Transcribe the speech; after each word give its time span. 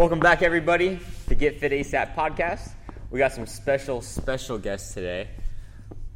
Welcome 0.00 0.18
back, 0.18 0.40
everybody, 0.40 0.98
to 1.28 1.34
Get 1.34 1.60
Fit 1.60 1.72
ASAP 1.72 2.14
podcast. 2.14 2.70
We 3.10 3.18
got 3.18 3.32
some 3.32 3.44
special, 3.44 4.00
special 4.00 4.56
guests 4.56 4.94
today. 4.94 5.28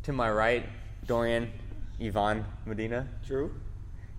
To 0.05 0.13
my 0.15 0.31
right, 0.33 0.67
Dorian 1.07 1.53
Yvonne 2.01 2.47
Medina. 2.65 3.07
True. 3.27 3.55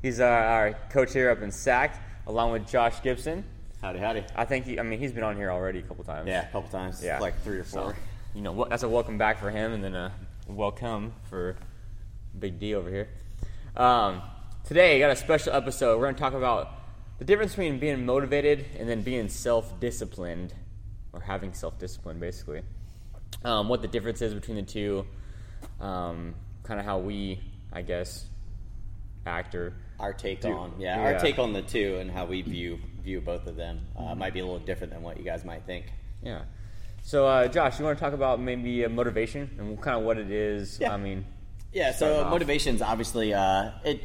He's 0.04 0.20
our, 0.20 0.30
our 0.32 0.74
coach 0.92 1.14
here 1.14 1.32
up 1.32 1.42
in 1.42 1.50
SAC, 1.50 2.00
along 2.28 2.52
with 2.52 2.70
Josh 2.70 3.02
Gibson. 3.02 3.44
Howdy, 3.82 3.98
howdy. 3.98 4.24
I 4.36 4.46
think 4.46 4.68
he, 4.68 4.80
I 4.80 4.84
mean 4.84 5.00
he's 5.00 5.12
been 5.12 5.24
on 5.24 5.36
here 5.36 5.50
already 5.50 5.80
a 5.80 5.82
couple 5.82 6.04
times. 6.04 6.28
Yeah, 6.28 6.48
a 6.48 6.52
couple 6.52 6.70
times. 6.70 7.04
Yeah. 7.04 7.18
Like 7.18 7.42
three 7.42 7.58
or 7.58 7.64
So, 7.64 7.86
four. 7.86 7.96
you 8.36 8.44
know, 8.44 8.52
what- 8.52 8.70
that's 8.70 8.84
a 8.84 8.88
welcome 8.90 9.18
back 9.18 9.40
for 9.40 9.50
him, 9.50 9.74
and 9.74 9.84
then 9.84 9.96
a 9.96 10.12
welcome 10.48 11.12
for 11.28 11.56
Big 12.38 12.60
D 12.60 12.76
over 12.76 12.92
here. 12.92 13.08
Um, 13.76 14.22
today, 14.64 14.96
I 14.98 15.00
got 15.00 15.10
a 15.10 15.16
special 15.16 15.54
episode. 15.54 15.98
We're 15.98 16.06
going 16.06 16.14
to 16.14 16.22
talk 16.22 16.34
about 16.36 16.75
the 17.18 17.26
difference 17.26 17.52
between 17.52 17.80
being 17.80 18.06
motivated 18.06 18.66
and 18.78 18.90
then 18.90 19.02
being 19.02 19.30
self-disciplined, 19.30 20.54
or 21.14 21.22
having 21.22 21.54
self-discipline, 21.54 22.20
basically. 22.20 22.62
Um, 23.44 23.70
what 23.70 23.82
the 23.82 23.88
difference 23.88 24.22
is 24.22 24.34
between 24.34 24.58
the 24.58 24.64
two, 24.64 25.06
um, 25.80 26.36
kind 26.64 26.80
of 26.80 26.86
how 26.86 26.98
we, 27.00 27.40
I 27.72 27.82
guess, 27.82 28.26
act 29.26 29.56
or 29.56 29.74
Our 30.00 30.14
take 30.14 30.42
Dude, 30.42 30.52
on 30.52 30.74
yeah, 30.78 30.98
yeah. 30.98 31.14
our 31.14 31.20
take 31.20 31.40
on 31.40 31.54
the 31.54 31.62
two 31.62 31.98
and 31.98 32.12
how 32.12 32.26
we 32.26 32.42
view 32.42 32.80
view 33.04 33.22
both 33.22 33.48
of 33.48 33.56
them 33.56 33.82
uh, 33.98 34.16
might 34.16 34.34
be 34.34 34.40
a 34.40 34.44
little 34.44 34.60
different 34.60 34.92
than 34.92 35.02
what 35.04 35.18
you 35.18 35.24
guys 35.24 35.46
might 35.46 35.64
think. 35.66 35.86
Yeah. 36.24 36.42
So, 37.04 37.28
uh, 37.28 37.48
Josh, 37.48 37.78
you 37.80 37.86
want 37.86 37.98
to 37.98 38.04
talk 38.04 38.14
about 38.14 38.40
maybe 38.40 38.84
uh, 38.84 38.90
motivation 38.90 39.50
and 39.60 39.80
kind 39.80 39.98
of 39.98 40.04
what 40.04 40.18
it 40.18 40.32
is? 40.32 40.80
Yeah. 40.80 40.94
I 40.94 40.98
mean, 40.98 41.24
Yeah, 41.72 41.92
so 41.92 42.24
motivation's 42.30 42.82
obviously 42.82 43.34
uh, 43.34 43.72
it. 43.84 44.02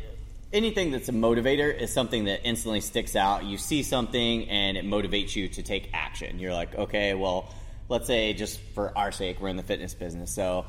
Anything 0.53 0.91
that's 0.91 1.09
a 1.09 1.12
motivator 1.12 1.73
is 1.77 1.93
something 1.93 2.25
that 2.25 2.41
instantly 2.45 2.81
sticks 2.81 3.15
out. 3.15 3.45
You 3.45 3.56
see 3.56 3.84
something 3.84 4.48
and 4.48 4.77
it 4.77 4.84
motivates 4.84 5.37
you 5.37 5.48
to 5.48 5.62
take 5.62 5.91
action. 5.93 6.41
You're 6.41 6.53
like, 6.53 6.75
okay, 6.75 7.15
well, 7.15 7.55
let's 7.89 8.06
say 8.06 8.33
just 8.33 8.59
for 8.75 8.97
our 8.98 9.12
sake, 9.12 9.41
we're 9.41 9.48
in 9.48 9.56
the 9.56 9.62
fitness 9.62 9.95
business, 9.95 10.34
so 10.34 10.65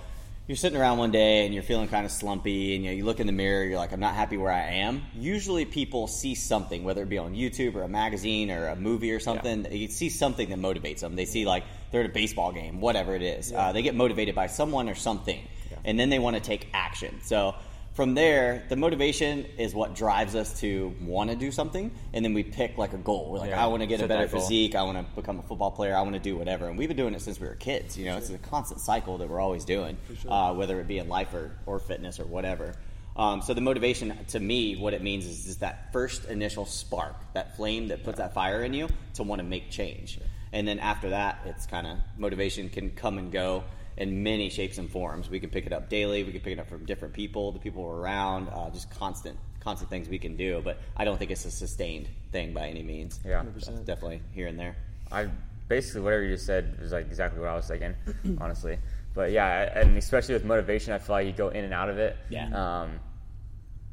you're 0.48 0.58
sitting 0.58 0.80
around 0.80 0.98
one 0.98 1.12
day 1.12 1.46
and 1.46 1.54
you're 1.54 1.64
feeling 1.64 1.88
kind 1.88 2.06
of 2.06 2.12
slumpy, 2.12 2.76
and 2.76 2.84
you, 2.84 2.90
know, 2.90 2.96
you 2.98 3.06
look 3.06 3.20
in 3.20 3.28
the 3.28 3.34
mirror, 3.34 3.64
you're 3.64 3.78
like, 3.78 3.94
I'm 3.94 4.00
not 4.00 4.16
happy 4.16 4.38
where 4.38 4.52
I 4.52 4.72
am. 4.80 5.04
Usually, 5.16 5.66
people 5.66 6.08
see 6.08 6.36
something, 6.36 6.84
whether 6.84 7.04
it 7.04 7.10
be 7.10 7.20
on 7.20 7.36
YouTube 7.36 7.76
or 7.76 7.84
a 7.84 7.88
magazine 7.88 8.52
or 8.52 8.68
a 8.68 8.76
movie 8.76 9.12
or 9.12 9.20
something. 9.20 9.66
You 9.72 9.88
see 9.88 10.10
something 10.10 10.50
that 10.50 10.60
motivates 10.60 11.00
them. 11.00 11.16
They 11.16 11.26
see 11.26 11.46
like 11.46 11.64
they're 11.92 12.02
at 12.04 12.10
a 12.10 12.14
baseball 12.14 12.52
game, 12.52 12.82
whatever 12.82 13.16
it 13.16 13.22
is. 13.22 13.54
Uh, 13.54 13.72
they 13.72 13.82
get 13.82 13.96
motivated 13.96 14.36
by 14.36 14.48
someone 14.48 14.90
or 14.90 14.96
something, 14.96 15.40
and 15.86 16.00
then 16.00 16.10
they 16.10 16.20
want 16.20 16.36
to 16.36 16.42
take 16.42 16.68
action. 16.74 17.22
So 17.22 17.56
from 17.94 18.14
there, 18.14 18.64
the 18.70 18.78
motivation 18.78 19.46
is 19.58 19.76
what 19.76 19.96
drives 19.96 20.34
us 20.34 20.60
to 20.62 20.96
want 21.02 21.30
to 21.30 21.36
do 21.36 21.52
something, 21.52 21.92
and 22.14 22.24
then 22.24 22.34
we 22.34 22.42
pick 22.42 22.78
like 22.78 22.94
a 22.94 22.98
goal. 22.98 23.32
We're 23.32 23.40
like, 23.40 23.50
Yeah, 23.50 23.64
I 23.64 23.68
want 23.68 23.82
to 23.82 23.88
get 23.88 24.00
a 24.02 24.08
better 24.08 24.28
physique. 24.28 24.76
I 24.76 24.84
want 24.84 24.98
to 24.98 25.16
become 25.16 25.40
a 25.40 25.44
football 25.44 25.72
player. 25.72 25.96
I 25.96 26.02
want 26.02 26.14
to 26.14 26.20
do 26.20 26.38
whatever. 26.38 26.70
And 26.70 26.78
we've 26.78 26.88
been 26.88 26.98
doing 26.98 27.14
it 27.14 27.22
since 27.22 27.40
we 27.40 27.48
were 27.48 27.56
kids. 27.56 27.98
You 27.98 28.06
know, 28.06 28.18
it's 28.18 28.30
a 28.30 28.38
constant 28.38 28.80
cycle 28.80 29.18
that 29.18 29.28
we're 29.28 29.42
always 29.42 29.66
doing, 29.66 29.98
uh, 30.28 30.54
whether 30.54 30.80
it 30.80 30.88
be 30.88 31.00
in 31.00 31.10
life 31.10 31.34
or, 31.34 31.52
or 31.66 31.80
fitness 31.80 32.20
or 32.20 32.26
whatever. 32.26 32.76
Um, 33.18 33.42
so 33.42 33.54
the 33.54 33.62
motivation 33.62 34.18
to 34.30 34.40
me, 34.40 34.78
what 34.78 34.94
it 34.94 35.02
means 35.02 35.26
is 35.26 35.46
just 35.46 35.60
that 35.60 35.92
first 35.92 36.26
initial 36.26 36.66
spark, 36.66 37.16
that 37.34 37.58
flame 37.58 37.90
that 37.90 38.06
puts 38.06 38.20
that 38.20 38.34
fire 38.34 38.64
in 38.64 38.74
you 38.74 38.88
to 39.16 39.24
want 39.24 39.40
to 39.40 39.46
make 39.46 39.70
change. 39.70 40.18
And 40.54 40.66
then 40.66 40.80
after 40.80 41.10
that, 41.10 41.40
it's 41.46 41.66
kind 41.66 41.88
of 41.88 41.98
motivation 42.18 42.70
can 42.70 42.92
come 42.92 43.18
and 43.18 43.32
go 43.32 43.64
in 43.98 44.24
many 44.24 44.50
shapes 44.50 44.78
and 44.78 44.90
forms. 44.90 45.30
We 45.30 45.40
can 45.40 45.50
pick 45.50 45.66
it 45.66 45.74
up 45.74 45.90
daily. 45.90 46.24
We 46.24 46.32
can 46.32 46.42
pick 46.42 46.54
it 46.54 46.60
up 46.60 46.68
from 46.70 46.86
different 46.86 47.14
people, 47.14 47.52
the 47.52 47.60
people 47.60 47.86
around, 47.86 48.48
uh, 48.50 48.70
just 48.70 48.90
constant, 48.92 49.38
constant 49.60 49.90
things 49.90 50.08
we 50.10 50.20
can 50.20 50.36
do. 50.36 50.62
But 50.64 50.78
I 50.98 51.06
don't 51.06 51.18
think 51.18 51.32
it's 51.32 51.46
a 51.46 51.52
sustained 51.52 52.08
thing 52.32 52.54
by 52.54 52.68
any 52.68 52.84
means. 52.84 53.20
Yeah. 53.26 53.44
So 53.60 53.72
definitely 53.78 54.22
here 54.34 54.48
and 54.48 54.58
there. 54.60 54.76
I 55.12 55.28
basically 55.68 56.02
whatever 56.02 56.24
you 56.24 56.34
just 56.36 56.46
said 56.46 56.80
was 56.82 56.92
like 56.92 57.06
exactly 57.08 57.40
what 57.40 57.50
I 57.50 57.56
was 57.56 57.68
thinking, 57.68 57.96
honestly. 58.42 58.78
But 59.14 59.32
yeah, 59.32 59.78
and 59.80 59.98
especially 59.98 60.36
with 60.36 60.46
motivation, 60.46 60.94
I 60.94 60.98
feel 61.00 61.16
like 61.16 61.28
you 61.28 61.34
go 61.34 61.50
in 61.50 61.66
and 61.66 61.74
out 61.74 61.90
of 61.90 61.98
it. 61.98 62.16
Yeah. 62.30 62.82
Um, 62.84 63.00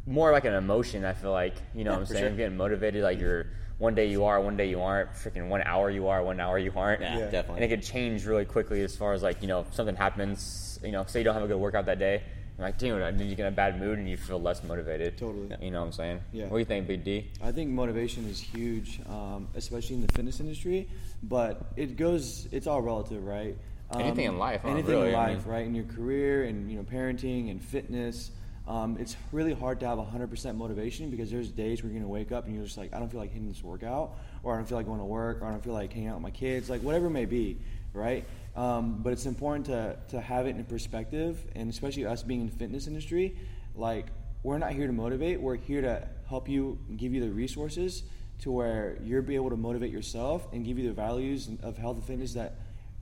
more 0.06 0.32
like 0.32 0.44
an 0.44 0.54
emotion. 0.54 1.04
I 1.04 1.12
feel 1.12 1.32
like 1.32 1.54
you 1.74 1.84
know 1.84 1.90
Yeah, 1.90 1.96
what 1.96 2.00
I'm 2.00 2.06
saying. 2.06 2.24
sure. 2.28 2.36
Getting 2.36 2.56
motivated, 2.56 3.02
like 3.02 3.18
you're 3.18 3.46
one 3.78 3.94
day 3.94 4.06
you 4.06 4.24
are, 4.24 4.40
one 4.40 4.56
day 4.56 4.68
you 4.68 4.80
aren't. 4.82 5.12
Freaking 5.12 5.48
one 5.48 5.62
hour 5.62 5.88
you 5.90 6.08
are, 6.08 6.22
one 6.22 6.40
hour 6.40 6.58
you 6.58 6.72
aren't. 6.74 7.00
Yeah, 7.00 7.18
Yeah. 7.18 7.30
definitely. 7.30 7.62
And 7.62 7.72
it 7.72 7.76
could 7.76 7.84
change 7.84 8.26
really 8.26 8.44
quickly 8.44 8.82
as 8.82 8.96
far 8.96 9.12
as 9.12 9.22
like 9.22 9.40
you 9.40 9.48
know 9.48 9.60
if 9.60 9.74
something 9.74 9.96
happens. 9.96 10.78
You 10.82 10.92
know, 10.92 11.04
say 11.06 11.20
you 11.20 11.24
don't 11.24 11.34
have 11.34 11.44
a 11.44 11.48
good 11.48 11.58
workout 11.58 11.86
that 11.86 11.98
day. 11.98 12.22
You're 12.56 12.66
like, 12.66 12.78
dude, 12.78 13.02
I 13.02 13.12
did 13.12 13.28
you 13.28 13.36
get 13.36 13.46
in 13.46 13.52
a 13.52 13.56
bad 13.56 13.78
mood 13.78 13.98
and 13.98 14.08
you 14.08 14.16
feel 14.16 14.40
less 14.40 14.64
motivated. 14.64 15.16
Totally. 15.16 15.54
You 15.60 15.70
know 15.70 15.78
what 15.80 15.86
I'm 15.86 15.92
saying? 15.92 16.20
Yeah. 16.32 16.44
What 16.46 16.54
do 16.54 16.58
you 16.58 16.64
think, 16.64 16.88
Big 16.88 17.04
D? 17.04 17.30
I 17.40 17.52
think 17.52 17.70
motivation 17.70 18.26
is 18.28 18.40
huge, 18.40 18.98
um, 19.08 19.46
especially 19.54 19.94
in 19.96 20.02
the 20.06 20.12
fitness 20.12 20.40
industry. 20.40 20.88
But 21.22 21.60
it 21.76 21.96
goes, 21.96 22.48
it's 22.50 22.66
all 22.66 22.80
relative, 22.80 23.24
right? 23.24 23.56
Um, 23.92 24.00
Anything 24.02 24.24
in 24.26 24.38
life, 24.38 24.62
huh? 24.64 24.70
anything 24.70 24.90
Really, 24.90 25.08
in 25.10 25.14
I 25.14 25.18
life, 25.34 25.44
mean- 25.46 25.54
right? 25.54 25.66
In 25.66 25.74
your 25.76 25.84
career 25.84 26.44
and 26.44 26.68
you 26.70 26.76
know 26.78 26.82
parenting 26.82 27.48
and 27.50 27.62
fitness. 27.62 28.32
Um, 28.68 28.98
it's 29.00 29.16
really 29.32 29.54
hard 29.54 29.80
to 29.80 29.86
have 29.86 29.98
100% 29.98 30.54
motivation 30.54 31.10
because 31.10 31.30
there's 31.30 31.48
days 31.48 31.82
where 31.82 31.90
you're 31.90 32.00
gonna 32.00 32.12
wake 32.12 32.32
up 32.32 32.44
and 32.44 32.54
you're 32.54 32.66
just 32.66 32.76
like, 32.76 32.92
I 32.92 32.98
don't 32.98 33.10
feel 33.10 33.18
like 33.18 33.32
hitting 33.32 33.48
this 33.48 33.64
workout, 33.64 34.18
or 34.42 34.52
I 34.52 34.56
don't 34.58 34.68
feel 34.68 34.76
like 34.76 34.86
going 34.86 34.98
to 34.98 35.06
work, 35.06 35.40
or 35.40 35.46
I 35.46 35.50
don't 35.50 35.64
feel 35.64 35.72
like 35.72 35.90
hanging 35.90 36.10
out 36.10 36.16
with 36.16 36.22
my 36.22 36.30
kids, 36.30 36.68
like 36.68 36.82
whatever 36.82 37.06
it 37.06 37.10
may 37.10 37.24
be, 37.24 37.56
right? 37.94 38.26
Um, 38.54 39.02
but 39.02 39.14
it's 39.14 39.24
important 39.24 39.66
to, 39.66 39.96
to 40.10 40.20
have 40.20 40.46
it 40.46 40.50
in 40.50 40.64
perspective, 40.64 41.42
and 41.54 41.70
especially 41.70 42.04
us 42.04 42.22
being 42.22 42.42
in 42.42 42.46
the 42.46 42.52
fitness 42.52 42.86
industry, 42.86 43.38
like 43.74 44.08
we're 44.42 44.58
not 44.58 44.72
here 44.72 44.86
to 44.86 44.92
motivate. 44.92 45.40
We're 45.40 45.56
here 45.56 45.80
to 45.80 46.06
help 46.28 46.46
you, 46.46 46.78
give 46.94 47.14
you 47.14 47.22
the 47.22 47.30
resources 47.30 48.02
to 48.40 48.52
where 48.52 48.98
you're 49.02 49.22
be 49.22 49.34
able 49.34 49.50
to 49.50 49.56
motivate 49.56 49.90
yourself 49.90 50.46
and 50.52 50.64
give 50.64 50.78
you 50.78 50.86
the 50.88 50.94
values 50.94 51.48
of 51.62 51.78
health 51.78 51.96
and 51.96 52.04
fitness 52.04 52.34
that 52.34 52.56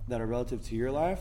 that 0.09 0.21
are 0.21 0.27
relative 0.27 0.63
to 0.63 0.77
your 0.77 0.93
life. 0.93 1.21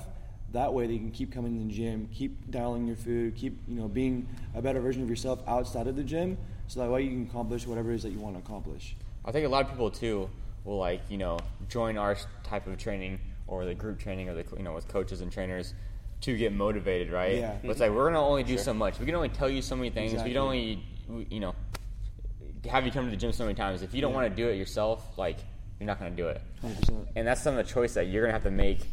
That 0.55 0.73
way, 0.73 0.87
they 0.87 0.97
can 0.97 1.11
keep 1.11 1.33
coming 1.33 1.59
to 1.59 1.67
the 1.67 1.73
gym, 1.73 2.07
keep 2.13 2.49
dialing 2.49 2.87
your 2.87 2.95
food, 2.95 3.35
keep 3.35 3.59
you 3.67 3.75
know 3.75 3.89
being 3.89 4.25
a 4.53 4.61
better 4.61 4.79
version 4.79 5.03
of 5.03 5.09
yourself 5.09 5.41
outside 5.47 5.85
of 5.85 5.97
the 5.97 6.03
gym. 6.03 6.37
So 6.67 6.79
that 6.79 6.89
way, 6.89 7.01
you 7.01 7.09
can 7.09 7.27
accomplish 7.29 7.67
whatever 7.67 7.91
it 7.91 7.95
is 7.95 8.03
that 8.03 8.11
you 8.11 8.19
want 8.19 8.35
to 8.37 8.39
accomplish. 8.39 8.95
I 9.25 9.33
think 9.33 9.45
a 9.45 9.49
lot 9.49 9.65
of 9.65 9.69
people 9.69 9.91
too 9.91 10.29
will 10.63 10.77
like 10.77 11.01
you 11.09 11.17
know 11.17 11.39
join 11.67 11.97
our 11.97 12.15
type 12.45 12.67
of 12.67 12.77
training 12.77 13.19
or 13.47 13.65
the 13.65 13.75
group 13.75 13.99
training 13.99 14.29
or 14.29 14.33
the 14.33 14.45
you 14.55 14.63
know 14.63 14.73
with 14.73 14.87
coaches 14.87 15.19
and 15.19 15.29
trainers 15.29 15.73
to 16.21 16.37
get 16.37 16.53
motivated, 16.53 17.11
right? 17.11 17.35
Yeah. 17.35 17.57
But 17.61 17.71
it's 17.71 17.79
like 17.81 17.91
we're 17.91 18.05
gonna 18.05 18.25
only 18.25 18.43
do 18.43 18.57
so 18.57 18.73
much. 18.73 18.97
We 18.97 19.05
can 19.05 19.15
only 19.15 19.27
tell 19.29 19.49
you 19.49 19.61
so 19.61 19.75
many 19.75 19.89
things. 19.89 20.13
We 20.13 20.19
Exactly. 20.19 20.33
can 20.35 20.41
only 20.41 20.83
you 21.29 21.41
know 21.41 21.53
have 22.69 22.85
you 22.85 22.93
come 22.93 23.03
to 23.03 23.11
the 23.11 23.17
gym 23.17 23.33
so 23.33 23.43
many 23.43 23.55
times. 23.55 23.81
If 23.81 23.93
you 23.93 23.99
don't 23.99 24.11
Yeah. 24.11 24.19
want 24.21 24.29
to 24.29 24.35
do 24.41 24.47
it 24.47 24.55
yourself, 24.55 25.17
like 25.17 25.35
you're 25.81 25.87
not 25.87 25.99
gonna 25.99 26.15
do 26.15 26.29
it. 26.29 26.41
100%. 26.63 27.09
And 27.17 27.27
that's 27.27 27.41
some 27.41 27.57
of 27.57 27.65
the 27.65 27.69
choice 27.69 27.93
that 27.95 28.07
you're 28.07 28.21
gonna 28.23 28.31
have 28.31 28.43
to 28.43 28.51
make 28.51 28.87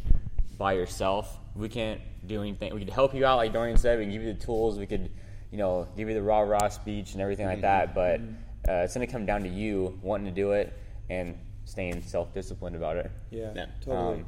by 0.57 0.73
yourself. 0.73 1.39
We 1.55 1.69
can't 1.69 2.01
do 2.25 2.41
anything. 2.41 2.73
We 2.73 2.79
could 2.79 2.89
help 2.89 3.13
you 3.13 3.25
out, 3.25 3.37
like 3.37 3.53
Dorian 3.53 3.77
said. 3.77 3.99
We 3.99 4.05
can 4.05 4.13
give 4.13 4.23
you 4.23 4.33
the 4.33 4.39
tools. 4.39 4.79
We 4.79 4.87
could, 4.87 5.11
you 5.51 5.57
know, 5.57 5.87
give 5.95 6.07
you 6.07 6.15
the 6.15 6.21
rah 6.23 6.39
rah 6.39 6.69
speech 6.69 7.13
and 7.13 7.21
everything 7.21 7.45
like 7.45 7.61
that. 7.61 7.93
But 7.93 8.21
uh, 8.67 8.83
it's 8.83 8.93
gonna 8.93 9.07
come 9.07 9.25
down 9.25 9.43
to 9.43 9.49
you 9.49 9.99
wanting 10.01 10.25
to 10.25 10.31
do 10.31 10.53
it 10.53 10.73
and 11.09 11.37
staying 11.65 12.01
self 12.01 12.33
disciplined 12.33 12.75
about 12.75 12.97
it. 12.97 13.11
Yeah, 13.29 13.51
Yeah. 13.55 13.65
totally. 13.83 14.19
Um, 14.21 14.25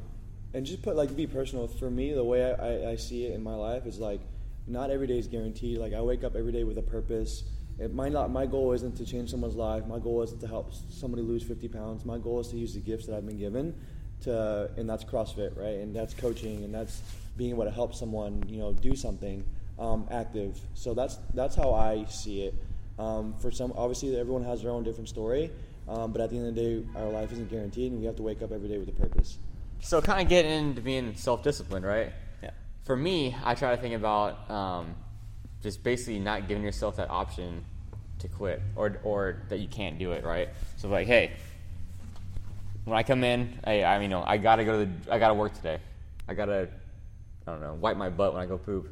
and 0.54 0.64
just 0.64 0.82
put 0.82 0.96
like 0.96 1.14
be 1.16 1.26
personal 1.26 1.66
for 1.66 1.90
me, 1.90 2.12
the 2.12 2.24
way 2.24 2.44
I, 2.44 2.52
I, 2.88 2.90
I 2.92 2.96
see 2.96 3.26
it 3.26 3.34
in 3.34 3.42
my 3.42 3.54
life 3.54 3.86
is 3.86 3.98
like 3.98 4.20
not 4.66 4.90
every 4.90 5.06
day 5.06 5.18
is 5.18 5.26
guaranteed. 5.26 5.78
Like 5.78 5.92
I 5.92 6.00
wake 6.00 6.24
up 6.24 6.36
every 6.36 6.52
day 6.52 6.64
with 6.64 6.78
a 6.78 6.82
purpose. 6.82 7.44
It 7.78 7.92
might 7.92 8.12
not. 8.12 8.30
My 8.30 8.46
goal 8.46 8.72
isn't 8.72 8.96
to 8.96 9.04
change 9.04 9.30
someone's 9.30 9.54
life. 9.56 9.84
My 9.86 9.98
goal 9.98 10.22
isn't 10.22 10.40
to 10.40 10.46
help 10.46 10.72
somebody 10.88 11.22
lose 11.22 11.42
50 11.42 11.68
pounds. 11.68 12.04
My 12.06 12.16
goal 12.16 12.40
is 12.40 12.48
to 12.48 12.56
use 12.56 12.72
the 12.72 12.80
gifts 12.80 13.06
that 13.06 13.14
I've 13.16 13.26
been 13.26 13.36
given, 13.38 13.74
to 14.22 14.70
and 14.76 14.88
that's 14.88 15.04
CrossFit, 15.04 15.56
right? 15.56 15.78
And 15.78 15.94
that's 15.94 16.14
coaching, 16.14 16.64
and 16.64 16.74
that's 16.74 17.02
being 17.36 17.50
able 17.50 17.64
to 17.64 17.70
help 17.70 17.94
someone, 17.94 18.42
you 18.48 18.58
know, 18.58 18.72
do 18.72 18.96
something 18.96 19.44
um, 19.78 20.06
active. 20.10 20.58
So 20.74 20.94
that's 20.94 21.18
that's 21.34 21.54
how 21.54 21.74
I 21.74 22.04
see 22.06 22.42
it. 22.42 22.54
Um, 22.98 23.34
for 23.38 23.50
some, 23.50 23.72
obviously, 23.76 24.18
everyone 24.18 24.44
has 24.44 24.62
their 24.62 24.70
own 24.70 24.82
different 24.82 25.08
story. 25.08 25.50
Um, 25.88 26.12
but 26.12 26.20
at 26.20 26.30
the 26.30 26.38
end 26.38 26.48
of 26.48 26.54
the 26.54 26.60
day, 26.60 26.88
our 26.96 27.08
life 27.10 27.30
isn't 27.32 27.48
guaranteed, 27.50 27.92
and 27.92 28.00
we 28.00 28.06
have 28.06 28.16
to 28.16 28.22
wake 28.22 28.42
up 28.42 28.50
every 28.50 28.68
day 28.68 28.78
with 28.78 28.88
a 28.88 28.92
purpose. 28.92 29.38
So 29.80 30.00
kind 30.00 30.20
of 30.20 30.28
getting 30.28 30.50
into 30.50 30.80
being 30.80 31.14
self 31.14 31.42
disciplined, 31.42 31.84
right? 31.84 32.12
Yeah. 32.42 32.50
For 32.84 32.96
me, 32.96 33.36
I 33.44 33.54
try 33.54 33.74
to 33.74 33.80
think 33.80 33.94
about 33.94 34.50
um, 34.50 34.96
just 35.62 35.84
basically 35.84 36.18
not 36.18 36.48
giving 36.48 36.64
yourself 36.64 36.96
that 36.96 37.10
option 37.10 37.64
to 38.18 38.28
quit 38.28 38.62
or 38.74 38.98
or 39.04 39.42
that 39.48 39.58
you 39.58 39.68
can't 39.68 39.98
do 39.98 40.12
it, 40.12 40.24
right? 40.24 40.48
So 40.76 40.88
like, 40.88 41.06
hey, 41.06 41.32
when 42.86 42.96
I 42.96 43.02
come 43.02 43.22
in, 43.24 43.58
hey, 43.64 43.84
I 43.84 44.00
you 44.00 44.08
know 44.08 44.22
I 44.26 44.38
gotta 44.38 44.64
go 44.64 44.78
to 44.80 44.86
the 44.86 45.12
I 45.12 45.18
gotta 45.18 45.34
work 45.34 45.52
today. 45.54 45.78
I 46.26 46.34
gotta 46.34 46.68
I 47.46 47.50
don't 47.50 47.60
know 47.60 47.74
wipe 47.74 47.96
my 47.96 48.08
butt 48.08 48.32
when 48.32 48.42
I 48.42 48.46
go 48.46 48.56
poop. 48.56 48.88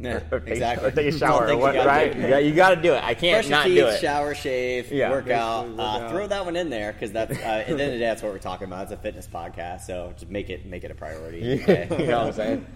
Yeah, 0.00 0.20
or, 0.32 0.38
or 0.38 0.40
take, 0.40 0.48
exactly. 0.54 0.88
or 0.88 0.90
take 0.90 1.14
a 1.14 1.16
shower 1.16 1.44
or 1.44 1.46
think 1.46 1.58
you 1.58 1.62
what, 1.62 1.86
right? 1.86 2.12
do 2.12 2.20
You 2.20 2.28
got, 2.28 2.44
you 2.46 2.52
got 2.52 2.70
to 2.70 2.82
do 2.82 2.94
it. 2.94 3.04
I 3.04 3.14
can't 3.14 3.46
Brush 3.46 3.48
not 3.48 3.66
teeth, 3.66 3.76
do 3.78 3.86
it. 3.86 4.00
shower, 4.00 4.34
shave, 4.34 4.90
Yeah. 4.90 5.08
work 5.10 5.30
out. 5.30 5.68
Work 5.68 5.76
Uh, 5.78 6.08
throw 6.10 6.26
that 6.26 6.44
one 6.44 6.56
in 6.56 6.68
there 6.68 6.92
because 6.92 7.12
that's 7.12 7.30
uh, 7.38 7.40
at 7.40 7.66
the 7.66 7.72
end 7.74 7.80
of 7.80 7.92
the 7.92 7.92
day, 7.92 7.98
that's 7.98 8.20
what 8.20 8.32
we're 8.32 8.38
talking 8.40 8.66
about. 8.66 8.82
It's 8.82 8.92
a 8.92 8.96
fitness 8.96 9.28
podcast, 9.32 9.82
so 9.82 10.12
just 10.18 10.28
make 10.28 10.50
it 10.50 10.66
make 10.66 10.82
it 10.82 10.90
a 10.90 10.96
priority. 10.96 11.38
you 11.38 12.06
know 12.06 12.18
what 12.18 12.26
I'm 12.26 12.32
saying? 12.32 12.66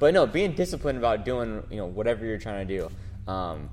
But 0.00 0.14
no, 0.14 0.26
being 0.26 0.52
disciplined 0.54 0.98
about 0.98 1.24
doing 1.24 1.62
you 1.70 1.76
know 1.76 1.86
whatever 1.86 2.24
you're 2.24 2.38
trying 2.38 2.66
to 2.66 2.78
do, 2.78 3.30
um, 3.32 3.70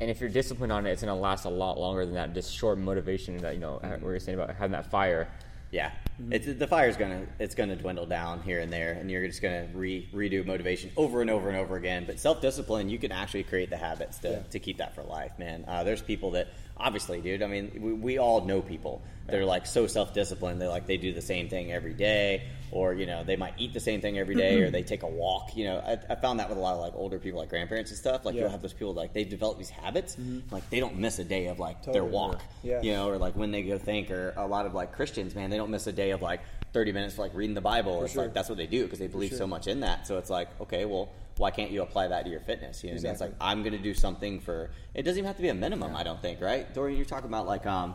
and 0.00 0.10
if 0.10 0.18
you're 0.18 0.30
disciplined 0.30 0.72
on 0.72 0.86
it, 0.86 0.92
it's 0.92 1.02
gonna 1.02 1.14
last 1.14 1.44
a 1.44 1.50
lot 1.50 1.78
longer 1.78 2.06
than 2.06 2.14
that 2.14 2.32
just 2.32 2.54
short 2.54 2.78
motivation 2.78 3.36
that 3.38 3.52
you 3.52 3.60
know 3.60 3.80
we 4.00 4.06
were 4.06 4.18
saying 4.18 4.38
about 4.38 4.54
having 4.56 4.72
that 4.72 4.90
fire. 4.90 5.28
Yeah. 5.74 6.03
It's 6.30 6.46
the 6.46 6.66
fire's 6.68 6.96
gonna 6.96 7.26
it's 7.40 7.54
gonna 7.54 7.74
dwindle 7.76 8.06
down 8.06 8.42
here 8.42 8.60
and 8.60 8.72
there, 8.72 8.92
and 8.92 9.10
you're 9.10 9.26
just 9.26 9.42
gonna 9.42 9.66
re, 9.74 10.08
redo 10.14 10.46
motivation 10.46 10.90
over 10.96 11.20
and 11.20 11.28
over 11.30 11.48
and 11.48 11.58
over 11.58 11.76
again. 11.76 12.04
But 12.06 12.20
self 12.20 12.40
discipline, 12.40 12.88
you 12.88 12.98
can 12.98 13.10
actually 13.12 13.42
create 13.42 13.68
the 13.70 13.76
habits 13.76 14.18
to, 14.18 14.30
Yeah. 14.30 14.38
to 14.50 14.58
keep 14.60 14.78
that 14.78 14.94
for 14.94 15.02
life, 15.02 15.32
man. 15.38 15.64
Uh, 15.66 15.82
there's 15.82 16.02
people 16.02 16.30
that 16.32 16.48
obviously, 16.76 17.20
dude. 17.20 17.42
I 17.42 17.46
mean, 17.48 17.70
we, 17.80 17.92
we 17.92 18.18
all 18.18 18.44
know 18.44 18.62
people 18.62 19.02
that 19.26 19.36
are 19.36 19.44
like 19.44 19.66
so 19.66 19.86
self 19.86 20.14
disciplined. 20.14 20.60
They 20.60 20.66
like 20.68 20.86
they 20.86 20.98
do 20.98 21.12
the 21.12 21.22
same 21.22 21.48
thing 21.48 21.72
every 21.72 21.94
day, 21.94 22.42
or 22.70 22.92
you 22.94 23.06
know 23.06 23.24
they 23.24 23.36
might 23.36 23.54
eat 23.58 23.72
the 23.72 23.80
same 23.80 24.00
thing 24.00 24.16
every 24.18 24.34
day, 24.36 24.60
or 24.62 24.70
they 24.70 24.82
take 24.82 25.02
a 25.02 25.08
walk. 25.08 25.56
You 25.56 25.64
know, 25.64 25.78
I, 25.78 25.98
I 26.12 26.14
found 26.14 26.38
that 26.40 26.48
with 26.48 26.58
a 26.58 26.60
lot 26.60 26.74
of 26.74 26.80
like 26.80 26.94
older 26.94 27.18
people, 27.18 27.40
like 27.40 27.48
grandparents 27.48 27.90
and 27.90 27.98
stuff. 27.98 28.24
Like 28.24 28.34
Yeah. 28.36 28.42
you'll 28.42 28.50
have 28.50 28.62
those 28.62 28.72
people 28.72 28.94
like 28.94 29.12
they 29.14 29.24
develop 29.24 29.58
these 29.58 29.70
habits, 29.70 30.16
like 30.52 30.68
they 30.70 30.78
don't 30.78 30.96
miss 30.98 31.18
a 31.18 31.24
day 31.24 31.46
of 31.46 31.58
like 31.58 31.82
their 31.84 32.04
walk. 32.04 32.40
Yeah. 32.62 32.82
You 32.82 32.92
know, 32.92 33.08
or 33.08 33.16
like 33.18 33.34
when 33.34 33.50
they 33.50 33.62
go 33.62 33.78
think, 33.78 34.10
or 34.12 34.32
a 34.36 34.46
lot 34.46 34.66
of 34.66 34.74
like 34.74 34.92
Christians, 34.92 35.34
man, 35.34 35.50
they 35.50 35.56
don't 35.56 35.70
miss 35.70 35.86
a 35.86 35.92
day 35.92 36.03
of 36.10 36.22
like 36.22 36.40
30 36.72 36.92
minutes 36.92 37.14
for 37.14 37.22
like 37.22 37.34
reading 37.34 37.54
the 37.54 37.60
Bible. 37.60 38.02
it's 38.04 38.12
sure. 38.12 38.24
like 38.24 38.34
that's 38.34 38.48
what 38.48 38.58
they 38.58 38.66
do 38.66 38.84
because 38.84 38.98
they 38.98 39.06
believe 39.06 39.30
sure. 39.30 39.38
so 39.38 39.46
much 39.46 39.66
in 39.66 39.80
that. 39.80 40.06
So 40.06 40.18
it's 40.18 40.30
like, 40.30 40.48
okay, 40.60 40.84
well, 40.84 41.10
why 41.36 41.50
can't 41.50 41.70
you 41.70 41.82
apply 41.82 42.08
that 42.08 42.24
to 42.24 42.30
your 42.30 42.40
fitness? 42.40 42.82
You 42.82 42.90
know, 42.90 42.94
what 42.96 43.00
I 43.00 43.02
mean? 43.04 43.12
it's 43.12 43.20
like 43.20 43.34
I'm 43.40 43.62
going 43.62 43.72
to 43.72 43.82
do 43.82 43.94
something 43.94 44.40
for. 44.40 44.70
It 44.94 45.02
doesn't 45.02 45.18
even 45.18 45.26
have 45.26 45.36
to 45.36 45.42
be 45.42 45.48
a 45.48 45.54
minimum. 45.54 45.96
I 45.96 46.02
don't 46.02 46.20
think, 46.20 46.40
right? 46.40 46.72
Dorian, 46.74 46.96
you're 46.96 47.06
talking 47.06 47.28
about 47.28 47.46
like 47.46 47.66
um, 47.66 47.94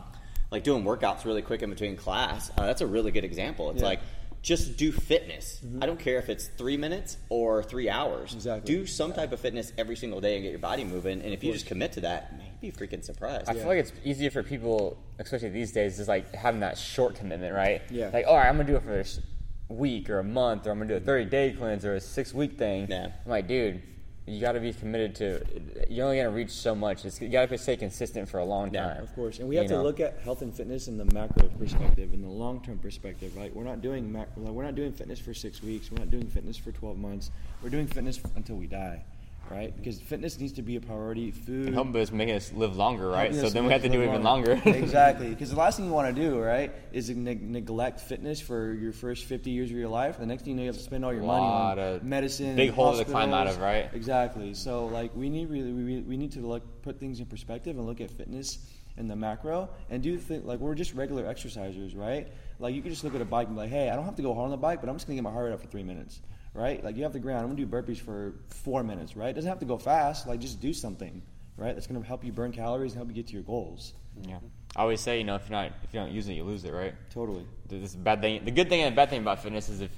like 0.50 0.64
doing 0.64 0.84
workouts 0.84 1.24
really 1.24 1.42
quick 1.42 1.62
in 1.62 1.70
between 1.70 1.96
class. 1.96 2.50
Uh, 2.56 2.66
that's 2.66 2.80
a 2.80 2.86
really 2.86 3.10
good 3.10 3.24
example. 3.24 3.70
It's 3.70 3.80
Yeah. 3.80 3.86
like 3.88 4.00
just 4.42 4.76
do 4.76 4.90
fitness. 4.90 5.60
Mm-hmm. 5.64 5.82
I 5.82 5.86
don't 5.86 5.98
care 5.98 6.18
if 6.18 6.28
it's 6.28 6.48
three 6.48 6.76
minutes 6.76 7.18
or 7.28 7.62
three 7.62 7.90
hours. 7.90 8.32
Exactly. 8.32 8.74
Do 8.74 8.86
some 8.86 9.12
type 9.12 9.32
of 9.32 9.40
fitness 9.40 9.72
every 9.76 9.96
single 9.96 10.20
day 10.20 10.34
and 10.36 10.42
get 10.42 10.50
your 10.50 10.58
body 10.58 10.84
moving. 10.84 11.20
And 11.20 11.32
if 11.32 11.44
you 11.44 11.52
just 11.52 11.66
commit 11.66 11.92
to 11.92 12.00
that, 12.02 12.36
man, 12.36 12.46
you'd 12.60 12.74
be 12.74 12.86
freaking 12.86 13.04
surprised. 13.04 13.48
I 13.48 13.54
feel 13.54 13.66
like 13.66 13.78
it's 13.78 13.92
easier 14.04 14.30
for 14.30 14.42
people, 14.42 14.98
especially 15.18 15.50
these 15.50 15.72
days, 15.72 16.00
is 16.00 16.08
like 16.08 16.34
having 16.34 16.60
that 16.60 16.78
short 16.78 17.16
commitment, 17.16 17.54
right? 17.54 17.82
Yeah. 17.90 18.10
Like, 18.12 18.26
all 18.26 18.36
right, 18.36 18.46
I'm 18.46 18.56
gonna 18.56 18.68
do 18.68 18.76
it 18.76 18.82
for 18.82 18.90
this 18.90 19.20
week 19.68 20.08
or 20.08 20.18
a 20.18 20.24
month, 20.24 20.66
or 20.66 20.70
I'm 20.70 20.78
gonna 20.78 20.88
do 20.88 20.96
a 20.96 21.00
30 21.00 21.26
day 21.26 21.52
cleanse 21.52 21.84
or 21.84 21.94
a 21.94 22.00
six 22.00 22.32
week 22.32 22.58
thing. 22.58 22.86
Yeah. 22.88 23.08
I'm 23.24 23.30
like, 23.30 23.46
dude, 23.46 23.82
you 24.26 24.40
got 24.40 24.52
to 24.52 24.60
be 24.60 24.72
committed 24.72 25.14
to. 25.16 25.44
You're 25.88 26.04
only 26.06 26.18
gonna 26.18 26.30
reach 26.30 26.50
so 26.50 26.74
much. 26.74 27.04
It's, 27.04 27.20
you 27.20 27.28
got 27.28 27.48
to 27.48 27.58
stay 27.58 27.76
consistent 27.76 28.28
for 28.28 28.38
a 28.38 28.44
long 28.44 28.72
Yeah, 28.72 28.94
time. 28.94 29.02
Of 29.02 29.14
course, 29.14 29.38
and 29.38 29.48
we 29.48 29.56
have 29.56 29.66
to 29.66 29.74
know? 29.74 29.82
look 29.82 29.98
at 30.00 30.18
health 30.20 30.42
and 30.42 30.54
fitness 30.54 30.88
in 30.88 30.96
the 30.98 31.04
macro 31.06 31.48
perspective, 31.58 32.12
in 32.12 32.22
the 32.22 32.28
long 32.28 32.62
term 32.62 32.78
perspective. 32.78 33.36
Right? 33.36 33.54
We're 33.54 33.64
not 33.64 33.80
doing 33.82 34.10
mac- 34.12 34.36
we're 34.36 34.62
not 34.64 34.74
doing 34.76 34.92
fitness 34.92 35.18
for 35.18 35.34
six 35.34 35.62
weeks. 35.62 35.90
We're 35.90 35.98
not 35.98 36.10
doing 36.10 36.26
fitness 36.28 36.56
for 36.56 36.70
twelve 36.72 36.98
months. 36.98 37.30
We're 37.62 37.70
doing 37.70 37.86
fitness 37.86 38.20
until 38.36 38.56
we 38.56 38.66
die, 38.66 39.04
right? 39.50 39.76
Because 39.76 40.00
fitness 40.00 40.38
needs 40.38 40.52
to 40.54 40.62
be 40.62 40.76
a 40.76 40.80
priority. 40.80 41.30
Food. 41.30 41.66
And 41.66 41.74
Humble 41.74 42.00
is 42.00 42.12
making 42.12 42.36
us 42.36 42.52
live 42.52 42.76
longer, 42.76 43.08
right? 43.08 43.34
So 43.34 43.50
then 43.50 43.66
we 43.66 43.72
have 43.72 43.82
to 43.82 43.88
do 43.88 44.02
even 44.02 44.22
longer. 44.22 44.52
exactly, 44.64 45.28
because 45.30 45.50
the 45.50 45.56
last 45.56 45.76
thing 45.76 45.86
you 45.86 45.92
want 45.92 46.14
to 46.14 46.22
do, 46.22 46.38
right, 46.38 46.72
is 46.92 47.10
neg- 47.10 47.42
neglect 47.42 48.00
fitness 48.00 48.40
for 48.40 48.72
your 48.74 48.92
first 48.92 49.24
fifty 49.24 49.50
years 49.50 49.70
of 49.70 49.76
your 49.76 49.88
life. 49.88 50.18
The 50.18 50.26
next 50.26 50.44
thing 50.44 50.52
you 50.52 50.56
know, 50.56 50.62
you 50.62 50.68
have 50.68 50.76
to 50.76 50.82
spend 50.82 51.04
all 51.04 51.12
your 51.12 51.22
money 51.22 51.44
Lot 51.44 51.78
on 51.78 51.84
of 51.84 52.04
medicine, 52.04 52.56
big 52.56 52.70
hole 52.70 52.96
to 52.96 53.04
climb 53.04 53.32
out 53.32 53.46
of, 53.46 53.58
right? 53.58 53.90
Exactly. 53.92 54.54
So 54.54 54.86
like 54.86 55.14
we 55.14 55.28
need 55.28 55.50
really 55.50 55.72
we, 55.72 56.00
we 56.00 56.16
need 56.16 56.32
to 56.32 56.40
look 56.40 56.82
put 56.82 56.98
things 56.98 57.20
in 57.20 57.26
perspective 57.26 57.76
and 57.76 57.86
look 57.86 58.00
at 58.00 58.10
fitness 58.10 58.58
in 58.96 59.08
the 59.08 59.16
macro 59.16 59.68
and 59.88 60.02
do 60.02 60.18
th- 60.18 60.44
like 60.44 60.58
we're 60.58 60.74
just 60.74 60.94
regular 60.94 61.24
exercisers, 61.24 61.96
right? 61.96 62.28
Like 62.58 62.74
you 62.74 62.82
can 62.82 62.90
just 62.90 63.02
look 63.04 63.14
at 63.14 63.20
a 63.20 63.24
bike 63.24 63.46
and 63.46 63.56
be 63.56 63.62
like, 63.62 63.70
hey, 63.70 63.88
I 63.88 63.96
don't 63.96 64.04
have 64.04 64.16
to 64.16 64.22
go 64.22 64.34
hard 64.34 64.44
on 64.44 64.50
the 64.50 64.56
bike, 64.56 64.80
but 64.80 64.88
I'm 64.88 64.94
just 64.96 65.06
gonna 65.06 65.16
get 65.16 65.24
my 65.24 65.32
heart 65.32 65.46
rate 65.46 65.54
up 65.54 65.60
for 65.60 65.68
three 65.68 65.82
minutes, 65.82 66.20
right? 66.54 66.82
Like 66.82 66.96
you 66.96 67.02
have 67.02 67.12
the 67.12 67.18
ground, 67.20 67.40
I'm 67.42 67.54
gonna 67.54 67.64
do 67.64 67.66
burpees 67.66 67.98
for 67.98 68.34
four 68.48 68.82
minutes, 68.82 69.16
right? 69.16 69.28
It 69.30 69.34
doesn't 69.34 69.48
have 69.48 69.60
to 69.60 69.66
go 69.66 69.78
fast. 69.78 70.26
Like 70.26 70.40
just 70.40 70.60
do 70.60 70.72
something, 70.72 71.22
right? 71.56 71.74
That's 71.74 71.86
gonna 71.86 72.04
help 72.04 72.24
you 72.24 72.32
burn 72.32 72.52
calories 72.52 72.92
and 72.92 72.98
help 72.98 73.08
you 73.08 73.14
get 73.14 73.26
to 73.28 73.34
your 73.34 73.42
goals. 73.42 73.92
yeah. 74.22 74.38
I 74.76 74.82
always 74.82 75.00
say, 75.00 75.18
you 75.18 75.24
know, 75.24 75.34
if 75.34 75.48
you're 75.48 75.58
not, 75.58 75.72
if 75.82 75.92
you 75.92 75.98
don't 75.98 76.12
use 76.12 76.28
it, 76.28 76.34
you 76.34 76.44
lose 76.44 76.64
it, 76.64 76.72
right? 76.72 76.94
Totally. 77.12 77.44
This 77.68 77.92
bad 77.92 78.20
thing. 78.20 78.44
The 78.44 78.52
good 78.52 78.68
thing 78.68 78.82
and 78.82 78.92
the 78.92 78.96
bad 78.96 79.10
thing 79.10 79.20
about 79.20 79.42
fitness 79.42 79.68
is 79.68 79.80
if, 79.80 79.90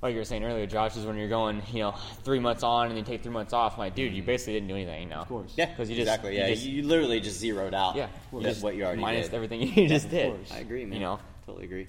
like 0.00 0.12
you 0.12 0.18
were 0.20 0.24
saying 0.24 0.44
earlier, 0.44 0.64
Josh, 0.64 0.96
is 0.96 1.04
when 1.04 1.16
you're 1.16 1.28
going, 1.28 1.60
you 1.72 1.80
know, 1.80 1.94
three 2.22 2.38
months 2.38 2.62
on 2.62 2.86
and 2.86 2.96
then 2.96 3.04
take 3.04 3.22
three 3.24 3.32
months 3.32 3.52
off. 3.52 3.74
I'm 3.74 3.80
like, 3.80 3.96
dude, 3.96 4.12
you 4.14 4.22
basically 4.22 4.52
didn't 4.54 4.68
do 4.68 4.76
anything. 4.76 5.08
Now, 5.08 5.22
of 5.22 5.28
course. 5.28 5.54
Yeah, 5.56 5.66
because 5.66 5.90
you 5.90 5.96
just 5.96 6.06
exactly. 6.06 6.36
Yeah, 6.38 6.46
you, 6.46 6.70
you, 6.70 6.82
literally 6.86 7.18
just 7.18 7.40
zeroed 7.40 7.74
out. 7.74 7.96
yeah, 7.96 8.06
what, 8.30 8.42
you 8.42 8.48
just 8.48 8.62
what 8.62 8.76
you 8.76 8.84
already 8.84 9.02
minus 9.02 9.26
did. 9.26 9.34
everything 9.34 9.60
you 9.60 9.88
just 9.88 10.04
of 10.04 10.10
did. 10.12 10.36
course. 10.36 10.52
I 10.52 10.58
agree, 10.58 10.84
man. 10.84 10.94
You 10.94 11.00
know, 11.00 11.18
totally 11.46 11.64
agree. 11.64 11.86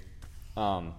um, 0.58 0.94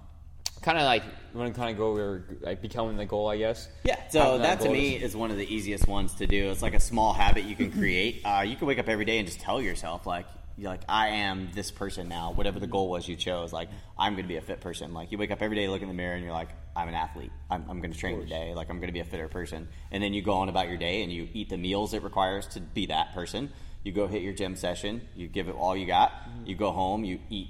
kind 0.63 0.79
of 0.79 0.85
like 0.85 1.03
you 1.05 1.39
want 1.39 1.55
to 1.55 1.59
kind 1.59 1.71
of 1.71 1.77
go 1.77 1.89
over 1.89 2.25
like 2.41 2.63
becoming 2.63 2.97
the 2.97 3.05
goal, 3.05 3.29
I 3.29 3.39
guess. 3.39 3.69
Yeah, 3.85 3.97
so 4.09 4.21
Having 4.21 4.43
that 4.43 4.61
to 4.61 4.71
me 4.71 4.97
is 4.97 5.17
one 5.17 5.31
of 5.31 5.37
the 5.37 5.55
easiest 5.55 5.87
ones 5.87 6.15
to 6.15 6.27
do. 6.27 6.51
It's 6.51 6.63
like 6.63 6.75
a 6.75 6.81
small 6.81 7.13
habit 7.13 7.45
you 7.45 7.57
can 7.57 7.73
create. 7.79 8.23
Uh, 8.25 8.45
you 8.47 8.57
can 8.57 8.67
wake 8.67 8.79
up 8.79 8.89
every 8.89 9.05
day 9.05 9.19
and 9.19 9.27
just 9.27 9.41
tell 9.41 9.61
yourself, 9.61 10.07
like, 10.07 10.27
you're 10.57 10.71
like 10.71 10.83
I 10.89 11.09
am 11.09 11.49
this 11.55 11.71
person 11.71 12.09
now. 12.09 12.33
Whatever 12.33 12.61
the 12.61 12.67
goal 12.67 12.91
was 12.91 13.09
you 13.09 13.17
chose, 13.17 13.53
like 13.53 13.69
I'm 13.99 14.13
going 14.13 14.25
to 14.25 14.29
be 14.29 14.37
a 14.37 14.43
fit 14.43 14.61
person. 14.61 14.93
Like 14.93 15.11
you 15.11 15.19
wake 15.19 15.31
up 15.31 15.43
every 15.43 15.57
day, 15.57 15.67
look 15.69 15.83
in 15.83 15.89
the 15.89 15.95
mirror, 15.95 16.15
and 16.15 16.23
you're 16.23 16.33
like, 16.33 16.51
I'm 16.77 16.89
an 16.89 16.95
athlete. 16.95 17.33
I'm, 17.51 17.65
I'm 17.69 17.81
going 17.81 17.93
to 17.93 17.99
train 17.99 18.21
today. 18.21 18.53
Like 18.55 18.69
I'm 18.69 18.77
going 18.77 18.89
to 18.89 18.93
be 18.93 19.01
a 19.01 19.05
fitter 19.05 19.29
person. 19.29 19.69
And 19.91 20.03
then 20.03 20.13
you 20.13 20.23
go 20.23 20.35
on 20.35 20.49
about 20.49 20.69
your 20.69 20.77
day 20.77 21.03
and 21.03 21.13
you 21.13 21.29
eat 21.33 21.49
the 21.49 21.57
meals 21.57 21.95
it 21.95 22.03
requires 22.03 22.47
to 22.49 22.61
be 22.61 22.87
that 22.87 23.15
person. 23.15 23.51
You 23.83 23.93
go 23.93 24.07
hit 24.07 24.23
your 24.23 24.33
gym 24.35 24.55
session. 24.55 25.03
You 25.17 25.27
give 25.27 25.49
it 25.49 25.57
all 25.57 25.77
you 25.77 25.87
got. 25.87 26.13
You 26.45 26.55
go 26.55 26.71
home. 26.71 27.05
You 27.05 27.19
eat 27.31 27.49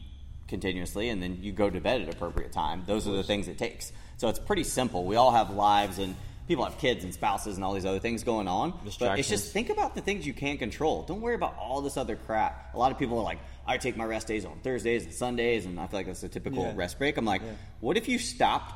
continuously 0.53 1.09
and 1.09 1.21
then 1.23 1.39
you 1.43 1.51
go 1.51 1.69
to 1.69 1.81
bed 1.81 2.03
at 2.03 2.09
appropriate 2.15 2.53
time. 2.53 2.85
Those 2.87 3.09
are 3.09 3.13
the 3.13 3.23
things 3.25 3.49
it 3.49 3.59
takes. 3.59 3.91
So 4.19 4.29
it's 4.29 4.39
pretty 4.39 4.65
simple. 4.65 5.05
We 5.05 5.17
all 5.17 5.33
have 5.33 5.51
lives 5.51 5.99
and 5.99 6.15
people 6.47 6.65
have 6.65 6.77
kids 6.79 7.03
and 7.05 7.13
spouses 7.15 7.57
and 7.57 7.65
all 7.65 7.73
these 7.73 7.87
other 7.87 7.99
things 7.99 8.23
going 8.23 8.47
on. 8.47 8.75
But 8.99 9.19
it's 9.19 9.29
just 9.31 9.53
think 9.53 9.71
about 9.71 9.95
the 9.95 10.01
things 10.03 10.27
you 10.27 10.35
can't 10.35 10.59
control. 10.59 11.03
Don't 11.03 11.21
worry 11.23 11.35
about 11.35 11.57
all 11.59 11.81
this 11.81 11.97
other 11.97 12.17
crap. 12.17 12.75
A 12.75 12.79
lot 12.79 12.93
of 12.93 12.99
people 12.99 13.19
are 13.19 13.25
like 13.25 13.39
i 13.67 13.79
take 13.79 13.97
my 13.97 14.05
rest 14.05 14.27
days 14.27 14.45
on 14.45 14.59
thursdays 14.65 15.05
and 15.05 15.15
sundays 15.15 15.67
and 15.67 15.79
i 15.79 15.87
feel 15.87 16.01
like 16.01 16.07
that's 16.07 16.25
a 16.25 16.29
typical 16.29 16.65
Yeah. 16.65 16.73
rest 16.75 16.99
break. 16.99 17.17
I'm 17.17 17.25
like 17.25 17.43
what 17.81 17.97
if 17.97 18.09
you 18.09 18.19
stopped 18.19 18.75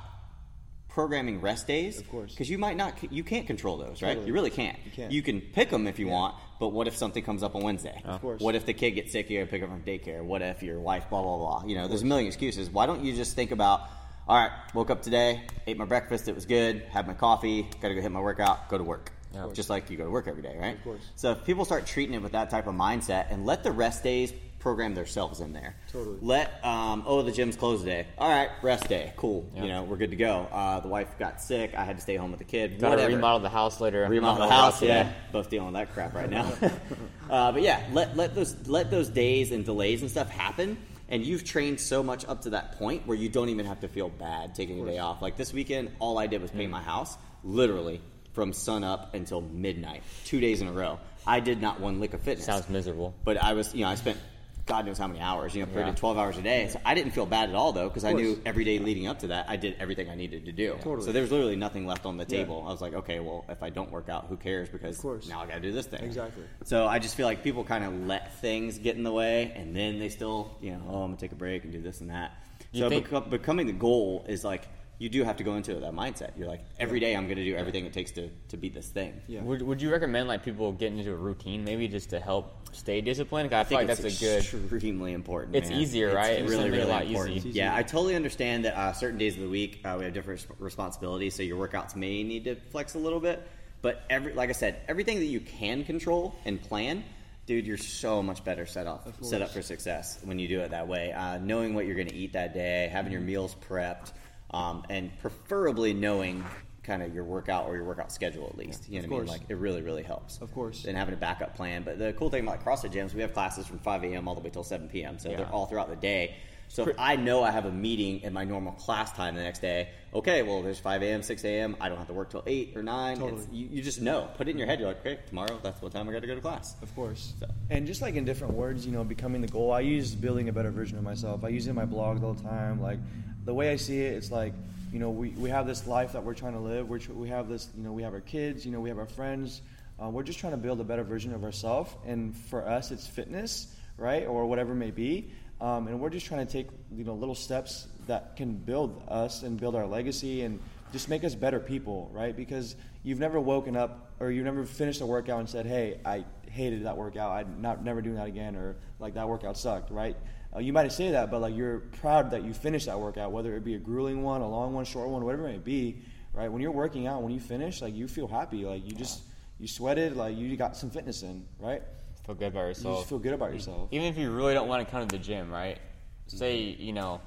programming 0.96 1.42
rest 1.42 1.66
days 1.66 1.98
Of 2.00 2.08
course. 2.08 2.30
because 2.32 2.48
you 2.48 2.56
might 2.56 2.76
not 2.78 2.94
you 3.12 3.22
can't 3.22 3.46
control 3.46 3.76
those 3.76 4.00
right 4.00 4.08
Totally. 4.14 4.26
you 4.28 4.32
really 4.32 4.48
can't 4.50 4.78
You 4.86 4.90
can't. 4.90 5.12
you 5.12 5.22
can 5.22 5.42
pick 5.42 5.68
them 5.68 5.86
if 5.86 5.98
you 5.98 6.08
want 6.08 6.34
but 6.58 6.68
what 6.70 6.88
if 6.88 6.96
something 6.96 7.22
comes 7.22 7.42
up 7.42 7.54
on 7.54 7.62
wednesday 7.62 8.00
Of 8.06 8.22
course. 8.22 8.40
what 8.40 8.54
if 8.54 8.64
the 8.64 8.72
kid 8.72 8.92
gets 8.92 9.12
sick 9.12 9.28
you 9.28 9.38
gotta 9.38 9.50
pick 9.50 9.62
up 9.62 9.68
from 9.68 9.82
daycare 9.82 10.22
what 10.24 10.40
if 10.40 10.62
your 10.62 10.80
wife 10.80 11.04
blah 11.10 11.20
blah 11.22 11.36
blah 11.36 11.64
you 11.66 11.76
know 11.76 11.86
there's 11.86 12.00
a 12.00 12.06
million 12.06 12.26
excuses 12.26 12.70
why 12.70 12.86
don't 12.86 13.04
you 13.04 13.14
just 13.14 13.36
think 13.36 13.50
about 13.50 13.82
all 14.26 14.38
right 14.38 14.50
woke 14.72 14.88
up 14.88 15.02
today 15.02 15.42
ate 15.66 15.76
my 15.76 15.84
breakfast 15.84 16.28
it 16.28 16.34
was 16.34 16.46
good 16.46 16.80
had 16.90 17.06
my 17.06 17.12
coffee 17.12 17.68
gotta 17.82 17.94
go 17.94 18.00
hit 18.00 18.10
my 18.10 18.18
workout 18.20 18.70
go 18.70 18.78
to 18.78 18.84
work 18.84 19.12
Yeah. 19.34 19.48
just 19.52 19.68
like 19.68 19.90
you 19.90 19.98
go 19.98 20.04
to 20.04 20.10
work 20.10 20.26
every 20.28 20.42
day 20.42 20.56
right 20.58 20.76
Of 20.78 20.82
course. 20.84 21.02
so 21.14 21.32
if 21.32 21.44
people 21.44 21.66
start 21.66 21.84
treating 21.84 22.14
it 22.14 22.22
with 22.22 22.32
that 22.32 22.48
type 22.48 22.66
of 22.66 22.74
mindset 22.74 23.26
and 23.30 23.44
let 23.44 23.62
the 23.62 23.70
rest 23.84 24.02
days 24.02 24.32
program 24.66 24.94
themselves 24.96 25.38
in 25.38 25.52
there 25.52 25.76
Totally. 25.92 26.18
let 26.22 26.58
um, 26.64 27.04
oh 27.06 27.22
the 27.22 27.30
gym's 27.30 27.54
closed 27.54 27.84
today 27.84 28.04
all 28.18 28.28
right 28.28 28.48
rest 28.62 28.88
day 28.88 29.12
cool 29.16 29.48
Yeah. 29.54 29.62
you 29.62 29.68
know 29.68 29.84
we're 29.84 29.96
good 29.96 30.10
to 30.10 30.16
go 30.16 30.48
uh, 30.50 30.80
the 30.80 30.88
wife 30.88 31.06
got 31.20 31.40
sick 31.40 31.72
i 31.76 31.84
had 31.84 31.94
to 31.94 32.02
stay 32.02 32.16
home 32.16 32.32
with 32.32 32.38
the 32.38 32.44
kid 32.44 32.80
Got 32.80 32.96
to 32.96 33.06
remodel 33.06 33.38
the 33.38 33.48
house 33.48 33.80
later. 33.80 34.04
remodel 34.08 34.48
the 34.48 34.52
house. 34.52 34.78
about 34.82 34.88
Yeah, 34.88 35.02
today. 35.04 35.14
both 35.30 35.50
dealing 35.50 35.66
with 35.72 35.74
that 35.76 35.94
crap 35.94 36.14
right 36.14 36.28
now. 36.28 36.52
uh, 37.30 37.52
but 37.52 37.62
yeah, 37.62 37.80
let 37.92 38.16
let 38.16 38.34
those 38.34 38.56
let 38.66 38.90
those 38.90 39.08
days 39.08 39.52
and 39.52 39.64
delays 39.64 40.02
and 40.02 40.10
stuff 40.10 40.28
happen. 40.28 40.76
And 41.08 41.24
you've 41.24 41.44
trained 41.44 41.78
so 41.80 42.02
much 42.02 42.24
up 42.26 42.42
to 42.42 42.50
that 42.50 42.72
point 42.78 43.06
where 43.06 43.16
you 43.16 43.28
don't 43.28 43.48
even 43.50 43.66
have 43.66 43.80
to 43.82 43.88
feel 43.88 44.08
bad 44.08 44.54
taking 44.56 44.80
a 44.82 44.84
day 44.84 44.98
off. 44.98 45.22
Like 45.22 45.36
this 45.36 45.52
weekend, 45.52 45.92
all 46.00 46.18
I 46.18 46.26
did 46.26 46.42
was 46.42 46.50
paint 46.50 46.70
my 46.72 46.82
house, 46.82 47.16
literally 47.44 48.00
from 48.32 48.52
sun 48.52 48.82
up 48.82 49.14
until 49.14 49.40
midnight, 49.42 50.02
two 50.24 50.40
days 50.40 50.60
in 50.60 50.66
a 50.66 50.72
row. 50.72 50.98
I 51.26 51.38
did 51.40 51.60
not 51.62 51.78
one 51.80 52.00
lick 52.00 52.12
of 52.14 52.20
fitness. 52.22 52.46
Sounds 52.46 52.68
miserable. 52.68 53.14
But 53.24 53.36
I 53.42 53.52
was, 53.54 53.72
you 53.74 53.82
know, 53.82 53.88
I 53.90 53.94
spent 53.94 54.18
God 54.66 54.84
knows 54.84 54.98
how 54.98 55.06
many 55.06 55.20
hours, 55.20 55.54
you 55.54 55.64
know, 55.64 55.72
Yeah. 55.72 55.92
12 55.94 56.18
hours 56.18 56.36
a 56.36 56.42
day. 56.42 56.68
So 56.68 56.80
I 56.84 56.94
didn't 56.94 57.12
feel 57.12 57.24
bad 57.24 57.48
at 57.48 57.54
all, 57.54 57.72
though, 57.72 57.88
because 57.88 58.04
I 58.04 58.12
knew 58.12 58.40
every 58.44 58.64
day 58.64 58.80
leading 58.80 59.06
up 59.06 59.20
to 59.20 59.28
that, 59.28 59.46
I 59.48 59.54
did 59.56 59.76
everything 59.78 60.10
I 60.10 60.16
needed 60.16 60.44
to 60.46 60.52
do. 60.52 60.74
Totally. 60.82 61.02
So 61.06 61.12
there 61.12 61.22
was 61.22 61.30
literally 61.30 61.54
nothing 61.54 61.86
left 61.86 62.04
on 62.04 62.16
the 62.16 62.24
table. 62.24 62.64
I 62.66 62.72
was 62.72 62.80
like, 62.80 62.92
okay, 62.94 63.20
well, 63.20 63.44
if 63.48 63.62
I 63.62 63.70
don't 63.70 63.90
work 63.92 64.08
out, 64.08 64.26
who 64.28 64.36
cares? 64.36 64.68
Because 64.68 65.02
now 65.28 65.40
I 65.40 65.46
got 65.46 65.54
to 65.54 65.60
do 65.60 65.70
this 65.72 65.86
thing. 65.86 66.02
Exactly. 66.02 66.42
So 66.64 66.86
I 66.88 66.98
just 66.98 67.14
feel 67.14 67.26
like 67.26 67.44
people 67.44 67.62
kind 67.62 67.84
of 67.84 67.94
let 68.06 68.34
things 68.40 68.78
get 68.78 68.96
in 68.96 69.04
the 69.04 69.12
way, 69.12 69.52
and 69.54 69.74
then 69.74 70.00
they 70.00 70.08
still, 70.08 70.56
you 70.60 70.72
know, 70.72 70.82
oh, 70.88 71.02
I'm 71.02 71.10
gonna 71.10 71.16
take 71.16 71.32
a 71.32 71.36
break 71.36 71.62
and 71.62 71.72
do 71.72 71.80
this 71.80 72.00
and 72.00 72.10
that. 72.10 72.32
You 72.72 72.80
so 72.80 72.88
think- 72.88 73.08
beco- 73.08 73.30
becoming 73.30 73.66
the 73.68 73.72
goal 73.72 74.24
is 74.28 74.44
like 74.44 74.66
you 74.98 75.08
do 75.08 75.24
have 75.24 75.36
to 75.36 75.44
go 75.44 75.56
into 75.56 75.74
that 75.74 75.92
mindset. 75.92 76.30
You're 76.38 76.48
like, 76.48 76.62
every 76.78 77.00
day 77.00 77.14
I'm 77.14 77.28
gonna 77.28 77.44
do 77.44 77.54
everything 77.54 77.84
it 77.86 77.92
takes 77.92 78.12
to 78.12 78.30
to 78.48 78.56
beat 78.56 78.74
this 78.74 78.88
thing. 78.88 79.20
Yeah. 79.26 79.42
Would, 79.42 79.62
would 79.62 79.82
you 79.82 79.90
recommend 79.92 80.28
like 80.28 80.44
people 80.44 80.72
getting 80.72 80.98
into 80.98 81.12
a 81.12 81.16
routine 81.16 81.64
maybe 81.64 81.86
just 81.88 82.10
to 82.10 82.20
help 82.20 82.52
stay 82.74 83.00
disciplined? 83.00 83.50
'Cause 83.50 83.56
I, 83.56 83.60
I 83.60 83.64
feel 83.64 83.78
think 83.78 83.88
like 83.90 83.98
that's 83.98 84.16
a 84.16 84.24
good. 84.24 84.38
extremely 84.42 85.12
important. 85.12 85.56
It's 85.56 85.68
man. 85.70 85.80
easier, 85.80 86.14
right? 86.14 86.40
It's 86.40 86.50
really, 86.50 86.62
something 86.70 86.80
really 86.80 87.06
important. 87.08 87.36
easy. 87.36 87.50
Yeah, 87.50 87.74
I 87.74 87.82
totally 87.82 88.14
understand 88.14 88.64
that 88.64 88.74
uh, 88.76 88.92
certain 88.92 89.18
days 89.18 89.34
of 89.36 89.42
the 89.42 89.48
week 89.48 89.80
uh, 89.84 89.96
we 89.98 90.04
have 90.04 90.14
different 90.14 90.46
responsibilities, 90.58 91.34
so 91.34 91.42
your 91.42 91.58
workouts 91.66 91.94
may 91.96 92.22
need 92.22 92.44
to 92.44 92.54
flex 92.54 92.94
a 92.94 92.98
little 92.98 93.20
bit. 93.20 93.46
But 93.82 94.02
every, 94.08 94.32
like 94.32 94.48
I 94.48 94.52
said, 94.52 94.80
everything 94.88 95.18
that 95.18 95.26
you 95.26 95.40
can 95.40 95.84
control 95.84 96.34
and 96.46 96.60
plan, 96.60 97.04
dude, 97.44 97.66
you're 97.66 97.76
so 97.76 98.22
much 98.22 98.42
better 98.42 98.64
set 98.66 98.86
up 98.86 99.06
set 99.22 99.42
up 99.42 99.50
for 99.50 99.60
success 99.62 100.18
when 100.24 100.38
you 100.38 100.48
do 100.48 100.60
it 100.60 100.70
that 100.70 100.88
way. 100.88 101.12
Uh, 101.12 101.36
knowing 101.38 101.74
what 101.74 101.84
you're 101.86 101.94
going 101.94 102.08
to 102.08 102.14
eat 102.14 102.32
that 102.32 102.54
day, 102.54 102.88
having 102.90 103.12
your 103.12 103.20
meals 103.20 103.54
prepped, 103.68 104.12
um, 104.50 104.84
and 104.90 105.16
preferably 105.18 105.92
knowing 105.94 106.44
kind 106.82 107.02
of 107.02 107.12
your 107.14 107.24
workout 107.24 107.66
or 107.66 107.74
your 107.74 107.84
workout 107.84 108.12
schedule 108.12 108.46
at 108.46 108.56
least. 108.56 108.88
You 108.88 108.94
know 108.94 108.98
what 109.00 109.04
I 109.04 109.08
mean? 109.08 109.18
course. 109.26 109.28
Like 109.40 109.50
it 109.50 109.56
really, 109.56 109.82
really 109.82 110.04
helps. 110.04 110.38
Of 110.38 110.52
course. 110.54 110.84
And 110.84 110.96
having 110.96 111.14
a 111.14 111.16
backup 111.16 111.56
plan. 111.56 111.82
But 111.82 111.98
the 111.98 112.12
cool 112.12 112.30
thing 112.30 112.46
about 112.46 112.64
CrossFit 112.64 112.92
gyms, 112.92 113.12
we 113.12 113.22
have 113.22 113.34
classes 113.34 113.66
from 113.66 113.78
5 113.80 114.04
a.m. 114.04 114.28
all 114.28 114.34
the 114.36 114.40
way 114.40 114.50
till 114.50 114.62
7 114.64 114.88
p.m. 114.88 115.18
So 115.18 115.30
Yeah. 115.30 115.38
they're 115.38 115.52
all 115.52 115.66
throughout 115.66 115.88
the 115.90 115.96
day. 115.96 116.36
So 116.68 116.88
if 116.88 116.96
I 116.98 117.14
know 117.14 117.44
I 117.44 117.52
have 117.52 117.64
a 117.64 117.70
meeting 117.70 118.22
in 118.22 118.32
my 118.32 118.42
normal 118.44 118.72
class 118.72 119.12
time 119.12 119.36
the 119.36 119.42
next 119.42 119.60
day, 119.60 119.88
okay, 120.12 120.42
well, 120.42 120.62
there's 120.62 120.80
5 120.80 121.00
a.m., 121.02 121.22
6 121.22 121.44
a.m. 121.44 121.76
I 121.80 121.88
don't 121.88 121.96
have 121.98 122.08
to 122.08 122.12
work 122.12 122.28
till 122.30 122.42
8 122.44 122.72
or 122.76 122.82
9. 122.82 123.18
Totally. 123.18 123.40
It's, 123.40 123.52
you, 123.52 123.68
you 123.70 123.82
just 123.82 124.00
know. 124.00 124.28
Put 124.36 124.48
it 124.48 124.50
in 124.52 124.58
your 124.58 124.66
head. 124.66 124.80
You're 124.80 124.88
like, 124.88 124.98
okay, 125.06 125.20
tomorrow, 125.28 125.60
that's 125.62 125.80
what 125.80 125.92
time 125.92 126.08
I 126.08 126.12
got 126.12 126.22
to 126.22 126.26
go 126.26 126.34
to 126.34 126.40
class. 126.40 126.74
Of 126.82 126.92
course. 126.96 127.34
So- 127.38 127.46
And 127.70 127.86
just 127.86 128.02
like 128.02 128.16
in 128.16 128.24
different 128.24 128.54
words, 128.54 128.84
you 128.84 128.90
know, 128.90 129.04
becoming 129.04 129.42
the 129.42 129.46
goal, 129.48 129.72
I 129.72 129.80
use 129.80 130.14
building 130.16 130.48
a 130.48 130.52
better 130.52 130.72
version 130.72 130.98
of 130.98 131.04
myself. 131.04 131.44
I 131.44 131.48
use 131.48 131.66
it 131.68 131.70
in 131.70 131.76
my 131.76 131.84
blog 131.84 132.22
all 132.24 132.34
the 132.34 132.42
time. 132.42 132.80
Like, 132.82 132.98
the 133.46 133.54
way 133.54 133.70
I 133.70 133.76
see 133.76 134.00
it, 134.00 134.14
it's 134.14 134.30
like, 134.30 134.52
you 134.92 134.98
know, 134.98 135.10
we, 135.10 135.30
we 135.30 135.48
have 135.50 135.66
this 135.66 135.86
life 135.86 136.12
that 136.12 136.24
we're 136.24 136.34
trying 136.34 136.54
to 136.54 136.60
live. 136.60 136.88
We're, 136.88 136.98
tr- 136.98 137.12
we 137.12 137.28
have 137.28 137.48
this, 137.48 137.68
you 137.76 137.82
know, 137.82 137.92
we 137.92 138.02
have 138.02 138.12
our 138.12 138.20
kids, 138.20 138.66
you 138.66 138.72
know, 138.72 138.80
we 138.80 138.88
have 138.88 138.98
our 138.98 139.06
friends. 139.06 139.62
Uh, 140.02 140.08
we're 140.10 140.24
just 140.24 140.38
trying 140.38 140.52
to 140.52 140.58
build 140.58 140.80
a 140.80 140.84
better 140.84 141.04
version 141.04 141.32
of 141.32 141.44
ourselves. 141.44 141.90
And 142.04 142.36
for 142.36 142.68
us, 142.68 142.90
it's 142.90 143.06
fitness, 143.06 143.74
right? 143.96 144.26
Or 144.26 144.46
whatever 144.46 144.72
it 144.72 144.76
may 144.76 144.90
be. 144.90 145.30
Um, 145.60 145.86
and 145.86 146.00
we're 146.00 146.10
just 146.10 146.26
trying 146.26 146.44
to 146.46 146.52
take, 146.52 146.68
you 146.94 147.04
know, 147.04 147.14
little 147.14 147.34
steps 147.34 147.86
that 148.08 148.36
can 148.36 148.54
build 148.54 149.02
us 149.08 149.42
and 149.42 149.58
build 149.58 149.74
our 149.74 149.86
legacy 149.86 150.42
and 150.42 150.60
just 150.92 151.08
make 151.08 151.24
us 151.24 151.34
better 151.34 151.60
people, 151.60 152.10
right? 152.12 152.36
Because 152.36 152.76
you've 153.04 153.20
never 153.20 153.40
woken 153.40 153.76
up 153.76 154.10
or 154.20 154.30
you've 154.30 154.44
never 154.44 154.66
finished 154.66 155.00
a 155.00 155.06
workout 155.06 155.40
and 155.40 155.48
said, 155.48 155.66
"Hey, 155.66 155.98
I 156.04 156.24
hated 156.50 156.84
that 156.84 156.96
workout. 156.96 157.32
I'm 157.32 157.60
not 157.62 157.82
never 157.82 158.02
doing 158.02 158.16
that 158.16 158.26
again," 158.26 158.54
or 158.56 158.76
like 158.98 159.14
that 159.14 159.28
workout 159.28 159.56
sucked, 159.56 159.90
right? 159.90 160.16
Uh, 160.56 160.60
you 160.60 160.72
might 160.72 160.90
say 160.90 161.10
that, 161.10 161.30
but 161.30 161.40
like 161.40 161.54
you're 161.54 161.80
proud 162.00 162.30
that 162.30 162.42
you 162.42 162.54
finished 162.54 162.86
that 162.86 162.98
workout, 162.98 163.30
whether 163.30 163.54
it 163.56 163.62
be 163.64 163.74
a 163.74 163.78
grueling 163.78 164.22
one, 164.22 164.40
a 164.40 164.48
long 164.48 164.72
one, 164.72 164.84
short 164.86 165.08
one, 165.10 165.22
whatever 165.24 165.46
it 165.48 165.52
may 165.52 165.58
be, 165.58 165.98
right? 166.32 166.50
When 166.50 166.62
you're 166.62 166.70
working 166.72 167.06
out, 167.06 167.22
when 167.22 167.32
you 167.32 167.40
finish, 167.40 167.82
like 167.82 167.94
you 167.94 168.08
feel 168.08 168.26
happy, 168.26 168.64
like 168.64 168.84
you 168.84 168.92
just 168.92 169.22
you 169.58 169.68
sweated, 169.68 170.16
like 170.16 170.36
you 170.36 170.56
got 170.56 170.76
some 170.76 170.90
fitness 170.90 171.22
in, 171.22 171.44
right? 171.60 171.82
Feel 172.24 172.34
good 172.36 172.48
about 172.48 172.60
You 172.62 172.66
yourself. 172.68 172.96
just 172.98 173.08
feel 173.10 173.18
good 173.18 173.34
about 173.34 173.52
yourself. 173.52 173.88
even 173.92 174.06
if 174.06 174.16
you 174.16 174.30
really 174.30 174.54
don't 174.54 174.66
want 174.68 174.84
to 174.86 174.90
come 174.90 175.06
to 175.06 175.16
the 175.16 175.22
gym, 175.22 175.50
right? 175.50 175.78
Say 176.26 176.56
you 176.58 176.92
know 176.92 177.20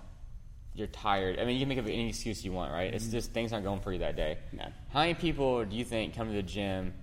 you're 0.73 0.87
tired. 0.87 1.39
I 1.39 1.45
mean, 1.45 1.55
you 1.55 1.61
can 1.61 1.69
make 1.69 1.77
up 1.79 1.85
any 1.85 2.09
excuse 2.09 2.43
you 2.43 2.51
want, 2.51 2.71
right? 2.71 2.93
It's 2.93 3.07
just 3.07 3.31
things 3.31 3.51
aren't 3.53 3.65
going 3.65 3.79
for 3.81 3.91
you 3.91 3.99
that 3.99 4.15
day. 4.15 4.37
How 4.89 5.01
many 5.01 5.13
people 5.13 5.65
do 5.65 5.75
you 5.75 5.83
think 5.85 6.15
come 6.15 6.27
to 6.27 6.33
the 6.33 6.43
gym 6.43 6.93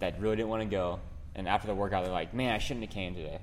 that 0.00 0.20
really 0.20 0.36
didn't 0.36 0.48
want 0.48 0.62
to 0.62 0.68
go, 0.68 1.00
and 1.34 1.46
after 1.48 1.66
the 1.68 1.74
workout 1.74 2.04
they're 2.04 2.12
like, 2.12 2.34
"Man, 2.34 2.52
I 2.52 2.58
shouldn't 2.58 2.84
have 2.86 2.92
came 2.94 3.14
today." 3.14 3.38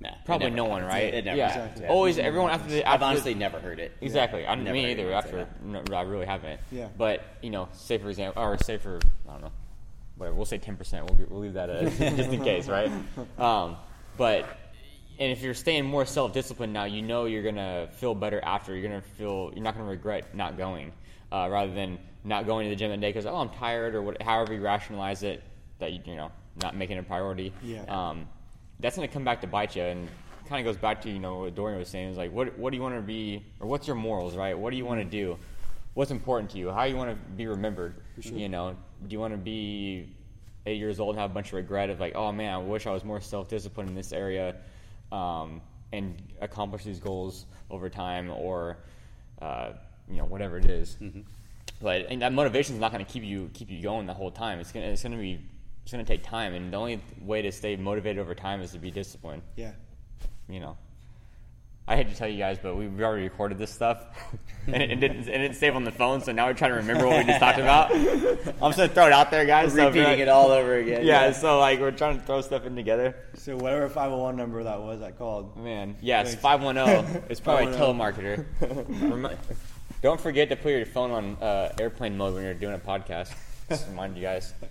Nah, 0.00 0.10
Probably 0.24 0.50
no 0.50 0.64
one, 0.64 0.84
right? 0.84 1.14
It 1.14 1.24
never 1.24 1.38
yeah. 1.38 1.52
happens, 1.52 1.80
yeah. 1.80 1.88
Always 1.88 2.18
everyone 2.18 2.50
after 2.50 2.68
the. 2.68 2.84
After 2.84 2.88
I've 2.88 3.00
the- 3.00 3.06
honestly 3.06 3.34
never 3.34 3.58
heard 3.60 3.78
it. 3.78 3.92
Exactly. 4.00 4.46
I, 4.46 4.54
Never 4.54 4.72
me 4.72 4.90
either. 4.90 5.12
After 5.12 5.48
no, 5.62 5.82
I 5.92 6.02
really 6.02 6.26
haven't. 6.26 6.60
Yeah. 6.70 6.88
But 6.96 7.22
you 7.42 7.50
know, 7.50 7.68
say 7.72 7.98
for 7.98 8.10
example, 8.10 8.42
or 8.42 8.58
say 8.58 8.76
for 8.76 8.98
I 9.28 9.32
don't 9.32 9.42
know, 9.42 9.52
whatever. 10.16 10.36
We'll 10.36 10.46
say 10.46 10.58
ten 10.58 10.76
percent. 10.76 11.08
We'll, 11.08 11.26
we'll 11.28 11.40
leave 11.40 11.54
that 11.54 11.70
as, 11.70 11.98
just 12.16 12.30
in 12.30 12.42
case, 12.42 12.68
right? 12.68 12.90
Um, 13.38 13.76
but 14.16 14.58
and 15.18 15.30
if 15.30 15.42
you're 15.42 15.54
staying 15.54 15.84
more 15.84 16.04
self-disciplined 16.04 16.72
now, 16.72 16.84
you 16.84 17.00
know 17.00 17.26
you're 17.26 17.44
gonna 17.44 17.88
feel 17.92 18.14
better 18.14 18.42
after. 18.44 18.74
You're 18.74 18.88
gonna 18.88 19.02
feel 19.16 19.52
you're 19.54 19.64
not 19.64 19.74
gonna 19.74 19.88
regret 19.88 20.34
not 20.34 20.58
going, 20.58 20.92
uh, 21.30 21.48
rather 21.50 21.72
than 21.72 21.98
not 22.24 22.46
going 22.46 22.64
to 22.64 22.70
the 22.70 22.76
gym 22.76 22.90
that 22.90 23.00
day 23.00 23.10
because 23.10 23.26
oh 23.26 23.36
I'm 23.36 23.50
tired 23.50 23.94
or 23.94 24.02
what, 24.02 24.20
however 24.20 24.54
you 24.54 24.60
rationalize 24.60 25.22
it 25.22 25.42
that 25.78 25.92
you, 25.92 26.00
you 26.04 26.16
know 26.16 26.32
not 26.62 26.76
making 26.76 26.96
it 26.96 27.00
a 27.00 27.02
priority. 27.04 27.52
Yeah. 27.62 27.84
Um, 27.88 28.28
that's 28.80 28.96
gonna 28.96 29.08
come 29.08 29.24
back 29.24 29.40
to 29.40 29.46
bite 29.46 29.76
you 29.76 29.82
and 29.82 30.08
kind 30.48 30.66
of 30.66 30.72
goes 30.72 30.80
back 30.80 31.00
to 31.02 31.10
you 31.10 31.18
know 31.18 31.40
what 31.40 31.54
Dorian 31.54 31.78
was 31.78 31.88
saying 31.88 32.10
is 32.10 32.16
like 32.16 32.32
what 32.32 32.56
what 32.58 32.70
do 32.70 32.76
you 32.76 32.82
want 32.82 32.94
to 32.96 33.00
be 33.00 33.44
or 33.60 33.66
what's 33.66 33.86
your 33.86 33.96
morals 33.96 34.36
right? 34.36 34.56
What 34.58 34.70
do 34.70 34.76
you 34.76 34.84
want 34.84 35.00
to 35.00 35.04
do? 35.04 35.38
What's 35.94 36.10
important 36.10 36.50
to 36.50 36.58
you? 36.58 36.70
How 36.70 36.84
do 36.84 36.90
you 36.90 36.96
want 36.96 37.10
to 37.10 37.16
be 37.32 37.46
remembered 37.46 37.94
you 38.22 38.48
know? 38.48 38.76
Do 39.06 39.12
you 39.12 39.20
want 39.20 39.32
to 39.32 39.38
be 39.38 40.14
eight 40.66 40.78
years 40.78 41.00
old 41.00 41.14
and 41.14 41.20
have 41.20 41.30
a 41.30 41.34
bunch 41.34 41.48
of 41.48 41.54
regret 41.54 41.90
of 41.90 42.00
like 42.00 42.14
oh 42.14 42.32
man 42.32 42.54
I 42.54 42.58
wish 42.58 42.86
I 42.86 42.90
was 42.90 43.04
more 43.04 43.20
self 43.20 43.48
disciplined 43.48 43.88
in 43.88 43.94
this 43.94 44.12
area 44.12 44.56
um, 45.12 45.60
and 45.92 46.20
accomplish 46.40 46.84
these 46.84 46.98
goals 46.98 47.46
over 47.70 47.88
time 47.88 48.30
or 48.30 48.78
uh, 49.40 49.72
you 50.08 50.16
know 50.16 50.24
whatever 50.24 50.58
it 50.58 50.66
is. 50.66 50.96
but 51.80 52.06
and 52.08 52.22
that 52.22 52.32
motivation 52.32 52.74
is 52.74 52.80
not 52.80 52.92
going 52.92 53.04
to 53.04 53.10
keep 53.10 53.22
you 53.22 53.50
keep 53.54 53.70
you 53.70 53.82
going 53.82 54.06
the 54.06 54.14
whole 54.14 54.30
time. 54.30 54.58
It's 54.58 54.72
gonna 54.72 54.86
it's 54.86 55.02
gonna 55.02 55.16
be 55.16 55.40
it's 55.84 55.92
gonna 55.92 56.02
take 56.04 56.24
time 56.24 56.54
and 56.54 56.72
the 56.72 56.76
only 56.76 57.00
way 57.20 57.42
to 57.42 57.52
stay 57.52 57.76
motivated 57.76 58.18
over 58.18 58.34
time 58.34 58.60
is 58.60 58.72
to 58.72 58.78
be 58.78 58.90
disciplined 58.90 59.42
Yeah. 59.56 59.72
you 60.48 60.58
know. 60.60 60.76
I 61.86 61.96
hate 61.96 62.08
to 62.08 62.16
tell 62.16 62.26
you 62.28 62.38
guys, 62.38 62.56
but 62.62 62.76
we 62.78 62.88
we 62.88 63.04
already 63.04 63.24
recorded 63.24 63.58
this 63.58 63.70
stuff, 63.70 64.02
and 64.66 64.82
it, 64.82 64.90
it 64.92 64.96
didn't 65.00 65.28
it 65.28 65.36
didn't 65.36 65.52
save 65.56 65.76
on 65.76 65.84
the 65.84 65.92
phone. 65.92 66.22
So 66.22 66.32
now 66.32 66.46
we're 66.46 66.54
trying 66.54 66.70
to 66.70 66.78
remember 66.78 67.06
what 67.06 67.18
we 67.18 67.24
just 67.24 67.40
talked 67.40 67.58
about. 67.58 67.92
I'm 67.94 68.00
just 68.06 68.78
gonna 68.78 68.88
throw 68.88 69.06
it 69.08 69.12
out 69.12 69.30
there, 69.30 69.44
guys. 69.44 69.74
so 69.74 69.88
if 69.88 69.94
you're 69.94 70.02
Repeating 70.04 70.04
like- 70.12 70.18
it 70.20 70.28
all 70.28 70.48
over 70.50 70.76
again. 70.78 71.04
Yeah, 71.04 71.32
so 71.32 71.58
like 71.58 71.80
we're 71.80 71.90
trying 71.90 72.18
to 72.18 72.24
throw 72.24 72.40
stuff 72.40 72.64
in 72.64 72.74
together. 72.74 73.14
So 73.34 73.58
whatever 73.58 73.90
501 73.90 74.34
number 74.34 74.64
that 74.64 74.80
was, 74.80 75.02
I 75.02 75.10
called. 75.10 75.58
Man, 75.58 75.96
yes, 76.00 76.28
Thanks. 76.28 76.40
five 76.40 76.62
one 76.62 76.76
zero. 76.86 77.04
It's 77.28 77.40
probably 77.40 77.66
a 77.74 77.76
510. 77.76 78.46
telemarketer. 78.64 79.38
Don't 80.00 80.18
forget 80.18 80.48
to 80.48 80.56
put 80.56 80.70
your 80.72 80.86
phone 80.86 81.10
on 81.10 81.36
uh, 81.42 81.74
airplane 81.78 82.16
mode 82.16 82.32
when 82.32 82.44
you're 82.44 82.54
doing 82.54 82.74
a 82.74 82.78
podcast. 82.78 83.30
Just 83.68 83.88
remind 83.88 84.16
you 84.16 84.22
guys. 84.22 84.52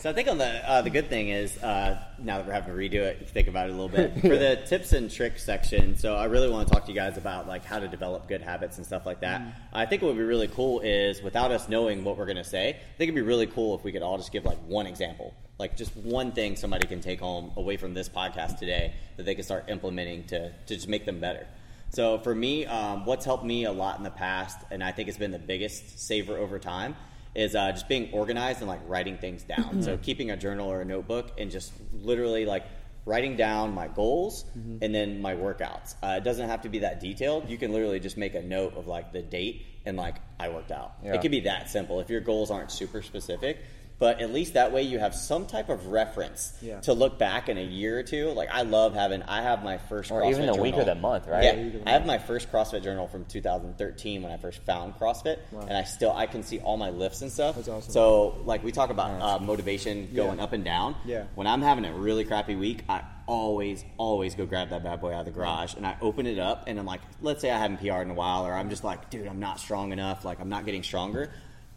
So 0.00 0.10
I 0.10 0.12
think 0.12 0.28
on 0.28 0.36
the 0.36 0.70
uh, 0.70 0.82
the 0.82 0.90
good 0.90 1.08
thing 1.08 1.30
is 1.30 1.56
uh, 1.62 1.98
now 2.18 2.36
that 2.36 2.46
we're 2.46 2.52
having 2.52 2.74
to 2.74 2.78
redo 2.78 3.02
it, 3.02 3.16
if 3.16 3.22
you 3.22 3.26
think 3.28 3.48
about 3.48 3.68
it 3.68 3.72
a 3.72 3.72
little 3.72 3.88
bit 3.88 4.12
for 4.20 4.36
the 4.36 4.62
tips 4.66 4.92
and 4.92 5.10
tricks 5.10 5.42
section. 5.42 5.96
So 5.96 6.14
I 6.14 6.26
really 6.26 6.50
want 6.50 6.68
to 6.68 6.74
talk 6.74 6.84
to 6.84 6.92
you 6.92 6.94
guys 6.94 7.16
about 7.16 7.48
like 7.48 7.64
how 7.64 7.78
to 7.78 7.88
develop 7.88 8.28
good 8.28 8.42
habits 8.42 8.76
and 8.76 8.84
stuff 8.84 9.06
like 9.06 9.20
that. 9.20 9.40
I 9.72 9.86
think 9.86 10.02
what 10.02 10.08
would 10.08 10.18
be 10.18 10.24
really 10.24 10.48
cool 10.48 10.80
is 10.80 11.22
without 11.22 11.50
us 11.50 11.70
knowing 11.70 12.04
what 12.04 12.18
we're 12.18 12.26
going 12.26 12.36
to 12.36 12.44
say, 12.44 12.68
I 12.68 12.72
think 12.98 13.08
it'd 13.08 13.14
be 13.14 13.22
really 13.22 13.46
cool 13.46 13.74
if 13.74 13.82
we 13.82 13.92
could 13.92 14.02
all 14.02 14.18
just 14.18 14.30
give 14.30 14.44
like 14.44 14.58
one 14.66 14.86
example, 14.86 15.32
like 15.58 15.74
just 15.74 15.96
one 15.96 16.32
thing 16.32 16.56
somebody 16.56 16.86
can 16.86 17.00
take 17.00 17.20
home 17.20 17.52
away 17.56 17.78
from 17.78 17.94
this 17.94 18.10
podcast 18.10 18.58
today 18.58 18.92
that 19.16 19.24
they 19.24 19.34
can 19.34 19.44
start 19.44 19.64
implementing 19.68 20.24
to 20.24 20.50
to 20.50 20.74
just 20.74 20.88
make 20.88 21.06
them 21.06 21.18
better. 21.18 21.46
So 21.90 22.18
for 22.18 22.34
me, 22.34 22.66
um, 22.66 23.06
what's 23.06 23.24
helped 23.24 23.44
me 23.44 23.64
a 23.64 23.72
lot 23.72 23.96
in 23.96 24.04
the 24.04 24.10
past, 24.10 24.58
and 24.70 24.84
I 24.84 24.92
think 24.92 25.08
it's 25.08 25.18
been 25.18 25.30
the 25.30 25.38
biggest 25.38 25.98
saver 25.98 26.36
over 26.36 26.58
time, 26.58 26.94
is 27.36 27.54
uh, 27.54 27.70
just 27.70 27.86
being 27.88 28.10
organized 28.12 28.60
and 28.60 28.68
like 28.68 28.80
writing 28.88 29.18
things 29.18 29.42
down. 29.44 29.82
so 29.82 29.96
keeping 29.98 30.30
a 30.30 30.36
journal 30.36 30.68
or 30.72 30.80
a 30.80 30.84
notebook 30.84 31.32
and 31.38 31.50
just 31.50 31.72
literally 31.92 32.46
like 32.46 32.64
writing 33.04 33.36
down 33.36 33.72
my 33.72 33.86
goals 33.86 34.44
and 34.82 34.92
then 34.94 35.20
my 35.22 35.34
workouts. 35.34 35.94
Uh, 36.02 36.16
it 36.16 36.24
doesn't 36.24 36.48
have 36.48 36.62
to 36.62 36.68
be 36.68 36.80
that 36.80 36.98
detailed. 36.98 37.48
You 37.48 37.56
can 37.56 37.72
literally 37.72 38.00
just 38.00 38.16
make 38.16 38.34
a 38.34 38.42
note 38.42 38.74
of 38.76 38.88
like 38.88 39.12
the 39.12 39.22
date 39.22 39.64
and 39.84 39.96
like 39.96 40.16
I 40.40 40.48
worked 40.48 40.72
out. 40.72 40.94
Yeah. 41.04 41.14
It 41.14 41.20
could 41.22 41.30
be 41.30 41.40
that 41.40 41.70
simple 41.70 42.00
if 42.00 42.10
your 42.10 42.20
goals 42.20 42.50
aren't 42.50 42.72
super 42.72 43.02
specific. 43.02 43.58
But 43.98 44.20
at 44.20 44.30
least 44.30 44.54
that 44.54 44.72
way 44.72 44.82
you 44.82 44.98
have 44.98 45.14
some 45.14 45.46
type 45.46 45.70
of 45.70 45.86
reference 45.86 46.52
Yeah. 46.60 46.80
to 46.80 46.92
look 46.92 47.18
back 47.18 47.48
in 47.48 47.56
a 47.56 47.62
year 47.64 47.98
or 47.98 48.02
two. 48.02 48.28
Like 48.32 48.50
I 48.52 48.60
love 48.62 48.94
having, 48.94 49.22
I 49.22 49.40
have 49.40 49.64
my 49.64 49.78
first 49.78 50.10
Or 50.10 50.20
CrossFit 50.20 50.30
even 50.32 50.46
the 50.46 50.54
week 50.60 50.74
or 50.74 50.80
journal. 50.80 50.94
the 50.96 51.00
month, 51.00 51.26
right? 51.26 51.44
Yeah, 51.44 51.80
I 51.86 51.90
have 51.92 52.04
my 52.04 52.18
first 52.18 52.52
CrossFit 52.52 52.82
journal 52.82 53.08
from 53.08 53.24
2013 53.24 54.22
when 54.22 54.30
I 54.32 54.36
first 54.36 54.60
found 54.64 54.94
CrossFit, 54.98 55.38
Wow. 55.50 55.62
and 55.62 55.72
I 55.76 55.84
still 55.84 56.12
I 56.12 56.26
can 56.26 56.42
see 56.42 56.58
all 56.60 56.76
my 56.76 56.90
lifts 56.90 57.22
and 57.22 57.32
stuff. 57.32 57.56
That's 57.56 57.68
awesome. 57.68 57.90
So 57.90 58.36
like 58.44 58.62
we 58.62 58.70
talk 58.70 58.90
about 58.90 59.20
uh, 59.22 59.42
motivation 59.42 60.12
going 60.14 60.36
Yeah. 60.38 60.44
up 60.44 60.52
and 60.52 60.62
down. 60.64 60.96
Yeah. 61.06 61.24
When 61.34 61.46
I'm 61.46 61.62
having 61.62 61.86
a 61.86 61.92
really 61.94 62.24
crappy 62.24 62.54
week, 62.54 62.82
I 62.90 63.02
always 63.26 63.84
always 63.96 64.34
go 64.34 64.46
grab 64.46 64.68
that 64.70 64.84
bad 64.84 65.00
boy 65.00 65.12
out 65.12 65.20
of 65.20 65.24
the 65.26 65.32
garage 65.32 65.74
and 65.74 65.84
I 65.86 65.96
open 66.00 66.26
it 66.26 66.38
up 66.38 66.64
and 66.68 66.78
I'm 66.78 66.86
like, 66.86 67.00
let's 67.22 67.40
say 67.40 67.50
I 67.50 67.58
haven't 67.58 67.78
PR'd 67.78 68.02
in 68.02 68.10
a 68.10 68.14
while, 68.14 68.46
or 68.46 68.52
I'm 68.52 68.68
just 68.70 68.84
like, 68.84 69.10
dude, 69.10 69.26
I'm 69.26 69.40
not 69.40 69.58
strong 69.58 69.92
enough, 69.92 70.24
like 70.24 70.38
I'm 70.38 70.48
not 70.50 70.64
getting 70.66 70.82
stronger. 70.82 71.30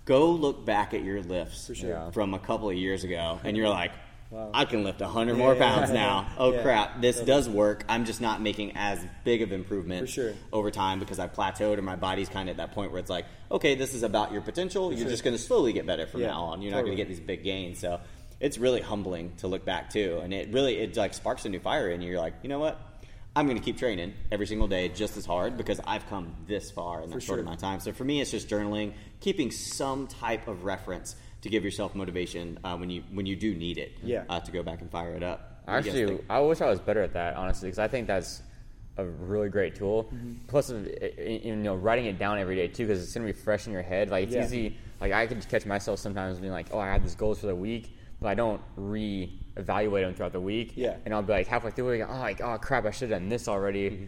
Go 0.09 0.31
look 0.31 0.65
back 0.65 0.95
at 0.95 1.03
your 1.03 1.21
lifts 1.21 1.69
sure. 1.75 2.09
From 2.13 2.33
a 2.33 2.39
couple 2.39 2.67
of 2.67 2.75
years 2.75 3.03
ago, 3.03 3.39
and 3.43 3.55
you're 3.55 3.69
like. 3.69 3.91
Wow. 4.31 4.51
I 4.53 4.65
can 4.65 4.83
lift 4.83 5.01
100 5.01 5.31
Yeah, 5.31 5.37
more 5.39 5.51
oh, 5.53 5.53
yeah, 5.55 5.75
pounds 5.75 5.89
yeah. 5.89 5.95
now. 5.95 6.27
Oh 6.37 6.51
crap, 6.61 7.01
this 7.01 7.15
Totally. 7.15 7.25
does 7.35 7.49
work. 7.49 7.83
I'm 7.89 8.05
just 8.05 8.21
not 8.21 8.39
making 8.43 8.73
as 8.75 9.03
big 9.23 9.41
of 9.41 9.51
improvement 9.51 10.07
sure. 10.07 10.35
over 10.53 10.69
time 10.69 10.99
because 10.99 11.17
I've 11.17 11.33
plateaued 11.33 11.77
and 11.77 11.83
my 11.83 11.95
body's 11.95 12.29
kind 12.29 12.47
of 12.47 12.53
at 12.53 12.57
that 12.57 12.75
point 12.75 12.91
where 12.91 12.99
it's 12.99 13.09
like, 13.09 13.25
okay, 13.49 13.73
this 13.73 13.95
is 13.95 14.03
about 14.03 14.31
your 14.31 14.41
potential. 14.41 14.91
You're 14.91 14.99
sure. 14.99 15.09
just 15.09 15.23
going 15.23 15.35
to 15.35 15.41
slowly 15.41 15.73
get 15.73 15.87
better 15.87 16.05
from 16.05 16.21
now 16.21 16.43
on. 16.43 16.61
You're 16.61 16.73
not 16.73 16.81
going 16.81 16.91
to 16.91 16.95
get 16.95 17.07
these 17.07 17.19
big 17.19 17.43
gains. 17.43 17.79
So 17.79 18.01
it's 18.39 18.59
really 18.59 18.81
humbling 18.81 19.33
to 19.37 19.47
look 19.47 19.65
back 19.65 19.89
too, 19.89 20.19
and 20.23 20.31
it 20.31 20.53
really 20.53 20.77
it 20.77 20.95
like 20.95 21.15
sparks 21.15 21.45
a 21.45 21.49
new 21.49 21.59
fire 21.59 21.89
in 21.89 22.01
you. 22.01 22.11
You're 22.11 22.19
like, 22.19 22.35
you 22.43 22.49
know 22.49 22.59
what? 22.59 22.79
I'm 23.35 23.45
going 23.45 23.57
to 23.57 23.63
keep 23.63 23.77
training 23.77 24.13
every 24.31 24.47
single 24.47 24.67
day 24.67 24.89
just 24.89 25.15
as 25.15 25.25
hard 25.25 25.55
because 25.55 25.79
I've 25.85 26.07
come 26.09 26.35
this 26.47 26.71
far 26.71 27.01
in 27.03 27.09
that 27.09 27.15
For 27.15 27.21
short 27.21 27.37
sure. 27.37 27.41
amount 27.41 27.57
of 27.57 27.61
time. 27.61 27.79
So 27.79 27.91
for 27.93 28.03
me, 28.03 28.21
it's 28.21 28.31
just 28.31 28.49
journaling, 28.49 28.93
keeping 29.21 29.51
some 29.51 30.07
type 30.07 30.47
of 30.47 30.63
reference 30.65 31.15
to 31.41 31.49
give 31.49 31.63
yourself 31.63 31.95
motivation 31.95 32.59
uh, 32.63 32.75
when 32.75 32.89
you 32.89 33.03
when 33.13 33.25
you 33.25 33.35
do 33.35 33.53
need 33.53 33.77
it. 33.77 33.93
Yeah. 34.03 34.23
uh, 34.27 34.39
to 34.41 34.51
go 34.51 34.61
back 34.63 34.81
and 34.81 34.91
fire 34.91 35.13
it 35.13 35.23
up. 35.23 35.61
What 35.65 35.83
do 35.83 35.89
you 35.89 35.93
guys 35.93 36.01
Actually. 36.11 36.25
I 36.29 36.39
wish 36.39 36.61
I 36.61 36.65
was 36.69 36.79
better 36.79 37.01
at 37.01 37.13
that, 37.13 37.35
honestly, 37.35 37.67
because 37.67 37.79
I 37.79 37.87
think 37.87 38.07
that's 38.07 38.41
a 38.97 39.05
really 39.05 39.47
great 39.49 39.75
tool. 39.75 40.05
Mm-hmm. 40.05 40.33
Plus, 40.47 40.71
uh, 40.71 40.83
you 41.23 41.55
know, 41.55 41.75
writing 41.75 42.05
it 42.07 42.17
down 42.19 42.39
every 42.39 42.55
day 42.55 42.67
too, 42.67 42.87
because 42.87 43.01
it's 43.01 43.13
gonna 43.13 43.27
be 43.27 43.31
fresh 43.31 43.67
in 43.67 43.73
your 43.73 43.83
head. 43.83 44.09
Like 44.09 44.25
it's 44.25 44.33
Yeah. 44.35 44.43
easy. 44.45 44.77
Like 44.99 45.13
I 45.13 45.27
could 45.27 45.47
catch 45.47 45.65
myself 45.65 45.99
sometimes 45.99 46.39
being 46.39 46.51
like, 46.51 46.67
"Oh, 46.71 46.79
I 46.79 46.87
had 46.87 47.03
these 47.03 47.15
goals 47.15 47.39
for 47.39 47.45
the 47.47 47.55
week," 47.55 47.95
but 48.21 48.27
I 48.29 48.35
don't 48.35 48.61
re-evaluate 48.75 50.03
them 50.05 50.13
throughout 50.13 50.33
the 50.33 50.41
week. 50.41 50.73
Yeah. 50.75 50.95
And 51.05 51.13
I'll 51.13 51.21
be 51.21 51.33
like 51.33 51.47
halfway 51.47 51.71
through, 51.71 51.89
it, 51.91 52.07
oh, 52.09 52.13
like, 52.19 52.41
oh 52.41 52.57
crap, 52.57 52.85
I 52.85 52.91
should 52.91 53.09
have 53.09 53.19
done 53.19 53.29
this 53.29 53.47
already. 53.47 53.89
Mm-hmm. 53.89 54.05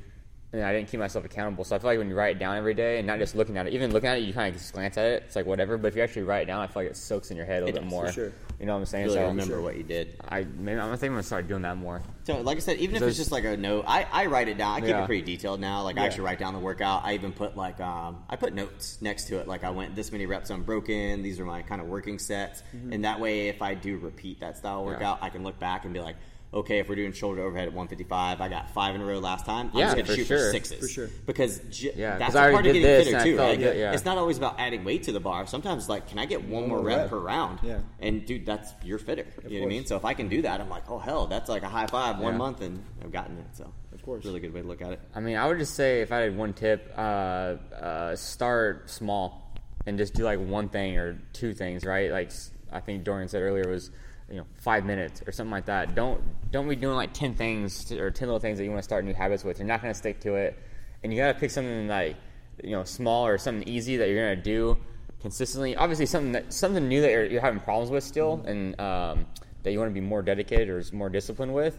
and 0.57 0.63
I 0.63 0.73
didn't 0.73 0.89
keep 0.89 0.99
myself 0.99 1.23
accountable. 1.25 1.63
So 1.63 1.75
I 1.75 1.79
feel 1.79 1.89
like 1.91 1.97
when 1.99 2.09
you 2.09 2.15
write 2.15 2.35
it 2.35 2.39
down 2.39 2.57
every 2.57 2.73
day 2.73 2.97
and 2.97 3.07
not 3.07 3.19
just 3.19 3.35
looking 3.35 3.57
at 3.57 3.67
it, 3.67 3.73
even 3.73 3.91
looking 3.93 4.09
at 4.09 4.17
it, 4.17 4.21
you 4.23 4.33
kind 4.33 4.53
of 4.53 4.61
just 4.61 4.73
glance 4.73 4.97
at 4.97 5.05
it. 5.05 5.23
It's 5.27 5.35
like 5.35 5.45
whatever. 5.45 5.77
But 5.77 5.87
if 5.89 5.95
you 5.95 6.01
actually 6.01 6.23
write 6.23 6.41
it 6.43 6.45
down, 6.45 6.59
I 6.59 6.67
feel 6.67 6.83
like 6.83 6.91
it 6.91 6.97
soaks 6.97 7.31
in 7.31 7.37
your 7.37 7.45
head 7.45 7.63
a 7.63 7.67
It 7.67 7.73
little 7.75 7.81
bit 7.81 7.83
does, 7.83 7.91
more. 7.91 8.05
for 8.07 8.11
sure. 8.11 8.31
You 8.61 8.67
know 8.67 8.73
what 8.73 8.79
I'm 8.81 8.85
saying? 8.85 9.05
really 9.05 9.17
so 9.17 9.27
remember 9.27 9.59
what 9.59 9.75
you 9.75 9.81
did. 9.81 10.15
I 10.29 10.43
maybe 10.43 10.79
I'm 10.79 10.91
think 10.95 11.09
I'm 11.09 11.13
gonna 11.13 11.23
start 11.23 11.47
doing 11.47 11.63
that 11.63 11.77
more. 11.77 12.03
So, 12.25 12.41
like 12.41 12.57
I 12.57 12.59
said, 12.59 12.77
even 12.77 12.95
if 12.95 13.01
it's 13.01 13.17
just 13.17 13.31
like 13.31 13.43
a 13.43 13.57
note, 13.57 13.85
I, 13.87 14.05
I 14.11 14.27
write 14.27 14.49
it 14.49 14.59
down. 14.59 14.75
I 14.75 14.79
keep 14.81 14.89
Yeah. 14.89 15.01
it 15.01 15.07
pretty 15.07 15.23
detailed 15.23 15.59
now. 15.59 15.81
Like 15.81 15.97
I 15.97 16.05
actually 16.05 16.25
write 16.25 16.37
down 16.37 16.53
the 16.53 16.59
workout. 16.59 17.03
I 17.03 17.15
even 17.15 17.31
put 17.31 17.57
like 17.57 17.79
um, 17.79 18.23
I 18.29 18.35
put 18.35 18.53
notes 18.53 18.99
next 19.01 19.25
to 19.29 19.39
it. 19.39 19.47
Like 19.47 19.63
I 19.63 19.71
went 19.71 19.95
this 19.95 20.11
many 20.11 20.27
reps 20.27 20.51
unbroken. 20.51 21.23
These 21.23 21.39
are 21.39 21.45
my 21.45 21.63
kind 21.63 21.81
of 21.81 21.87
working 21.87 22.19
sets, 22.19 22.61
and 22.91 23.03
that 23.03 23.19
way, 23.19 23.47
if 23.47 23.63
I 23.63 23.73
do 23.73 23.97
repeat 23.97 24.41
that 24.41 24.57
style 24.57 24.85
workout, 24.85 25.17
I 25.23 25.29
can 25.29 25.43
look 25.43 25.57
back 25.59 25.83
and 25.85 25.93
be 25.93 25.99
like. 25.99 26.17
Okay, 26.53 26.79
if 26.79 26.89
we're 26.89 26.95
doing 26.95 27.13
shoulder 27.13 27.41
overhead 27.43 27.69
at 27.69 27.73
155, 27.73 28.41
I 28.41 28.49
got 28.49 28.69
five 28.71 28.93
in 28.93 28.99
a 28.99 29.05
row 29.05 29.19
last 29.19 29.45
time. 29.45 29.71
I'm 29.73 29.79
Yeah, 29.79 29.85
just 29.85 29.95
gonna 29.95 30.07
for 30.07 30.13
shoot 30.15 30.27
sure. 30.27 30.37
for 30.37 30.51
sixes. 30.51 30.79
For 30.79 30.87
sure. 30.89 31.09
Because 31.25 31.59
j- 31.69 31.93
Yeah, 31.95 32.11
'cause 32.11 32.19
that's 32.19 32.35
I 32.35 32.49
a 32.49 32.51
part 32.51 32.65
of 32.67 32.73
getting 32.73 32.81
fitter 33.05 33.23
too, 33.23 33.37
right? 33.37 33.57
good, 33.57 33.77
yeah. 33.77 33.93
It's 33.93 34.03
not 34.03 34.17
always 34.17 34.37
about 34.37 34.59
adding 34.59 34.83
weight 34.83 35.03
to 35.03 35.13
the 35.13 35.21
bar. 35.21 35.47
Sometimes, 35.47 35.87
like, 35.87 36.07
can 36.09 36.19
I 36.19 36.25
get 36.25 36.43
one 36.43 36.67
more 36.67 36.79
more 36.79 36.85
rep 36.85 36.97
rep. 36.97 37.09
per 37.09 37.19
round? 37.19 37.59
Yeah. 37.63 37.79
And 38.01 38.25
dude, 38.25 38.45
that's 38.45 38.73
you're 38.83 38.99
fitter. 38.99 39.25
you 39.47 39.59
know 39.59 39.65
what 39.65 39.65
I 39.67 39.69
mean? 39.69 39.85
So 39.85 39.95
if 39.95 40.03
I 40.03 40.13
can 40.13 40.27
do 40.27 40.41
that, 40.41 40.59
I'm 40.59 40.69
like, 40.69 40.83
oh 40.91 40.99
hell, 40.99 41.25
that's 41.27 41.47
like 41.49 41.63
a 41.63 41.69
high 41.69 41.87
five 41.87 42.19
one 42.19 42.33
Yeah. 42.33 42.37
month, 42.39 42.59
and 42.59 42.83
I've 43.01 43.13
gotten 43.13 43.37
it. 43.37 43.45
So 43.53 43.71
Of 43.93 44.01
course. 44.03 44.25
really 44.25 44.41
good 44.41 44.53
way 44.53 44.61
to 44.61 44.67
look 44.67 44.81
at 44.81 44.91
it. 44.91 44.99
I 45.15 45.21
mean, 45.21 45.37
I 45.37 45.47
would 45.47 45.57
just 45.57 45.75
say 45.75 46.01
if 46.01 46.11
I 46.11 46.17
had 46.17 46.35
one 46.37 46.51
tip, 46.51 46.93
uh, 46.97 47.01
uh, 47.01 48.15
start 48.17 48.89
small 48.89 49.53
and 49.85 49.97
just 49.97 50.15
do 50.15 50.25
like 50.25 50.39
one 50.39 50.67
thing 50.67 50.97
or 50.97 51.17
two 51.31 51.53
things, 51.53 51.85
right? 51.85 52.11
Like 52.11 52.31
I 52.73 52.81
think 52.81 53.05
Dorian 53.05 53.29
said 53.29 53.41
earlier 53.41 53.69
was, 53.69 53.89
you 54.31 54.37
know, 54.37 54.45
five 54.55 54.85
minutes 54.85 55.21
or 55.27 55.31
something 55.31 55.51
like 55.51 55.65
that. 55.65 55.93
Don't 55.93 56.21
don't 56.51 56.67
be 56.67 56.75
doing 56.75 56.95
like 56.95 57.13
ten 57.13 57.35
things 57.35 57.85
to, 57.85 57.99
or 57.99 58.09
ten 58.09 58.27
little 58.27 58.39
things 58.39 58.57
that 58.57 58.63
you 58.63 58.69
want 58.69 58.79
to 58.79 58.83
start 58.83 59.03
new 59.03 59.13
habits 59.13 59.43
with. 59.43 59.59
You're 59.59 59.67
not 59.67 59.81
going 59.81 59.93
to 59.93 59.97
stick 59.97 60.21
to 60.21 60.35
it, 60.35 60.57
and 61.03 61.13
you 61.13 61.19
got 61.19 61.33
to 61.33 61.39
pick 61.39 61.51
something 61.51 61.87
like 61.87 62.15
you 62.63 62.71
know 62.71 62.83
small 62.83 63.27
or 63.27 63.37
something 63.37 63.67
easy 63.67 63.97
that 63.97 64.07
you're 64.07 64.25
going 64.25 64.37
to 64.37 64.43
do 64.43 64.77
consistently. 65.21 65.75
Obviously, 65.75 66.05
something 66.05 66.31
that 66.31 66.53
something 66.53 66.87
new 66.87 67.01
that 67.01 67.11
you're, 67.11 67.25
you're 67.25 67.41
having 67.41 67.59
problems 67.59 67.91
with 67.91 68.03
still, 68.03 68.41
and 68.45 68.79
um, 68.79 69.25
that 69.63 69.71
you 69.71 69.79
want 69.79 69.89
to 69.89 69.93
be 69.93 70.01
more 70.01 70.21
dedicated 70.21 70.69
or 70.69 70.83
more 70.95 71.09
disciplined 71.09 71.53
with. 71.53 71.77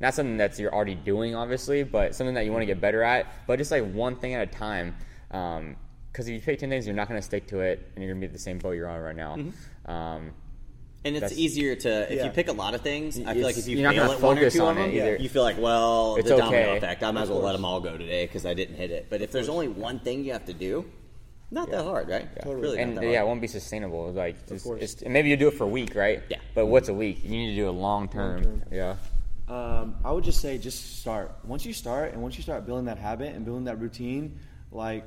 Not 0.00 0.12
something 0.12 0.36
that 0.38 0.58
you're 0.58 0.74
already 0.74 0.96
doing, 0.96 1.34
obviously, 1.34 1.84
but 1.84 2.14
something 2.14 2.34
that 2.34 2.44
you 2.44 2.52
want 2.52 2.62
to 2.62 2.66
get 2.66 2.80
better 2.80 3.02
at. 3.02 3.26
But 3.46 3.58
just 3.58 3.70
like 3.70 3.90
one 3.92 4.16
thing 4.16 4.34
at 4.34 4.42
a 4.48 4.50
time. 4.50 4.94
Because 5.28 6.28
if 6.28 6.34
you 6.34 6.40
pick 6.40 6.58
ten 6.58 6.68
things, 6.68 6.86
you're 6.86 6.96
not 6.96 7.08
going 7.08 7.18
to 7.18 7.24
stick 7.24 7.46
to 7.48 7.60
it, 7.60 7.90
and 7.94 8.04
you're 8.04 8.12
going 8.12 8.20
to 8.20 8.26
be 8.26 8.30
at 8.30 8.32
the 8.32 8.38
same 8.38 8.58
boat 8.58 8.72
you're 8.72 8.88
on 8.88 9.00
right 9.00 9.16
now. 9.16 9.38
Um, 9.86 10.32
And 11.04 11.14
it's 11.16 11.20
That's- 11.20 11.38
easier 11.38 11.76
to 11.76 12.10
if 12.12 12.18
Yeah. 12.18 12.24
you 12.24 12.30
pick 12.30 12.48
a 12.48 12.52
lot 12.52 12.74
of 12.74 12.80
things. 12.80 13.18
I 13.18 13.20
It's- 13.20 13.34
feel 13.36 13.44
like 13.44 13.58
if 13.58 13.68
you 13.68 13.76
fail 13.76 13.86
at 13.88 13.96
one 13.96 14.16
or 14.16 14.18
focus 14.18 14.54
two 14.54 14.62
on 14.62 14.78
of 14.78 14.84
it 14.84 14.86
them, 14.86 14.96
either. 14.96 15.16
you 15.16 15.28
feel 15.28 15.42
like, 15.42 15.58
well, 15.60 16.16
It's 16.16 16.28
the 16.30 16.36
domino 16.38 16.58
okay. 16.62 16.76
effect. 16.78 17.02
I 17.02 17.10
might 17.10 17.22
as 17.24 17.28
well 17.30 17.40
let 17.40 17.52
them 17.52 17.64
all 17.66 17.80
go 17.80 17.98
today 17.98 18.24
because 18.24 18.46
I 18.46 18.54
didn't 18.54 18.76
hit 18.76 18.90
it. 18.90 19.06
But 19.10 19.20
if 19.20 19.30
there's 19.30 19.50
only 19.50 19.68
one 19.68 19.98
thing 19.98 20.24
you 20.24 20.32
have 20.32 20.46
to 20.46 20.54
do, 20.54 20.86
not 21.50 21.70
that 21.70 21.84
hard, 21.84 22.08
right? 22.08 22.26
Totally. 22.42 22.62
Really 22.62 22.78
and 22.78 22.94
not 22.94 23.02
that 23.02 23.10
yeah, 23.10 23.22
it 23.22 23.26
won't 23.26 23.42
be 23.42 23.46
sustainable. 23.48 24.12
Like, 24.12 24.46
just, 24.48 24.64
course. 24.64 24.80
it's, 24.82 25.02
and 25.02 25.12
maybe 25.12 25.28
you 25.28 25.36
do 25.36 25.48
it 25.48 25.54
for 25.54 25.64
a 25.64 25.68
week, 25.68 25.94
right? 25.94 26.22
Yeah. 26.30 26.38
But 26.54 26.66
what's 26.66 26.88
a 26.88 26.94
week? 26.94 27.22
You 27.22 27.30
need 27.30 27.50
to 27.50 27.56
do 27.56 27.68
it 27.68 27.72
long 27.72 28.08
term. 28.08 28.42
Long-term. 28.42 28.62
Yeah. 28.72 28.96
Um, 29.46 29.96
I 30.02 30.10
would 30.10 30.24
just 30.24 30.40
say 30.40 30.56
just 30.56 31.00
start. 31.00 31.32
Once 31.44 31.66
you 31.66 31.74
start 31.74 32.14
and 32.14 32.22
once 32.22 32.38
you 32.38 32.42
start 32.42 32.64
building 32.64 32.86
that 32.86 32.96
habit 32.96 33.34
and 33.34 33.44
building 33.44 33.64
that 33.64 33.78
routine, 33.78 34.38
like 34.72 35.04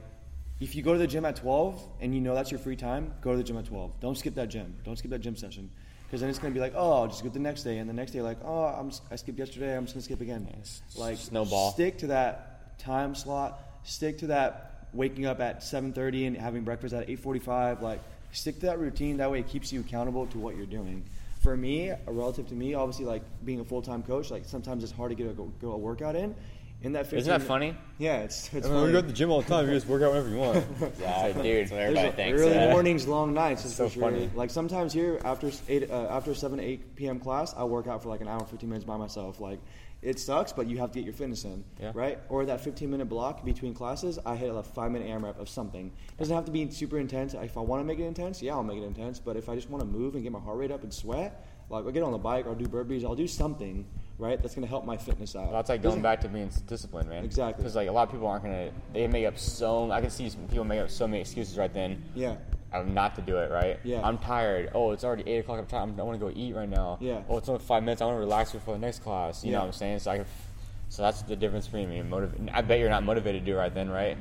if 0.59 0.75
you 0.75 0.83
go 0.83 0.93
to 0.93 0.99
the 0.99 1.07
gym 1.07 1.25
at 1.25 1.35
12 1.37 1.83
and 2.01 2.13
you 2.13 2.21
know 2.21 2.35
that's 2.35 2.51
your 2.51 2.59
free 2.59 2.75
time, 2.75 3.13
go 3.21 3.31
to 3.31 3.37
the 3.37 3.43
gym 3.43 3.57
at 3.57 3.65
12. 3.65 3.99
Don't 3.99 4.15
skip 4.15 4.35
that 4.35 4.49
gym. 4.49 4.75
Don't 4.85 4.95
skip 4.95 5.09
that 5.09 5.21
gym 5.21 5.35
session. 5.35 5.71
Because 6.07 6.21
then 6.21 6.29
it's 6.29 6.39
going 6.39 6.53
to 6.53 6.57
be 6.57 6.61
like, 6.61 6.73
oh, 6.75 6.93
I'll 6.93 7.07
just 7.07 7.19
skip 7.19 7.33
the 7.33 7.39
next 7.39 7.63
day. 7.63 7.79
And 7.79 7.89
the 7.89 7.93
next 7.93 8.11
day, 8.11 8.21
like, 8.21 8.37
oh, 8.43 8.63
I'm, 8.63 8.91
I 9.11 9.17
skipped 9.17 9.37
yesterday. 9.37 9.75
I'm 9.75 9.83
just 9.83 9.93
going 9.93 10.01
to 10.01 10.05
skip 10.05 10.21
again. 10.21 10.47
Like, 10.95 11.17
snowball. 11.17 11.71
Stick 11.71 11.97
to 11.99 12.07
that 12.07 12.79
time 12.79 13.13
slot. 13.13 13.61
Stick 13.83 14.19
to 14.19 14.27
that 14.27 14.87
waking 14.93 15.25
up 15.25 15.41
at 15.41 15.59
7.30 15.59 16.27
and 16.27 16.37
having 16.37 16.63
breakfast 16.63 16.93
at 16.93 17.07
8.45. 17.09 17.81
Like, 17.81 17.99
stick 18.31 18.59
to 18.61 18.67
that 18.67 18.79
routine. 18.79 19.17
That 19.17 19.29
way 19.31 19.39
it 19.39 19.47
keeps 19.49 19.73
you 19.73 19.81
accountable 19.81 20.27
to 20.27 20.37
what 20.37 20.55
you're 20.55 20.65
doing. 20.65 21.03
For 21.41 21.57
me, 21.57 21.91
relative 22.05 22.47
to 22.47 22.55
me, 22.55 22.73
obviously, 22.73 23.05
like 23.05 23.21
being 23.45 23.59
a 23.59 23.65
full 23.65 23.81
time 23.81 24.01
coach, 24.01 24.31
like 24.31 24.45
sometimes 24.45 24.83
it's 24.83 24.91
hard 24.91 25.11
to 25.11 25.15
get 25.15 25.27
a, 25.27 25.33
go, 25.33 25.51
go 25.61 25.71
a 25.71 25.77
workout 25.77 26.15
in. 26.15 26.35
In 26.83 26.91
that 26.93 27.05
15 27.05 27.19
Isn't 27.19 27.39
that 27.39 27.41
funny? 27.47 27.75
Yeah, 27.97 28.17
it's 28.19 28.53
it's 28.53 28.67
I 28.67 28.69
mean, 28.69 28.79
funny. 28.79 28.85
we 28.87 28.91
go 28.91 29.01
to 29.01 29.07
the 29.07 29.13
gym 29.13 29.31
all 29.31 29.41
the 29.41 29.49
time. 29.49 29.67
You 29.67 29.73
just 29.73 29.87
work 29.87 30.03
out 30.03 30.11
whenever 30.11 30.29
you 30.29 30.37
want. 30.37 30.57
Yeah, 30.99 31.25
It's 31.25 31.35
like, 31.35 31.43
dude, 31.43 31.61
that's 31.63 31.71
what 31.71 31.79
everybody 31.81 31.93
There's 32.07 32.15
thinks. 32.15 32.41
early 32.41 32.51
yeah. 32.53 32.71
mornings, 32.71 33.07
long 33.07 33.33
nights. 33.33 33.65
It's 33.65 33.73
So 33.75 33.89
sure. 33.89 34.03
funny. 34.03 34.29
Like 34.35 34.51
sometimes 34.51 34.93
here 34.93 35.19
after 35.25 35.51
eight, 35.67 35.89
uh, 35.89 36.07
after 36.11 36.35
seven, 36.35 36.59
eight 36.59 36.95
p.m. 36.95 37.19
class, 37.19 37.55
I 37.57 37.63
work 37.63 37.87
out 37.87 38.03
for 38.03 38.09
like 38.09 38.21
an 38.21 38.27
hour, 38.27 38.45
fifteen 38.45 38.69
minutes 38.69 38.85
by 38.85 38.95
myself. 38.95 39.39
Like 39.39 39.59
it 40.03 40.19
sucks, 40.19 40.53
but 40.53 40.67
you 40.67 40.77
have 40.77 40.91
to 40.91 40.99
get 40.99 41.05
your 41.05 41.15
fitness 41.15 41.43
in, 41.45 41.63
Yeah. 41.81 41.91
right? 41.95 42.19
Or 42.29 42.45
that 42.45 42.61
fifteen 42.61 42.91
minute 42.91 43.09
block 43.09 43.43
between 43.43 43.73
classes, 43.73 44.19
I 44.23 44.35
hit 44.35 44.51
a 44.55 44.61
five 44.61 44.91
minute 44.91 45.07
AMRAP 45.09 45.39
of 45.39 45.49
something. 45.49 45.87
It 46.09 46.17
doesn't 46.19 46.35
have 46.35 46.45
to 46.45 46.51
be 46.51 46.69
super 46.69 46.99
intense. 46.99 47.33
If 47.33 47.57
I 47.57 47.61
want 47.61 47.79
to 47.81 47.85
make 47.85 47.97
it 47.97 48.05
intense, 48.05 48.39
yeah, 48.43 48.53
I'll 48.53 48.61
make 48.63 48.77
it 48.77 48.83
intense. 48.85 49.17
But 49.19 49.35
if 49.35 49.49
I 49.49 49.55
just 49.55 49.71
want 49.71 49.81
to 49.81 49.87
move 49.89 50.13
and 50.13 50.21
get 50.21 50.31
my 50.31 50.39
heart 50.39 50.57
rate 50.59 50.71
up 50.71 50.83
and 50.83 50.93
sweat, 50.93 51.43
like 51.71 51.85
I'll 51.85 51.91
get 51.91 52.03
on 52.03 52.11
the 52.11 52.19
bike, 52.19 52.45
I'll 52.45 52.53
do 52.53 52.67
burpees, 52.67 53.03
I'll 53.03 53.15
do 53.15 53.27
something, 53.27 53.83
right? 54.17 54.41
That's 54.41 54.55
gonna 54.55 54.67
help 54.67 54.85
my 54.85 54.97
fitness 54.97 55.35
out. 55.35 55.45
Well, 55.45 55.53
that's 55.53 55.69
like 55.69 55.81
going 55.81 56.01
back 56.01 56.21
to 56.21 56.27
being 56.27 56.49
disciplined, 56.67 57.09
man. 57.09 57.23
Exactly. 57.23 57.61
Because 57.61 57.75
like 57.75 57.89
a 57.89 57.91
lot 57.91 58.07
of 58.07 58.11
people 58.11 58.27
aren't 58.27 58.43
gonna. 58.43 58.71
They 58.93 59.07
make 59.07 59.25
up 59.25 59.37
so. 59.37 59.91
I 59.91 60.01
can 60.01 60.09
see 60.09 60.29
some 60.29 60.47
people 60.47 60.65
make 60.65 60.79
up 60.79 60.89
so 60.89 61.07
many 61.07 61.21
excuses 61.21 61.57
right 61.57 61.73
then. 61.73 62.03
Yeah. 62.15 62.35
Of 62.73 62.87
not 62.87 63.15
to 63.15 63.21
do 63.21 63.37
it, 63.37 63.49
right? 63.49 63.79
Yeah. 63.83 64.05
I'm 64.05 64.17
tired. 64.17 64.71
Oh, 64.73 64.91
it's 64.91 65.05
already 65.05 65.23
eight 65.29 65.39
o'clock. 65.39 65.59
I'm 65.59 65.65
tired. 65.67 65.83
I 65.83 65.95
don't 65.95 66.05
want 66.05 66.19
to 66.19 66.25
go 66.25 66.33
eat 66.35 66.53
right 66.53 66.67
now. 66.67 66.97
Yeah. 66.99 67.21
Oh, 67.29 67.37
it's 67.37 67.47
only 67.47 67.63
five 67.63 67.81
minutes. 67.81 68.01
I 68.01 68.05
want 68.05 68.15
to 68.17 68.19
relax 68.19 68.51
before 68.51 68.73
the 68.73 68.81
next 68.81 69.03
class. 69.03 69.45
You 69.45 69.53
know 69.53 69.59
what 69.59 69.67
I'm 69.67 69.71
saying? 69.73 69.99
So 69.99 70.11
I. 70.11 70.25
So 70.89 71.01
that's 71.03 71.21
the 71.23 71.35
difference 71.35 71.65
between 71.67 71.89
me 71.89 71.97
and 71.99 72.09
motiv- 72.09 72.33
I 72.53 72.61
bet 72.61 72.79
you're 72.79 72.89
not 72.89 73.03
motivated 73.03 73.41
to 73.43 73.45
do 73.51 73.55
it 73.57 73.59
right 73.59 73.73
then, 73.73 73.89
right? 73.89 74.17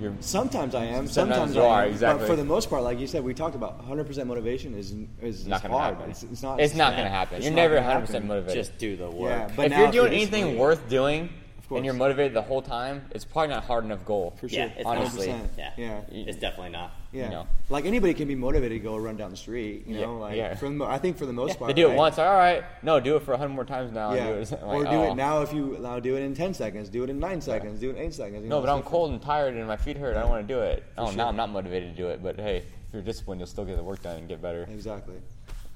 You're. 0.00 0.12
Sometimes 0.20 0.74
I 0.74 0.84
am. 0.84 1.06
Sometimes 1.06 1.12
Sometimes, 1.36 1.54
you 1.54 1.62
I 1.62 1.66
are, 1.66 1.82
am. 1.84 1.90
exactly. 1.90 2.20
But 2.20 2.26
for 2.26 2.36
the 2.36 2.44
most 2.44 2.68
part, 2.68 2.82
like 2.82 2.98
you 2.98 3.06
said, 3.06 3.24
we 3.24 3.32
talked 3.34 3.54
about 3.54 3.80
100% 3.88 4.26
motivation 4.26 4.74
is 4.74 4.94
is, 5.22 5.46
Not 5.46 5.56
is 5.56 5.62
gonna 5.62 5.74
hard. 5.74 5.94
happen. 5.94 6.10
It's, 6.10 6.22
it's 6.24 6.42
not. 6.42 6.60
It's 6.60 6.74
not 6.74 6.96
gonna 6.96 7.08
happen. 7.08 7.36
it's 7.36 7.46
You're 7.46 7.54
never 7.54 7.76
100 7.76 8.00
percent 8.00 8.14
happen. 8.24 8.28
motivated. 8.28 8.54
Just 8.56 8.78
do 8.78 8.96
the 8.96 9.08
work. 9.10 9.30
Yeah, 9.30 9.50
but 9.56 9.66
if 9.66 9.70
now 9.72 9.82
you're 9.84 9.92
doing 9.92 10.12
anything 10.12 10.58
worth 10.58 10.88
doing 10.88 11.28
course. 11.28 11.38
And 11.76 11.84
you're 11.84 11.94
motivated 11.94 12.34
the 12.34 12.42
whole 12.42 12.62
time, 12.62 13.04
it's 13.10 13.24
probably 13.24 13.48
not 13.54 13.62
a 13.64 13.66
hard 13.66 13.84
enough 13.84 14.04
goal. 14.04 14.34
for 14.40 14.48
sure. 14.48 14.58
Yeah, 14.60 14.72
it's 14.76 14.86
honestly. 14.86 15.28
100%. 15.28 15.48
Yeah. 15.58 15.72
yeah. 15.76 16.00
It's 16.10 16.38
definitely 16.38 16.70
not. 16.70 16.92
Yeah, 17.12 17.24
You 17.24 17.30
know. 17.30 17.46
like 17.70 17.86
anybody 17.86 18.12
can 18.14 18.28
be 18.28 18.34
motivated 18.34 18.80
to 18.80 18.84
go 18.84 18.96
run 18.96 19.16
down 19.16 19.30
the 19.30 19.36
street. 19.36 19.86
You 19.86 19.94
know, 19.94 20.00
Yeah, 20.00 20.06
like 20.08 20.36
yeah. 20.36 20.54
for 20.54 20.66
the, 20.66 20.72
mo- 20.74 20.86
I 20.86 20.98
think 20.98 21.16
for 21.16 21.26
the 21.26 21.32
most 21.32 21.58
part, 21.58 21.68
They 21.68 21.74
do 21.74 21.86
it 21.86 21.90
right? 21.90 21.96
once. 21.96 22.18
All 22.18 22.34
right, 22.34 22.64
no, 22.82 23.00
do 23.00 23.16
it 23.16 23.22
for 23.22 23.36
hundred 23.36 23.54
more 23.54 23.64
times 23.64 23.92
now. 23.92 24.12
Yeah, 24.14 24.26
do 24.26 24.32
it. 24.34 24.52
or 24.62 24.84
do 24.84 24.90
oh. 24.90 25.12
it 25.12 25.14
now 25.14 25.42
if 25.42 25.52
you 25.52 25.78
now 25.80 26.00
do 26.00 26.16
it 26.16 26.20
in 26.22 26.34
10 26.34 26.54
seconds, 26.54 26.88
do 26.88 27.04
it 27.04 27.10
in 27.10 27.18
nine 27.18 27.40
seconds, 27.40 27.80
do 27.80 27.90
it 27.90 27.96
in 27.96 28.02
eight 28.02 28.14
seconds. 28.14 28.42
you 28.42 28.48
No, 28.48 28.56
know, 28.56 28.66
but 28.66 28.72
I'm 28.72 28.80
it's 28.80 28.88
cold 28.88 29.10
and 29.12 29.22
tired 29.22 29.54
and 29.54 29.66
my 29.66 29.76
feet 29.76 29.96
hurt. 29.96 30.16
I 30.16 30.20
don't 30.20 30.30
want 30.30 30.46
to 30.46 30.54
do 30.54 30.60
it. 30.60 30.84
Oh, 30.98 31.06
sure. 31.06 31.16
now 31.16 31.28
I'm 31.28 31.36
not 31.36 31.50
motivated 31.50 31.96
to 31.96 32.02
do 32.02 32.08
it. 32.08 32.22
But 32.22 32.36
hey, 32.38 32.58
if 32.58 32.64
you're 32.92 33.02
disciplined, 33.02 33.40
you'll 33.40 33.46
still 33.46 33.64
get 33.64 33.76
the 33.76 33.82
work 33.82 34.02
done 34.02 34.16
and 34.18 34.28
get 34.28 34.40
better. 34.42 34.66
Exactly. 34.70 35.16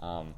Um, 0.01 0.35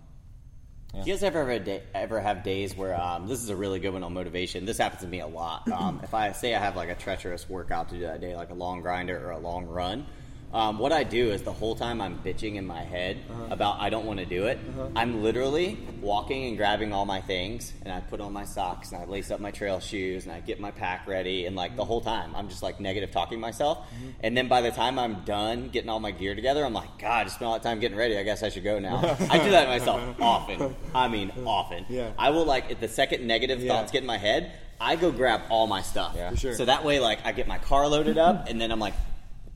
Do 1.02 1.10
you 1.10 1.16
guys 1.16 1.24
ever 1.24 1.50
have 1.50 1.64
day, 1.64 1.82
ever 1.92 2.20
have 2.20 2.44
days 2.44 2.76
where 2.76 2.98
um, 2.98 3.26
this 3.26 3.42
is 3.42 3.48
a 3.50 3.56
really 3.56 3.80
good 3.80 3.92
one 3.92 4.04
on 4.04 4.14
motivation? 4.14 4.64
This 4.64 4.78
happens 4.78 5.02
to 5.02 5.08
me 5.08 5.20
a 5.20 5.26
lot. 5.26 5.70
Um, 5.70 6.00
if 6.04 6.14
I 6.14 6.32
say 6.32 6.54
I 6.54 6.60
have 6.60 6.76
like 6.76 6.88
a 6.88 6.94
treacherous 6.94 7.48
workout 7.48 7.88
to 7.88 7.96
do 7.96 8.02
that 8.02 8.20
day, 8.20 8.36
like 8.36 8.50
a 8.50 8.54
long 8.54 8.80
grinder 8.80 9.18
or 9.26 9.32
a 9.32 9.38
long 9.38 9.66
run, 9.66 10.06
um, 10.54 10.78
what 10.78 10.92
I 10.92 11.02
do 11.02 11.30
is 11.30 11.42
the 11.42 11.52
whole 11.52 11.74
time 11.74 12.00
I'm 12.00 12.18
bitching 12.20 12.54
in 12.54 12.66
my 12.66 12.82
head 12.82 13.18
uh-huh. 13.28 13.48
about 13.50 13.80
I 13.80 13.90
don't 13.90 14.06
want 14.06 14.20
to 14.20 14.24
do 14.24 14.46
it, 14.46 14.58
uh-huh. 14.58 14.88
I'm 14.96 15.22
literally 15.22 15.78
walking 16.00 16.46
and 16.46 16.56
grabbing 16.56 16.92
all 16.92 17.04
my 17.04 17.20
things, 17.20 17.72
and 17.82 17.92
I 17.92 18.00
put 18.00 18.20
on 18.20 18.32
my 18.32 18.44
socks 18.44 18.92
and 18.92 19.02
I 19.02 19.04
lace 19.04 19.30
up 19.30 19.40
my 19.40 19.50
trail 19.50 19.80
shoes 19.80 20.24
and 20.24 20.32
I 20.32 20.40
get 20.40 20.60
my 20.60 20.70
pack 20.70 21.06
ready, 21.06 21.46
and 21.46 21.56
like 21.56 21.76
the 21.76 21.82
mm-hmm. 21.82 21.88
whole 21.88 22.00
time 22.00 22.34
I'm 22.36 22.48
just 22.48 22.62
like 22.62 22.80
negative 22.80 23.10
talking 23.10 23.40
myself, 23.40 23.78
mm-hmm. 23.78 24.10
and 24.20 24.36
then 24.36 24.48
by 24.48 24.60
the 24.60 24.70
time 24.70 24.98
I'm 24.98 25.24
done 25.24 25.68
getting 25.68 25.90
all 25.90 26.00
my 26.00 26.12
gear 26.12 26.34
together, 26.34 26.64
I'm 26.64 26.72
like, 26.72 26.98
God, 26.98 27.10
I 27.10 27.24
just 27.24 27.36
spent 27.36 27.48
all 27.48 27.54
that 27.54 27.62
time 27.62 27.80
getting 27.80 27.98
ready. 27.98 28.16
I 28.16 28.22
guess 28.22 28.42
I 28.42 28.48
should 28.48 28.64
go 28.64 28.78
now. 28.78 28.96
I 29.30 29.38
do 29.38 29.50
that 29.50 29.68
myself 29.68 30.00
often. 30.20 30.76
I 30.94 31.08
mean, 31.08 31.32
often. 31.44 31.84
Yeah. 31.88 32.12
I 32.18 32.30
will 32.30 32.44
like 32.44 32.70
if 32.70 32.80
the 32.80 32.88
second 32.88 33.26
negative 33.26 33.60
Yeah. 33.60 33.72
thoughts 33.72 33.92
get 33.92 34.02
in 34.02 34.06
my 34.06 34.18
head, 34.18 34.52
I 34.80 34.96
go 34.96 35.10
grab 35.10 35.42
all 35.50 35.66
my 35.66 35.82
stuff. 35.82 36.14
Yeah. 36.16 36.30
For 36.30 36.36
sure. 36.36 36.54
So 36.54 36.64
that 36.66 36.84
way, 36.84 37.00
like, 37.00 37.24
I 37.24 37.32
get 37.32 37.48
my 37.48 37.58
car 37.58 37.86
loaded 37.88 38.18
up, 38.18 38.48
and 38.48 38.60
then 38.60 38.70
I'm 38.70 38.80
like, 38.80 38.94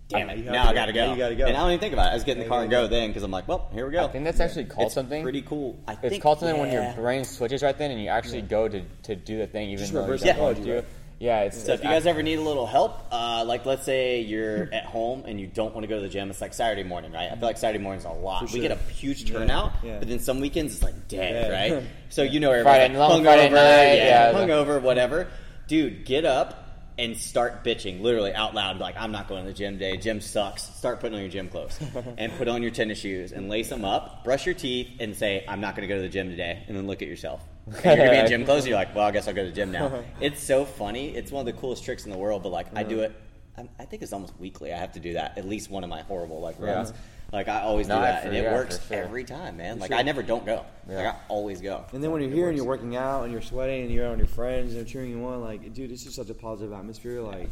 damn 0.09 0.31
it, 0.31 0.39
have 0.45 0.53
now 0.53 0.69
I 0.69 0.75
gotta 0.75 0.93
go. 0.93 1.07
Now 1.07 1.13
you 1.13 1.19
gotta 1.19 1.35
go. 1.37 1.47
And 1.47 1.57
I 1.57 1.61
don't 1.61 1.71
even 1.71 1.81
think 1.81 1.93
about 1.93 2.07
it. 2.07 2.11
I 2.11 2.15
just 2.17 2.27
get 2.27 2.37
in 2.37 2.43
the 2.43 2.49
car 2.49 2.63
and 2.63 2.71
gotta 2.71 2.89
go 2.89 2.91
then 2.91 3.11
because 3.11 3.23
I'm 3.23 3.31
like, 3.31 3.47
well, 3.49 3.69
here 3.73 3.87
we 3.87 3.93
go. 3.93 4.05
I 4.05 4.09
think 4.09 4.25
that's 4.25 4.41
actually 4.41 4.65
called 4.65 4.87
it's 4.87 4.95
something. 4.95 5.23
pretty 5.23 5.43
cool. 5.43 5.79
I 5.87 5.93
It's 5.93 6.01
think, 6.09 6.23
called 6.23 6.41
something 6.41 6.59
when 6.61 6.73
your 6.73 6.83
yeah. 6.83 6.95
brain 6.95 7.25
switches 7.25 7.63
right 7.63 7.77
then 7.77 7.91
and 7.91 8.01
you 8.03 8.09
actually 8.09 8.43
go 8.43 8.69
to, 8.69 8.83
to 9.05 9.17
do 9.17 9.39
the 9.39 9.47
thing 9.47 9.69
even 9.71 9.79
Just 9.79 9.93
though 9.93 10.01
you 10.01 10.05
reverse 10.07 10.23
don't 10.23 10.39
want 10.39 10.57
psychology, 10.57 10.71
to. 10.71 10.75
right? 10.77 10.85
Yeah, 11.21 11.41
it's. 11.41 11.65
So 11.65 11.73
if 11.73 11.83
you 11.83 11.89
guys 11.89 12.07
ever 12.07 12.23
need 12.23 12.39
a 12.39 12.43
little 12.43 12.65
help, 12.67 13.01
uh, 13.11 13.43
like 13.45 13.67
let's 13.67 13.85
say 13.85 14.21
you're 14.21 14.69
at 14.73 14.85
home 14.85 15.25
and 15.27 15.41
you 15.41 15.49
don't 15.49 15.75
want 15.75 15.83
to 15.83 15.89
go 15.89 15.97
to 15.97 16.01
the 16.03 16.09
gym, 16.09 16.31
it's 16.31 16.41
like 16.41 16.55
Saturday 16.55 16.85
morning, 16.85 17.11
right? 17.11 17.27
I 17.33 17.35
feel 17.35 17.49
like 17.49 17.59
Saturday 17.59 17.83
mornings 17.83 18.05
a 18.05 18.11
lot. 18.11 18.49
We 18.53 18.61
get 18.61 18.71
a 18.71 18.77
huge 18.77 19.29
turnout, 19.29 19.73
yeah. 19.83 19.99
but 19.99 20.07
then 20.07 20.21
some 20.21 20.39
weekends 20.39 20.75
it's 20.75 20.83
like 20.85 21.09
dead, 21.09 21.51
Yeah. 21.51 21.75
right? 21.77 21.83
So 22.11 22.23
you 22.23 22.39
know 22.41 22.51
Friday- 22.63 22.85
everybody's 22.85 22.99
long 22.99 23.25
like, 23.25 23.35
Friday 23.37 23.49
night, 23.55 23.95
yeah, 23.97 24.05
yeah, 24.07 24.33
the- 24.33 24.39
hungover, 24.39 24.81
whatever. 24.81 25.27
Dude, 25.67 26.05
get 26.07 26.25
up 26.25 26.68
and 26.99 27.17
start 27.17 27.63
bitching, 27.65 28.01
literally 28.01 28.35
out 28.35 28.55
loud, 28.55 28.79
like 28.79 28.97
I'm 28.99 29.13
not 29.13 29.29
going 29.29 29.45
to 29.45 29.49
the 29.49 29.57
gym 29.57 29.75
today. 29.75 29.97
Gym 29.97 30.21
sucks. 30.21 30.63
Start 30.63 31.01
putting 31.01 31.15
on 31.15 31.21
your 31.21 31.31
gym 31.31 31.49
clothes 31.49 31.79
and 32.19 32.33
put 32.37 32.49
on 32.49 32.63
your 32.63 32.73
tennis 32.73 32.99
shoes 32.99 33.33
and 33.33 33.49
lace 33.49 33.69
them 33.69 33.85
up. 33.85 34.25
Brush 34.25 34.45
your 34.45 34.55
teeth 34.55 34.89
and 34.99 35.17
say 35.17 35.45
I'm 35.47 35.61
not 35.61 35.77
going 35.77 35.89
to 35.89 35.95
go 35.95 35.97
to 35.97 36.03
the 36.03 36.09
gym 36.09 36.29
today, 36.29 36.65
and 36.67 36.77
then 36.77 36.87
look 36.87 37.01
at 37.01 37.09
yourself. 37.09 37.43
And 37.67 37.85
you're 37.85 37.97
gonna 37.97 38.11
be 38.11 38.17
in 38.19 38.27
gym 38.29 38.45
clothes. 38.45 38.61
And 38.61 38.69
you're 38.69 38.79
like, 38.79 38.95
well, 38.95 39.07
I 39.07 39.11
guess 39.11 39.29
I'll 39.29 39.35
go 39.35 39.45
to 39.45 39.51
the 39.51 39.55
gym 39.55 39.71
now. 39.71 40.03
it's 40.21 40.43
so 40.43 40.65
funny. 40.65 41.15
It's 41.15 41.31
one 41.31 41.47
of 41.47 41.55
the 41.55 41.61
coolest 41.61 41.85
tricks 41.85 42.05
in 42.05 42.11
the 42.11 42.19
world. 42.19 42.43
But 42.43 42.51
like, 42.51 42.67
I 42.77 42.83
do 42.83 42.97
mm-hmm. 42.97 43.05
it. 43.05 43.23
I, 43.59 43.83
I 43.83 43.85
think 43.85 44.03
it's 44.03 44.13
almost 44.13 44.39
weekly. 44.39 44.73
I 44.73 44.79
have 44.79 44.93
to 44.93 45.01
do 45.01 45.13
that. 45.15 45.37
At 45.37 45.47
least 45.47 45.71
one 45.71 45.85
of 45.85 45.91
my 45.91 46.03
horrible 46.03 46.41
like 46.41 46.57
Yeah. 46.61 46.91
Runs. 47.33 47.47
Like 47.47 47.49
I 47.49 47.63
always 47.63 47.87
do 47.87 47.93
that, 47.95 48.23
for- 48.23 48.29
and 48.29 48.37
it 48.37 48.43
yeah, 48.45 48.55
works 48.55 48.87
sure. 48.87 48.97
every 48.97 49.25
time, 49.25 49.57
man. 49.57 49.79
Like 49.79 49.91
sure. 49.91 49.99
I 49.99 50.03
never 50.03 50.23
don't 50.23 50.45
go. 50.45 50.65
Yeah. 50.89 50.97
Like 50.97 51.07
I 51.07 51.17
always 51.29 51.61
go. 51.61 51.85
And 51.93 52.03
then 52.03 52.11
when 52.11 52.23
you're 52.23 52.31
It 52.31 52.35
here 52.35 52.49
and 52.49 52.57
you're 52.57 52.67
working 52.67 52.97
out 52.97 53.25
and 53.25 53.33
you're 53.33 53.43
sweating 53.43 53.83
and 53.83 53.91
you're 53.93 54.07
out 54.07 54.11
with 54.11 54.21
your 54.21 54.29
friends 54.29 54.73
and 54.73 54.79
they're 54.79 54.91
cheering 54.91 55.11
you 55.11 55.25
on, 55.25 55.41
like, 55.41 55.73
dude, 55.75 55.91
it's 55.91 56.05
just 56.05 56.17
such 56.17 56.31
a 56.31 56.35
positive 56.35 56.73
atmosphere. 56.73 57.21
Like, 57.21 57.51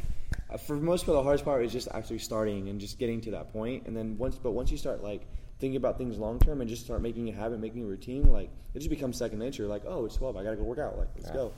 uh, 0.51 0.57
for 0.57 0.77
most 0.77 1.03
people, 1.03 1.15
the 1.15 1.23
hardest 1.23 1.45
part 1.45 1.65
is 1.65 1.73
just 1.73 1.89
actually 1.93 2.19
starting 2.19 2.69
and 2.69 2.81
just 2.81 2.99
getting 2.99 3.21
to 3.23 3.31
that 3.33 3.53
point. 3.53 3.87
And 3.87 3.97
then 3.97 4.17
once, 4.19 4.37
but 4.37 4.53
once 4.53 4.71
you 4.71 4.79
start 4.79 5.03
like 5.03 5.27
thinking 5.59 5.77
about 5.77 5.97
things 5.97 6.19
long 6.19 6.39
term 6.39 6.61
and 6.61 6.69
just 6.69 6.85
start 6.85 7.01
making 7.01 7.29
a 7.29 7.33
habit, 7.33 7.61
making 7.61 7.83
a 7.83 7.87
routine, 7.87 8.31
like 8.31 8.51
it 8.75 8.79
just 8.79 8.91
becomes 8.91 9.19
second 9.19 9.39
nature. 9.39 9.67
Like, 9.67 9.83
oh, 9.87 10.05
it's 10.05 10.17
12, 10.17 10.37
I 10.37 10.45
gotta 10.45 10.57
go 10.57 10.63
work 10.63 10.79
out. 10.79 10.99
Like, 10.99 11.09
let's 11.17 11.31
go. 11.31 11.53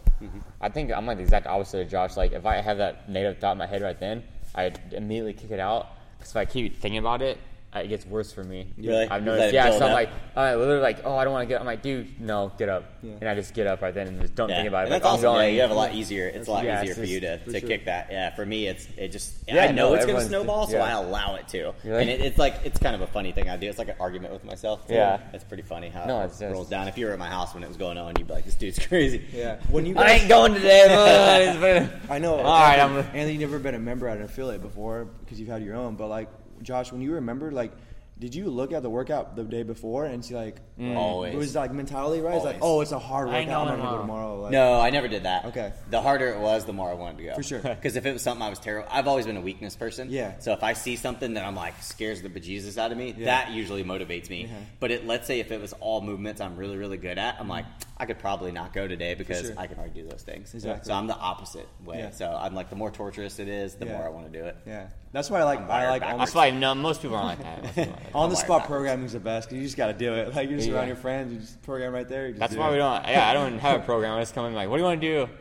I 0.60 0.68
think 0.68 0.92
I'm 0.92 1.06
like 1.06 1.18
the 1.18 1.22
exact 1.22 1.46
opposite 1.46 1.82
of 1.82 1.88
Josh. 1.88 2.16
Like 2.16 2.32
if 2.32 2.46
I 2.46 2.56
have 2.56 2.78
that 2.78 3.08
negative 3.08 3.40
thought 3.40 3.52
in 3.52 3.58
my 3.58 3.66
head 3.66 3.82
right 3.82 3.98
then, 3.98 4.24
I 4.54 4.72
immediately 4.92 5.34
kick 5.34 5.50
it 5.50 5.60
out. 5.60 5.88
Because 6.18 6.32
if 6.32 6.36
I 6.36 6.44
keep 6.44 6.80
thinking 6.80 6.98
about 6.98 7.22
it, 7.22 7.38
it 7.78 7.88
gets 7.88 8.06
worse 8.06 8.32
for 8.32 8.42
me. 8.44 8.72
Really? 8.76 9.08
I've 9.08 9.22
noticed. 9.22 9.52
Yeah, 9.54 9.68
build 9.68 9.78
so 9.80 9.86
I'm 9.86 9.90
up? 9.92 9.94
like, 9.96 10.10
I 10.36 10.54
literally 10.54 10.80
like, 10.80 10.98
oh, 11.04 11.16
I 11.16 11.24
don't 11.24 11.32
want 11.32 11.48
to 11.48 11.52
get. 11.52 11.60
I'm 11.60 11.66
like, 11.66 11.82
dude, 11.82 12.20
no, 12.20 12.52
get 12.58 12.68
up. 12.68 12.84
Yeah. 13.02 13.12
And 13.20 13.28
I 13.28 13.34
just 13.34 13.54
get 13.54 13.66
up 13.66 13.80
right 13.82 13.94
then 13.94 14.06
and 14.08 14.20
just 14.20 14.34
don't 14.34 14.48
Yeah. 14.48 14.56
think 14.56 14.68
about 14.68 14.80
it. 14.82 14.84
And 14.84 14.92
that's 14.94 15.04
I'm 15.04 15.14
awesome. 15.14 15.34
Yeah, 15.36 15.46
you 15.46 15.60
have 15.60 15.70
a 15.70 15.74
lot 15.74 15.94
easier. 15.94 16.26
It's 16.28 16.48
a 16.48 16.50
lot 16.50 16.64
Yeah, 16.64 16.80
easier 16.82 16.90
it's 16.92 17.00
for 17.00 17.06
you 17.06 17.20
to, 17.20 17.38
for 17.38 17.52
to 17.52 17.60
sure. 17.60 17.68
kick 17.68 17.84
that. 17.86 18.08
Yeah, 18.10 18.34
for 18.34 18.44
me, 18.46 18.66
it's 18.66 18.88
it 18.96 19.08
just 19.08 19.34
Yeah, 19.48 19.64
I 19.64 19.72
know 19.72 19.90
no, 19.90 19.94
it's 19.94 20.06
going 20.06 20.18
to 20.18 20.24
snowball, 20.24 20.66
so 20.66 20.76
yeah. 20.78 20.84
I 20.84 20.90
allow 20.92 21.36
it 21.36 21.48
to. 21.48 21.72
Really? 21.84 22.00
And 22.02 22.10
it, 22.10 22.20
it's 22.20 22.38
like 22.38 22.54
it's 22.64 22.78
kind 22.78 22.94
of 22.94 23.00
a 23.02 23.06
funny 23.06 23.32
thing 23.32 23.48
I 23.48 23.56
do. 23.56 23.68
It's 23.68 23.78
like 23.78 23.88
an 23.88 23.96
argument 24.00 24.32
with 24.32 24.44
myself. 24.44 24.86
too. 24.86 24.94
Yeah. 24.94 25.20
it's 25.32 25.44
pretty 25.44 25.62
funny 25.62 25.88
how 25.88 26.04
No, 26.04 26.20
it 26.22 26.28
just- 26.28 26.42
rolls 26.42 26.68
down. 26.68 26.88
If 26.88 26.98
you 26.98 27.06
were 27.06 27.12
at 27.12 27.18
my 27.18 27.28
house 27.28 27.54
when 27.54 27.62
it 27.62 27.68
was 27.68 27.76
going 27.76 27.98
on, 27.98 28.14
you'd 28.18 28.26
be 28.26 28.32
like, 28.34 28.44
"This 28.44 28.54
dude's 28.54 28.78
crazy." 28.86 29.24
Yeah. 29.32 29.56
When 29.70 29.86
you 29.86 29.96
I 29.96 30.10
ain't 30.12 30.28
going 30.28 30.54
today. 30.54 31.56
but 31.60 32.10
I 32.12 32.18
know. 32.18 32.36
All 32.36 32.42
right, 32.44 32.78
I'm. 32.78 32.96
Anthony, 32.98 33.32
you've 33.32 33.40
never 33.40 33.58
been 33.58 33.74
a 33.74 33.78
member 33.78 34.08
at 34.08 34.16
an 34.18 34.24
affiliate 34.24 34.62
before 34.62 35.04
because 35.24 35.38
you've 35.40 35.48
had 35.48 35.62
your 35.62 35.76
own. 35.76 35.94
But 35.96 36.08
like, 36.08 36.28
Josh, 36.62 36.92
when 36.92 37.00
you 37.00 37.12
remember, 37.14 37.50
like, 37.52 37.72
did 38.18 38.34
you 38.34 38.50
look 38.50 38.72
at 38.72 38.82
the 38.82 38.90
workout 38.90 39.36
the 39.36 39.44
day 39.44 39.62
before 39.62 40.04
and 40.04 40.24
see 40.24 40.34
like, 40.34 40.56
mm. 40.76 40.96
Always. 40.96 41.34
it 41.34 41.36
was 41.36 41.54
like 41.54 41.72
mentality, 41.72 42.20
right? 42.20 42.34
It's 42.34 42.44
like, 42.44 42.58
oh, 42.60 42.80
it's 42.80 42.90
a 42.90 42.98
hard 42.98 43.28
I 43.28 43.40
workout. 43.40 43.48
know 43.48 43.60
I'm 43.60 43.66
not 43.66 43.76
gonna 43.76 43.82
go 43.82 43.98
tomorrow. 43.98 44.02
tomorrow. 44.02 44.40
Like, 44.42 44.52
No, 44.52 44.80
I 44.80 44.90
never 44.90 45.06
did 45.06 45.22
that. 45.22 45.44
Okay. 45.46 45.72
The 45.90 46.00
harder 46.00 46.28
it 46.28 46.40
was, 46.40 46.64
the 46.64 46.72
more 46.72 46.90
I 46.90 46.94
wanted 46.94 47.18
to 47.18 47.24
go. 47.24 47.34
For 47.36 47.42
sure. 47.42 47.60
Because 47.78 47.94
if 47.96 48.06
it 48.06 48.12
was 48.12 48.22
something 48.22 48.42
I 48.42 48.50
was 48.50 48.58
terrible, 48.58 48.88
I've 48.90 49.06
always 49.06 49.26
been 49.26 49.36
a 49.36 49.40
weakness 49.40 49.76
person. 49.76 50.08
Yeah. 50.10 50.38
So 50.40 50.52
if 50.52 50.62
I 50.64 50.72
see 50.72 50.96
something 50.96 51.34
that 51.34 51.44
I'm 51.44 51.54
like 51.54 51.80
scares 51.82 52.20
the 52.22 52.28
bejesus 52.28 52.76
out 52.76 52.90
of 52.90 52.98
me, 52.98 53.14
Yeah. 53.16 53.26
that 53.26 53.50
usually 53.52 53.84
motivates 53.84 54.28
me. 54.28 54.46
Yeah. 54.46 54.56
But 54.80 54.90
it, 54.90 55.06
let's 55.06 55.26
say 55.26 55.38
if 55.40 55.52
it 55.52 55.60
was 55.60 55.72
all 55.74 56.00
movements 56.00 56.40
I'm 56.40 56.56
really 56.56 56.76
really 56.76 56.96
good 56.98 57.18
at, 57.18 57.36
I'm 57.38 57.48
like 57.48 57.66
I 57.96 58.06
could 58.06 58.18
probably 58.18 58.50
not 58.52 58.72
go 58.72 58.88
today 58.88 59.14
because 59.14 59.42
sure. 59.46 59.54
I 59.56 59.66
can 59.68 59.78
already 59.78 60.02
do 60.02 60.08
those 60.08 60.22
things. 60.22 60.54
Exactly. 60.54 60.88
So 60.88 60.94
I'm 60.94 61.06
the 61.06 61.16
opposite 61.16 61.68
way. 61.84 61.98
Yeah. 61.98 62.10
So 62.10 62.26
I'm 62.40 62.54
like 62.54 62.68
the 62.70 62.76
more 62.76 62.90
torturous 62.90 63.38
it 63.38 63.48
is, 63.48 63.74
the 63.74 63.86
Yeah. 63.86 63.96
more 63.98 64.06
I 64.06 64.08
want 64.08 64.32
to 64.32 64.38
do 64.38 64.44
it. 64.44 64.56
Yeah, 64.66 64.88
that's 65.12 65.30
why 65.30 65.40
I 65.40 65.44
like. 65.44 65.60
I 65.68 65.88
like 65.90 66.02
backwards. 66.02 66.20
That's 66.32 66.34
why 66.34 66.50
no, 66.50 66.74
most 66.74 67.02
people 67.02 67.16
aren't 67.16 67.40
like 67.42 67.74
that. 67.74 68.07
Most 68.12 68.12
people 68.12 68.20
aren't 68.20 68.32
like 68.32 68.46
that. 68.46 68.52
on 68.52 68.56
the 68.58 68.60
spot 68.60 68.66
programming 68.66 69.06
is 69.06 69.12
the 69.12 69.20
best 69.20 69.48
because 69.48 69.58
you 69.60 69.64
just 69.66 69.76
got 69.76 69.86
to 69.88 69.92
do 69.92 70.14
it. 70.14 70.34
Like 70.34 70.48
you're 70.48 70.58
just 70.58 70.68
Yeah. 70.70 70.76
around 70.76 70.86
your 70.88 70.96
friends, 70.96 71.32
you 71.32 71.38
just 71.40 71.60
program 71.62 71.92
right 71.92 72.08
there. 72.08 72.26
you 72.26 72.32
just 72.32 72.40
That's 72.40 72.56
why 72.56 72.68
it. 72.68 72.72
we 72.72 72.78
don't. 72.78 73.04
Yeah, 73.06 73.28
I 73.28 73.34
don't 73.34 73.58
have 73.58 73.80
a 73.80 73.84
program. 73.84 74.16
I 74.16 74.20
just 74.20 74.34
come 74.34 74.46
in 74.46 74.54
like, 74.54 74.68
what 74.68 74.76
do 74.76 74.82
you 74.82 74.86
want 74.86 75.00
to 75.00 75.26
do? 75.26 75.32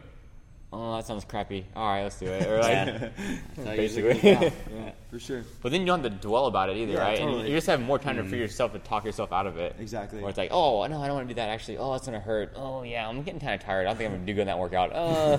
Oh, 0.73 0.97
that 0.97 1.05
sounds 1.05 1.23
crappy. 1.23 1.65
All 1.77 1.87
right, 1.87 2.03
let's 2.03 2.19
do 2.19 2.25
it. 2.27 2.45
Or 2.45 2.59
like, 2.59 2.71
Yeah. 2.71 2.85
That's 3.55 3.67
how 3.67 3.73
it 3.73 3.79
usually 3.79 4.03
basically. 4.03 4.33
goes 4.33 4.41
down. 4.41 4.51
Yeah, 4.83 4.91
for 5.09 5.17
sure. 5.19 5.43
But 5.61 5.71
then 5.71 5.79
you 5.79 5.87
don't 5.87 6.03
have 6.03 6.11
to 6.11 6.17
dwell 6.27 6.47
about 6.47 6.69
it 6.69 6.75
either, 6.75 6.91
Yeah, 6.93 6.99
right? 6.99 7.17
totally. 7.17 7.39
And 7.39 7.47
you 7.49 7.55
just 7.55 7.67
have 7.67 7.79
more 7.81 7.97
time 7.97 8.17
to 8.17 8.25
for 8.25 8.35
yourself 8.35 8.73
to 8.73 8.79
talk 8.79 9.05
yourself 9.05 9.31
out 9.31 9.47
of 9.47 9.55
it. 9.57 9.77
Exactly. 9.79 10.21
Or 10.21 10.27
it's 10.27 10.37
like, 10.37 10.51
oh 10.51 10.85
no, 10.87 11.01
I 11.01 11.07
don't 11.07 11.15
want 11.15 11.29
to 11.29 11.33
do 11.33 11.37
that. 11.39 11.47
Actually, 11.47 11.77
oh, 11.77 11.93
that's 11.93 12.05
gonna 12.05 12.19
hurt. 12.19 12.51
Oh 12.57 12.83
yeah, 12.83 13.07
I'm 13.07 13.23
getting 13.23 13.39
kind 13.39 13.53
of 13.53 13.61
tired. 13.61 13.87
I 13.87 13.91
don't 13.91 13.97
think 13.97 14.09
I'm 14.09 14.15
gonna 14.17 14.25
do 14.25 14.33
good 14.33 14.41
in 14.41 14.47
that 14.47 14.59
workout. 14.59 14.91
Uh, 14.93 15.37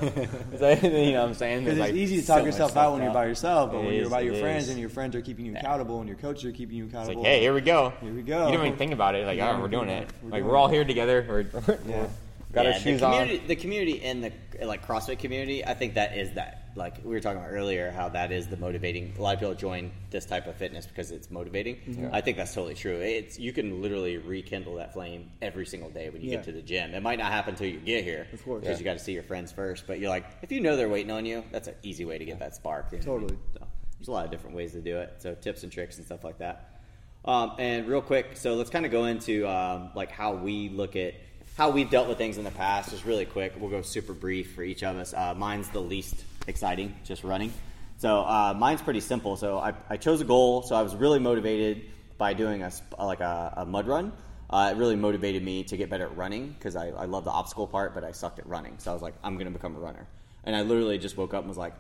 like, 0.59 0.83
you 0.83 1.13
know 1.13 1.21
what 1.21 1.29
I'm 1.29 1.35
saying? 1.35 1.65
Because 1.65 1.79
it's 1.79 1.87
like, 1.87 1.95
easy 1.95 2.21
to 2.23 2.27
talk 2.27 2.39
much 2.39 2.47
yourself 2.47 2.75
out 2.79 2.95
when 2.95 3.03
you're 3.03 3.13
by 3.13 3.27
yourself, 3.27 3.71
but 3.71 3.79
It 3.81 3.85
when 3.85 3.95
you're 3.95 4.05
is, 4.05 4.09
by 4.11 4.21
your 4.23 4.35
it 4.35 4.41
friends 4.41 4.65
is. 4.65 4.71
and 4.71 4.81
your 4.81 4.89
friends 4.89 5.15
are 5.15 5.21
keeping 5.21 5.45
you 5.45 5.55
accountable 5.57 5.99
and 6.01 6.09
your 6.09 6.17
coaches 6.17 6.47
are 6.47 6.53
keeping 6.53 6.77
you 6.79 6.85
It's 6.85 6.95
accountable. 6.95 7.23
like, 7.23 7.31
hey, 7.33 7.41
here 7.41 7.53
we 7.53 7.61
go. 7.61 7.93
Here 8.01 8.15
we 8.15 8.23
go. 8.23 8.47
You 8.49 8.57
don't 8.57 8.67
even 8.67 8.79
think 8.79 8.93
about 8.93 9.15
it. 9.15 9.27
Like, 9.27 9.37
Yeah, 9.37 9.49
all 9.49 9.53
right, 9.55 9.63
we're 9.63 9.69
doing 9.69 9.91
it. 9.91 10.09
we're 10.23 10.31
Like, 10.31 10.41
doing 10.41 10.51
we're 10.51 10.57
all 10.57 10.69
it. 10.69 10.73
here 10.73 10.85
together. 10.87 11.27
We're, 11.29 11.45
we're 11.67 11.79
Yeah. 11.87 12.07
Got 12.53 12.65
yeah, 12.67 12.73
our 12.73 12.79
shoes 12.79 13.01
the 13.01 13.07
on. 13.07 13.13
community, 13.21 13.47
The 13.47 13.57
community 13.57 13.93
in 14.03 14.21
the 14.21 14.33
like 14.65 14.87
CrossFit 14.87 15.19
community, 15.19 15.65
I 15.65 15.75
think 15.75 15.95
that 15.95 16.17
is 16.17 16.33
that. 16.35 16.65
Like 16.77 16.99
we 17.03 17.11
were 17.11 17.19
talking 17.19 17.39
about 17.41 17.51
earlier, 17.51 17.91
how 17.91 18.09
that 18.11 18.31
is 18.31 18.47
the 18.47 18.57
motivating. 18.57 19.13
A 19.19 19.23
lot 19.23 19.35
of 19.35 19.41
people 19.41 19.55
join 19.55 19.91
this 20.11 20.25
type 20.25 20.47
of 20.47 20.55
fitness 20.55 20.87
because 20.87 21.11
it's 21.11 21.29
motivating. 21.29 21.75
Mm-hmm. 21.77 22.09
I 22.15 22.21
think 22.21 22.37
that's 22.37 22.55
totally 22.55 22.75
true. 22.75 22.95
It's 23.01 23.37
you 23.37 23.53
can 23.53 23.83
literally 23.83 24.17
rekindle 24.19 24.77
that 24.77 24.93
flame 24.93 25.33
every 25.43 25.67
single 25.67 25.91
day 25.91 26.09
when 26.09 26.23
you 26.23 26.29
Yeah. 26.31 26.37
get 26.37 26.45
to 26.45 26.53
the 26.53 26.63
gym. 26.63 26.95
It 26.95 27.03
might 27.03 27.19
not 27.19 27.33
happen 27.33 27.55
until 27.55 27.67
you 27.67 27.81
get 27.81 28.05
here, 28.05 28.29
Of 28.33 28.45
course. 28.45 28.61
because 28.61 28.77
Yeah. 28.77 28.79
you 28.79 28.85
got 28.85 28.93
to 28.99 29.03
see 29.05 29.13
your 29.13 29.25
friends 29.25 29.51
first. 29.51 29.89
But 29.89 29.99
you're 29.99 30.11
like, 30.11 30.25
if 30.43 30.53
you 30.53 30.61
know 30.61 30.77
they're 30.77 30.89
waiting 30.89 31.11
on 31.11 31.27
you, 31.27 31.43
that's 31.51 31.67
an 31.67 31.75
easy 31.83 32.05
way 32.05 32.17
to 32.17 32.25
get 32.25 32.39
that 32.39 32.55
spark. 32.55 32.93
you 32.93 32.99
know 33.01 33.13
what 33.13 33.17
I 33.17 33.21
mean? 33.23 33.29
Totally. 33.31 33.41
So, 33.55 33.67
there's 33.99 34.09
a 34.09 34.13
lot 34.13 34.25
of 34.27 34.31
different 34.31 34.55
ways 34.55 34.71
to 34.73 34.81
do 34.81 34.99
it. 34.99 35.15
So 35.19 35.35
tips 35.35 35.65
and 35.65 35.73
tricks 35.73 35.97
and 35.97 36.07
stuff 36.07 36.23
like 36.23 36.39
that. 36.39 36.81
Um, 37.25 37.55
and 37.59 37.89
real 37.89 38.03
quick, 38.03 38.37
so 38.37 38.55
let's 38.55 38.71
kind 38.71 38.87
of 38.87 38.93
go 38.93 39.07
into 39.07 39.49
um, 39.49 39.91
like 39.97 40.13
how 40.13 40.35
we 40.35 40.69
look 40.69 40.95
at 40.95 41.15
how 41.59 41.71
we've 41.71 41.91
dealt 41.91 42.09
with 42.09 42.17
things 42.19 42.39
in 42.39 42.45
the 42.45 42.53
past. 42.53 42.91
Just 42.91 43.05
really 43.05 43.27
quick, 43.27 43.53
we'll 43.59 43.69
go 43.69 43.83
super 43.83 44.13
brief 44.15 44.55
for 44.55 44.63
each 44.63 44.85
of 44.85 44.97
us. 44.97 45.13
Uh, 45.13 45.35
mine's 45.37 45.69
the 45.71 45.81
least 45.81 46.15
exciting, 46.47 46.95
just 47.05 47.25
running. 47.25 47.53
So 47.99 48.21
uh, 48.21 48.55
mine's 48.57 48.81
pretty 48.81 49.01
simple. 49.01 49.37
So 49.37 49.59
I, 49.59 49.75
I 49.91 49.97
chose 49.97 50.21
a 50.21 50.25
goal. 50.25 50.63
So 50.63 50.77
I 50.77 50.83
was 50.83 50.95
really 50.95 51.19
motivated 51.19 51.83
by 52.17 52.33
doing 52.33 52.63
a 52.63 52.71
like 52.97 53.19
a, 53.21 53.55
a 53.59 53.67
mud 53.67 53.89
run. 53.89 54.13
Uh, 54.49 54.73
it 54.73 54.79
really 54.79 54.95
motivated 54.95 55.43
me 55.43 55.65
to 55.65 55.77
get 55.77 55.91
better 55.91 56.05
at 56.05 56.17
running 56.17 56.51
because 56.51 56.77
I, 56.77 56.91
I 56.91 57.07
love 57.07 57.25
the 57.25 57.33
obstacle 57.33 57.67
part, 57.67 57.93
but 57.93 58.05
I 58.05 58.13
sucked 58.13 58.39
at 58.39 58.47
running. 58.47 58.77
So 58.79 58.93
I 58.93 58.95
was 58.95 59.03
like, 59.03 59.15
I'm 59.25 59.35
going 59.35 59.47
to 59.47 59.53
become 59.53 59.75
a 59.75 59.81
runner. 59.81 60.07
And 60.45 60.55
I 60.55 60.63
literally 60.63 60.97
just 60.97 61.17
woke 61.17 61.35
up 61.35 61.41
and 61.41 61.49
was 61.49 61.59
like, 61.59 61.75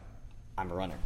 I'm 0.58 0.72
a 0.72 0.74
runner. 0.74 0.98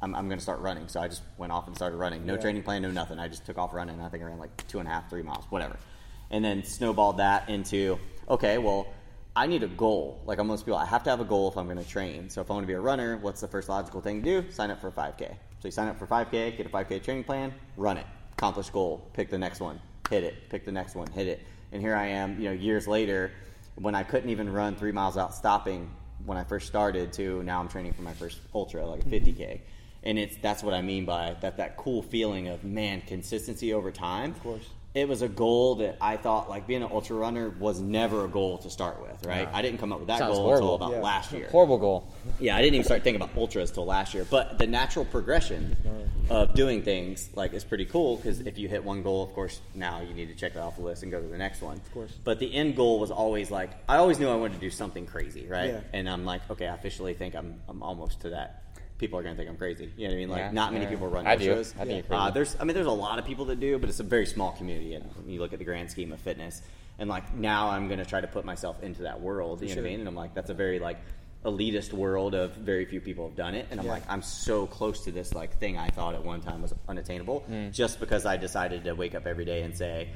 I'm, 0.00 0.14
I'm 0.14 0.28
going 0.28 0.38
to 0.38 0.42
start 0.42 0.60
running. 0.60 0.86
So 0.86 1.00
I 1.00 1.08
just 1.08 1.22
went 1.36 1.50
off 1.52 1.66
and 1.66 1.74
started 1.74 1.96
running. 1.96 2.24
No 2.24 2.34
Yeah. 2.34 2.40
training 2.40 2.62
plan, 2.62 2.80
no 2.82 2.92
nothing. 2.92 3.18
I 3.18 3.26
just 3.26 3.44
took 3.44 3.58
off 3.58 3.74
running. 3.74 4.00
I 4.00 4.08
think 4.08 4.22
I 4.22 4.26
ran 4.26 4.38
like 4.38 4.66
two 4.68 4.78
and 4.78 4.88
a 4.88 4.90
half, 4.92 5.10
three 5.10 5.22
miles, 5.22 5.44
whatever. 5.50 5.76
And 6.30 6.44
then 6.44 6.62
snowballed 6.62 7.18
that 7.18 7.48
into, 7.50 7.98
okay, 8.30 8.58
well, 8.58 8.86
I 9.36 9.46
need 9.46 9.62
a 9.62 9.68
goal. 9.68 10.22
Like 10.24 10.42
most 10.44 10.64
people, 10.64 10.78
I 10.78 10.86
have 10.86 11.02
to 11.04 11.10
have 11.10 11.20
a 11.20 11.24
goal 11.24 11.48
if 11.48 11.58
I'm 11.58 11.66
going 11.66 11.78
to 11.78 11.88
train. 11.88 12.30
So 12.30 12.40
if 12.40 12.50
I 12.50 12.54
want 12.54 12.64
to 12.64 12.68
be 12.68 12.74
a 12.74 12.80
runner, 12.80 13.18
what's 13.18 13.40
the 13.40 13.48
first 13.48 13.68
logical 13.68 14.00
thing 14.00 14.22
to 14.22 14.42
do? 14.42 14.50
Sign 14.50 14.70
up 14.70 14.80
for 14.80 14.88
a 14.88 14.92
5K. 14.92 15.28
So 15.28 15.68
you 15.68 15.70
sign 15.70 15.88
up 15.88 15.98
for 15.98 16.06
5K, 16.06 16.56
get 16.56 16.66
a 16.66 16.68
5K 16.70 17.02
training 17.02 17.24
plan, 17.24 17.52
run 17.76 17.98
it, 17.98 18.06
accomplish 18.32 18.70
goal, 18.70 19.06
pick 19.12 19.28
the 19.28 19.38
next 19.38 19.60
one, 19.60 19.78
hit 20.08 20.24
it, 20.24 20.48
pick 20.48 20.64
the 20.64 20.72
next 20.72 20.94
one, 20.94 21.06
hit 21.08 21.26
it. 21.26 21.44
And 21.72 21.82
here 21.82 21.94
I 21.94 22.06
am, 22.06 22.40
you 22.40 22.46
know, 22.46 22.52
years 22.52 22.88
later, 22.88 23.32
when 23.76 23.94
I 23.94 24.02
couldn't 24.02 24.30
even 24.30 24.50
run 24.50 24.74
three 24.74 24.92
miles 24.92 25.16
out 25.16 25.34
stopping 25.34 25.90
when 26.24 26.36
I 26.36 26.44
first 26.44 26.66
started 26.66 27.12
to 27.14 27.42
now 27.42 27.60
I'm 27.60 27.68
training 27.68 27.92
for 27.92 28.02
my 28.02 28.12
first 28.12 28.38
ultra, 28.54 28.84
like 28.84 29.00
a 29.00 29.04
mm-hmm. 29.04 29.42
50K. 29.42 29.60
And 30.02 30.18
it's 30.18 30.36
that's 30.38 30.62
what 30.62 30.72
I 30.72 30.80
mean 30.80 31.04
by 31.04 31.36
that 31.42 31.58
that 31.58 31.76
cool 31.76 32.02
feeling 32.02 32.48
of 32.48 32.64
man 32.64 33.02
consistency 33.02 33.74
over 33.74 33.90
time. 33.90 34.30
Of 34.30 34.42
course. 34.42 34.68
It 34.92 35.08
was 35.08 35.22
a 35.22 35.28
goal 35.28 35.76
that 35.76 35.98
I 36.00 36.16
thought 36.16 36.50
like 36.50 36.66
being 36.66 36.82
an 36.82 36.88
ultra 36.90 37.14
runner 37.14 37.48
was 37.60 37.80
never 37.80 38.24
a 38.24 38.28
goal 38.28 38.58
to 38.58 38.70
start 38.70 39.00
with, 39.00 39.24
right? 39.24 39.42
Yeah. 39.42 39.56
I 39.56 39.62
didn't 39.62 39.78
come 39.78 39.92
up 39.92 40.00
with 40.00 40.08
that 40.08 40.18
Sounds 40.18 40.34
goal 40.36 40.46
horrible. 40.46 40.74
until 40.74 40.86
about 40.88 40.96
Yeah. 40.96 41.02
last 41.04 41.30
year. 41.32 41.48
Horrible 41.52 41.78
goal. 41.78 42.08
Yeah, 42.40 42.56
I 42.56 42.60
didn't 42.60 42.74
even 42.74 42.84
start 42.84 43.04
thinking 43.04 43.22
about 43.22 43.36
ultras 43.36 43.70
till 43.70 43.86
last 43.86 44.14
year. 44.14 44.26
But 44.28 44.58
the 44.58 44.66
natural 44.66 45.04
progression 45.04 45.76
of 46.28 46.54
doing 46.54 46.82
things 46.82 47.30
like 47.36 47.52
is 47.52 47.62
pretty 47.62 47.84
cool 47.84 48.16
because 48.16 48.40
if 48.40 48.58
you 48.58 48.66
hit 48.66 48.82
one 48.82 49.04
goal, 49.04 49.22
of 49.22 49.32
course, 49.32 49.60
now 49.76 50.00
you 50.00 50.12
need 50.12 50.26
to 50.26 50.34
check 50.34 50.54
that 50.54 50.60
off 50.62 50.74
the 50.74 50.82
list 50.82 51.04
and 51.04 51.12
go 51.12 51.20
to 51.22 51.28
the 51.28 51.38
next 51.38 51.62
one. 51.62 51.76
Of 51.76 51.94
course. 51.94 52.12
But 52.24 52.40
the 52.40 52.52
end 52.52 52.74
goal 52.74 52.98
was 52.98 53.12
always 53.12 53.48
like 53.52 53.70
I 53.88 53.98
always 53.98 54.18
knew 54.18 54.28
I 54.28 54.34
wanted 54.34 54.54
to 54.54 54.60
do 54.60 54.70
something 54.70 55.06
crazy, 55.06 55.46
right? 55.46 55.70
Yeah. 55.70 55.80
And 55.92 56.10
I'm 56.10 56.24
like, 56.24 56.42
okay, 56.50 56.66
I 56.66 56.74
officially 56.74 57.14
think 57.14 57.36
I'm 57.36 57.60
I'm 57.68 57.80
almost 57.84 58.22
to 58.22 58.30
that. 58.30 58.64
People 59.00 59.18
are 59.18 59.22
gonna 59.22 59.34
think 59.34 59.48
I'm 59.48 59.56
crazy. 59.56 59.90
You 59.96 60.04
know 60.08 60.10
what 60.10 60.14
I 60.14 60.18
mean? 60.18 60.28
Like 60.28 60.38
Yeah, 60.40 60.50
not 60.52 60.72
many 60.74 60.84
yeah. 60.84 60.90
people 60.90 61.08
run 61.08 61.26
I 61.26 61.34
do. 61.36 61.48
ultras. 61.48 61.74
I 61.80 61.84
think 61.86 62.06
you're 62.08 62.18
Uh, 62.18 62.30
there's 62.30 62.54
I 62.60 62.64
mean 62.64 62.74
there's 62.74 62.86
a 62.86 62.90
lot 62.92 63.18
of 63.18 63.24
people 63.24 63.46
that 63.46 63.58
do, 63.58 63.78
but 63.78 63.88
it's 63.88 63.98
a 64.00 64.04
very 64.04 64.26
small 64.26 64.52
community. 64.52 64.92
And 64.94 65.04
when 65.16 65.30
you 65.30 65.40
look 65.40 65.52
at 65.54 65.58
the 65.58 65.64
grand 65.64 65.90
scheme 65.90 66.12
of 66.12 66.20
fitness, 66.20 66.60
and 66.98 67.08
like 67.08 67.34
now 67.34 67.70
I'm 67.70 67.88
gonna 67.88 68.04
try 68.04 68.20
to 68.20 68.26
put 68.26 68.44
myself 68.44 68.82
into 68.82 69.02
that 69.04 69.20
world. 69.20 69.62
You 69.62 69.68
know 69.68 69.74
what 69.76 69.86
I 69.88 69.90
mean? 69.90 70.00
And 70.00 70.08
I'm 70.08 70.14
like, 70.14 70.34
that's 70.34 70.50
a 70.50 70.54
very 70.54 70.78
like 70.78 70.98
elitist 71.46 71.94
world 71.94 72.34
of 72.34 72.52
very 72.56 72.84
few 72.84 73.00
people 73.00 73.26
have 73.26 73.36
done 73.36 73.54
it. 73.54 73.66
And 73.70 73.80
I'm 73.80 73.86
Yeah. 73.86 73.92
like, 73.92 74.02
I'm 74.10 74.20
so 74.20 74.66
close 74.66 75.04
to 75.04 75.10
this 75.12 75.32
like 75.34 75.58
thing 75.58 75.78
I 75.78 75.88
thought 75.88 76.14
at 76.14 76.22
one 76.22 76.42
time 76.42 76.60
was 76.60 76.74
unattainable, 76.86 77.44
just 77.72 77.98
because 78.00 78.26
I 78.26 78.36
decided 78.36 78.84
to 78.84 78.92
wake 78.92 79.14
up 79.14 79.26
every 79.26 79.46
day 79.46 79.62
and 79.62 79.74
say, 79.74 80.10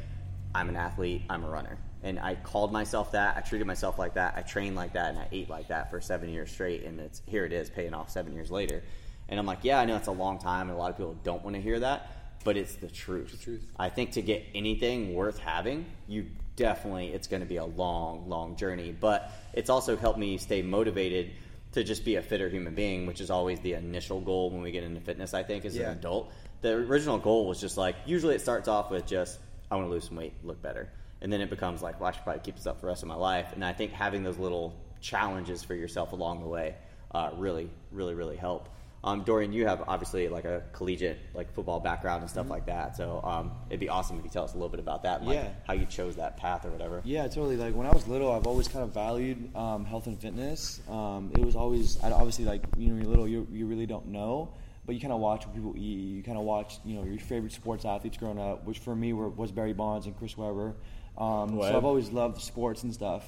I'm 0.55 0.69
an 0.69 0.77
athlete, 0.77 1.23
I'm 1.31 1.43
a 1.43 1.49
runner. 1.49 1.79
And 2.05 2.21
I 2.21 2.35
called 2.37 2.71
myself 2.71 3.13
that. 3.13 3.37
I 3.37 3.41
treated 3.41 3.67
myself 3.67 3.99
like 3.99 4.15
that. 4.15 4.35
I 4.37 4.43
trained 4.43 4.77
like 4.77 4.93
that, 4.93 5.11
and 5.11 5.19
I 5.19 5.27
ate 5.33 5.49
like 5.51 5.69
that 5.69 5.91
for 5.91 6.01
seven 6.01 6.29
years 6.29 6.51
straight. 6.53 6.85
And 6.85 7.01
it's 7.01 7.23
here 7.27 7.45
it 7.47 7.53
is, 7.53 7.71
paying 7.71 7.95
off 7.95 8.11
seven 8.11 8.35
years 8.35 8.51
later. 8.51 8.83
And 9.29 9.41
I'm 9.41 9.47
like, 9.47 9.61
yeah, 9.63 9.81
I 9.81 9.87
know 9.87 9.97
it's 9.97 10.07
a 10.07 10.13
long 10.13 10.39
time, 10.39 10.69
and 10.69 10.77
a 10.77 10.81
lot 10.81 10.91
of 10.91 10.97
people 10.99 11.17
don't 11.25 11.43
want 11.43 11.57
to 11.57 11.63
hear 11.63 11.81
that, 11.81 12.11
but 12.45 12.57
it's 12.59 12.75
the 12.75 12.89
truth. 12.89 13.31
the 13.33 13.39
truth. 13.39 13.67
I 13.79 13.89
think 13.89 14.13
to 14.13 14.23
get 14.23 14.45
anything 14.55 15.15
worth 15.15 15.39
having, 15.39 15.87
you 16.07 16.27
definitely 16.57 17.09
it's 17.09 17.27
going 17.27 17.41
to 17.41 17.49
be 17.49 17.57
a 17.57 17.65
long, 17.65 18.29
long 18.29 18.57
journey. 18.57 18.95
But 18.99 19.33
it's 19.55 19.71
also 19.71 19.97
helped 19.97 20.19
me 20.19 20.37
stay 20.37 20.61
motivated 20.63 21.31
to 21.73 21.83
just 21.83 22.05
be 22.05 22.17
a 22.17 22.23
fitter 22.23 22.49
human 22.51 22.75
being, 22.75 23.07
which 23.07 23.21
is 23.23 23.31
always 23.31 23.59
the 23.61 23.73
initial 23.73 24.21
goal 24.21 24.51
when 24.51 24.61
we 24.63 24.71
get 24.71 24.85
into 24.85 25.01
fitness. 25.01 25.33
I 25.35 25.43
think 25.43 25.65
as 25.65 25.75
Yeah. 25.75 25.91
an 25.91 25.99
adult, 25.99 26.31
the 26.61 26.75
original 26.75 27.19
goal 27.19 27.49
was 27.49 27.61
just 27.61 27.77
like 27.79 27.97
usually 28.07 28.35
it 28.37 28.41
starts 28.43 28.69
off 28.69 28.91
with 28.91 29.07
just 29.07 29.41
I 29.71 29.77
want 29.77 29.89
to 29.89 29.91
lose 29.91 30.05
some 30.07 30.17
weight, 30.17 30.35
look 30.45 30.61
better. 30.63 30.89
And 31.25 31.33
then 31.33 31.41
it 31.41 31.51
becomes 31.51 31.83
like, 31.83 31.99
well, 31.99 32.11
I 32.11 32.13
should 32.13 32.23
probably 32.23 32.43
keep 32.43 32.55
this 32.55 32.67
up 32.69 32.77
for 32.77 32.83
the 32.83 32.89
rest 32.89 33.03
of 33.03 33.09
my 33.09 33.15
life. 33.17 33.49
And 33.55 33.65
I 33.65 33.73
think 33.73 33.91
having 33.93 34.23
those 34.23 34.39
little 34.39 34.77
challenges 35.01 35.65
for 35.65 35.75
yourself 35.75 36.13
along 36.13 36.41
the 36.41 36.47
way 36.49 36.77
uh, 37.13 37.31
really, 37.37 37.69
really, 37.91 38.15
really 38.15 38.37
help. 38.37 38.69
Um, 39.03 39.23
Dorian, 39.23 39.53
you 39.53 39.67
have 39.67 39.83
obviously 39.87 40.29
like 40.29 40.45
a 40.47 40.63
collegiate 40.73 41.19
like 41.35 41.53
football 41.55 41.79
background 41.81 42.23
and 42.23 42.31
stuff 42.31 42.49
like 42.49 42.67
that. 42.67 42.97
So 42.97 43.21
um, 43.25 43.53
it'd 43.69 43.81
be 43.81 43.89
awesome 43.89 44.19
if 44.19 44.25
you 44.25 44.31
tell 44.31 44.45
us 44.45 44.53
a 44.53 44.57
little 44.57 44.71
bit 44.71 44.81
about 44.81 45.03
that, 45.03 45.19
and, 45.21 45.29
like, 45.29 45.37
Yeah. 45.37 45.49
how 45.67 45.75
you 45.75 45.85
chose 45.87 46.17
that 46.17 46.37
path 46.37 46.65
or 46.65 46.71
whatever. 46.71 47.03
Yeah, 47.05 47.23
totally. 47.29 47.57
Like 47.57 47.75
when 47.75 47.87
I 47.87 47.93
was 47.93 48.07
little, 48.09 48.33
I've 48.33 48.47
always 48.47 48.67
kind 48.69 48.83
of 48.85 48.93
valued 48.95 49.55
um, 49.57 49.85
health 49.85 50.07
and 50.07 50.19
fitness. 50.19 50.81
Um, 50.91 51.33
it 51.35 51.45
was 51.45 51.55
always, 51.57 52.03
I 52.03 52.13
obviously, 52.13 52.45
like 52.47 52.63
you 52.79 52.87
know, 52.89 52.95
when 52.95 53.03
you're 53.03 53.11
little, 53.11 53.29
you 53.29 53.47
you 53.53 53.67
really 53.67 53.87
don't 53.87 54.09
know, 54.09 54.55
but 54.87 54.95
you 54.95 55.01
kind 55.03 55.13
of 55.13 55.21
watch 55.21 55.45
what 55.47 55.55
people 55.55 55.75
eat. 55.77 55.81
You 56.17 56.23
kind 56.23 56.39
of 56.39 56.45
watch, 56.45 56.79
you 56.85 56.95
know, 56.97 57.05
your 57.05 57.19
favorite 57.19 57.53
sports 57.53 57.85
athletes 57.85 58.17
growing 58.17 58.39
up, 58.39 58.65
which 58.67 58.79
for 58.79 58.95
me 58.97 59.13
were 59.13 59.29
was 59.29 59.53
Barry 59.53 59.75
Bonds 59.75 60.07
and 60.07 60.17
Chris 60.17 60.37
Webber. 60.39 60.75
Um, 61.17 61.57
so 61.61 61.77
I've 61.77 61.85
always 61.85 62.11
loved 62.11 62.41
sports 62.41 62.83
and 62.83 62.93
stuff. 62.93 63.25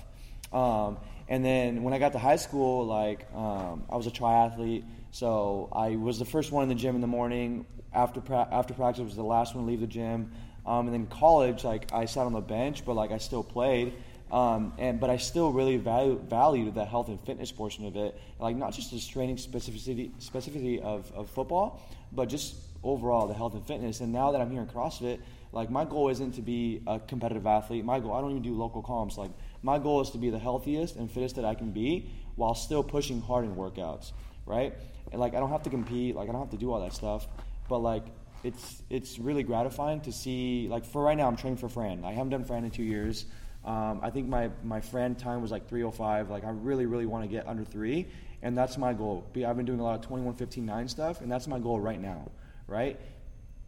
Um, 0.52 0.98
and 1.28 1.44
then 1.44 1.82
when 1.82 1.92
I 1.92 1.98
got 1.98 2.12
to 2.12 2.18
high 2.18 2.36
school, 2.36 2.86
like 2.86 3.26
um, 3.34 3.84
I 3.90 3.96
was 3.96 4.06
a 4.06 4.10
triathlete, 4.10 4.84
so 5.10 5.68
I 5.72 5.96
was 5.96 6.18
the 6.18 6.24
first 6.24 6.52
one 6.52 6.62
in 6.62 6.68
the 6.68 6.74
gym 6.74 6.94
in 6.94 7.00
the 7.00 7.06
morning. 7.06 7.66
After 7.92 8.20
pra- 8.20 8.48
after 8.50 8.74
practice, 8.74 9.04
was 9.04 9.16
the 9.16 9.22
last 9.22 9.54
one 9.54 9.64
to 9.64 9.70
leave 9.70 9.80
the 9.80 9.86
gym. 9.86 10.32
Um, 10.66 10.86
and 10.86 10.94
then 10.94 11.06
college, 11.06 11.64
like 11.64 11.92
I 11.92 12.06
sat 12.06 12.26
on 12.26 12.32
the 12.32 12.40
bench, 12.40 12.84
but 12.84 12.94
like 12.94 13.12
I 13.12 13.18
still 13.18 13.42
played. 13.42 13.94
Um, 14.30 14.72
and 14.78 14.98
but 14.98 15.08
I 15.08 15.18
still 15.18 15.52
really 15.52 15.76
value, 15.76 16.20
valued 16.28 16.74
the 16.74 16.84
health 16.84 17.08
and 17.08 17.20
fitness 17.20 17.52
portion 17.52 17.86
of 17.86 17.96
it, 17.96 18.18
like 18.40 18.56
not 18.56 18.72
just 18.72 18.90
the 18.90 19.00
training 19.00 19.36
specificity 19.36 20.10
specificity 20.20 20.80
of, 20.80 21.10
of 21.14 21.30
football, 21.30 21.80
but 22.12 22.28
just 22.28 22.56
overall 22.82 23.28
the 23.28 23.34
health 23.34 23.54
and 23.54 23.64
fitness. 23.64 24.00
And 24.00 24.12
now 24.12 24.32
that 24.32 24.40
I'm 24.40 24.50
here 24.50 24.62
in 24.62 24.66
CrossFit, 24.66 25.20
like 25.52 25.70
my 25.70 25.84
goal 25.84 26.08
isn't 26.08 26.32
to 26.32 26.42
be 26.42 26.82
a 26.86 26.98
competitive 26.98 27.46
athlete. 27.46 27.84
My 27.84 28.00
goal, 28.00 28.12
I 28.12 28.20
don't 28.20 28.30
even 28.30 28.42
do 28.42 28.54
local 28.54 28.82
comps. 28.82 29.16
Like 29.16 29.30
my 29.62 29.78
goal 29.78 30.00
is 30.00 30.10
to 30.10 30.18
be 30.18 30.30
the 30.30 30.38
healthiest 30.38 30.96
and 30.96 31.10
fittest 31.10 31.36
that 31.36 31.44
I 31.44 31.54
can 31.54 31.72
be, 31.72 32.10
while 32.36 32.54
still 32.54 32.82
pushing 32.82 33.20
hard 33.20 33.44
in 33.44 33.54
workouts, 33.56 34.12
right? 34.44 34.74
And 35.12 35.20
like 35.20 35.34
I 35.34 35.40
don't 35.40 35.50
have 35.50 35.62
to 35.64 35.70
compete, 35.70 36.14
like 36.14 36.28
I 36.28 36.32
don't 36.32 36.40
have 36.40 36.50
to 36.50 36.56
do 36.56 36.72
all 36.72 36.80
that 36.80 36.92
stuff, 36.92 37.26
but 37.68 37.78
like 37.78 38.04
it's 38.44 38.82
it's 38.90 39.18
really 39.18 39.42
gratifying 39.42 40.00
to 40.02 40.12
see. 40.12 40.68
Like 40.68 40.84
for 40.84 41.02
right 41.02 41.16
now, 41.16 41.26
I'm 41.26 41.36
training 41.36 41.58
for 41.58 41.68
Fran. 41.68 42.04
I 42.04 42.12
haven't 42.12 42.30
done 42.30 42.44
Fran 42.44 42.64
in 42.64 42.70
two 42.70 42.84
years. 42.84 43.26
Um, 43.64 44.00
I 44.02 44.10
think 44.10 44.28
my 44.28 44.50
my 44.62 44.80
Fran 44.80 45.14
time 45.16 45.42
was 45.42 45.50
like 45.50 45.68
305. 45.68 46.30
Like 46.30 46.44
I 46.44 46.50
really 46.50 46.86
really 46.86 47.06
want 47.06 47.24
to 47.24 47.28
get 47.28 47.48
under 47.48 47.64
three, 47.64 48.06
and 48.42 48.56
that's 48.56 48.78
my 48.78 48.92
goal. 48.92 49.26
I've 49.34 49.56
been 49.56 49.66
doing 49.66 49.80
a 49.80 49.84
lot 49.84 49.96
of 49.96 50.02
21, 50.02 50.34
15, 50.34 50.64
9 50.64 50.88
stuff, 50.88 51.20
and 51.20 51.30
that's 51.30 51.46
my 51.46 51.58
goal 51.58 51.80
right 51.80 52.00
now, 52.00 52.30
right? 52.68 53.00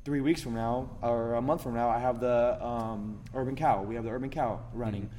Three 0.08 0.22
weeks 0.22 0.40
from 0.40 0.54
now, 0.54 0.88
or 1.02 1.34
a 1.34 1.42
month 1.42 1.62
from 1.62 1.74
now, 1.74 1.90
I 1.90 1.98
have 1.98 2.18
the 2.18 2.56
um, 2.64 3.20
Urban 3.34 3.54
Cow. 3.54 3.82
We 3.82 3.94
have 3.96 4.04
the 4.04 4.10
Urban 4.10 4.30
Cow 4.30 4.58
running. 4.72 5.10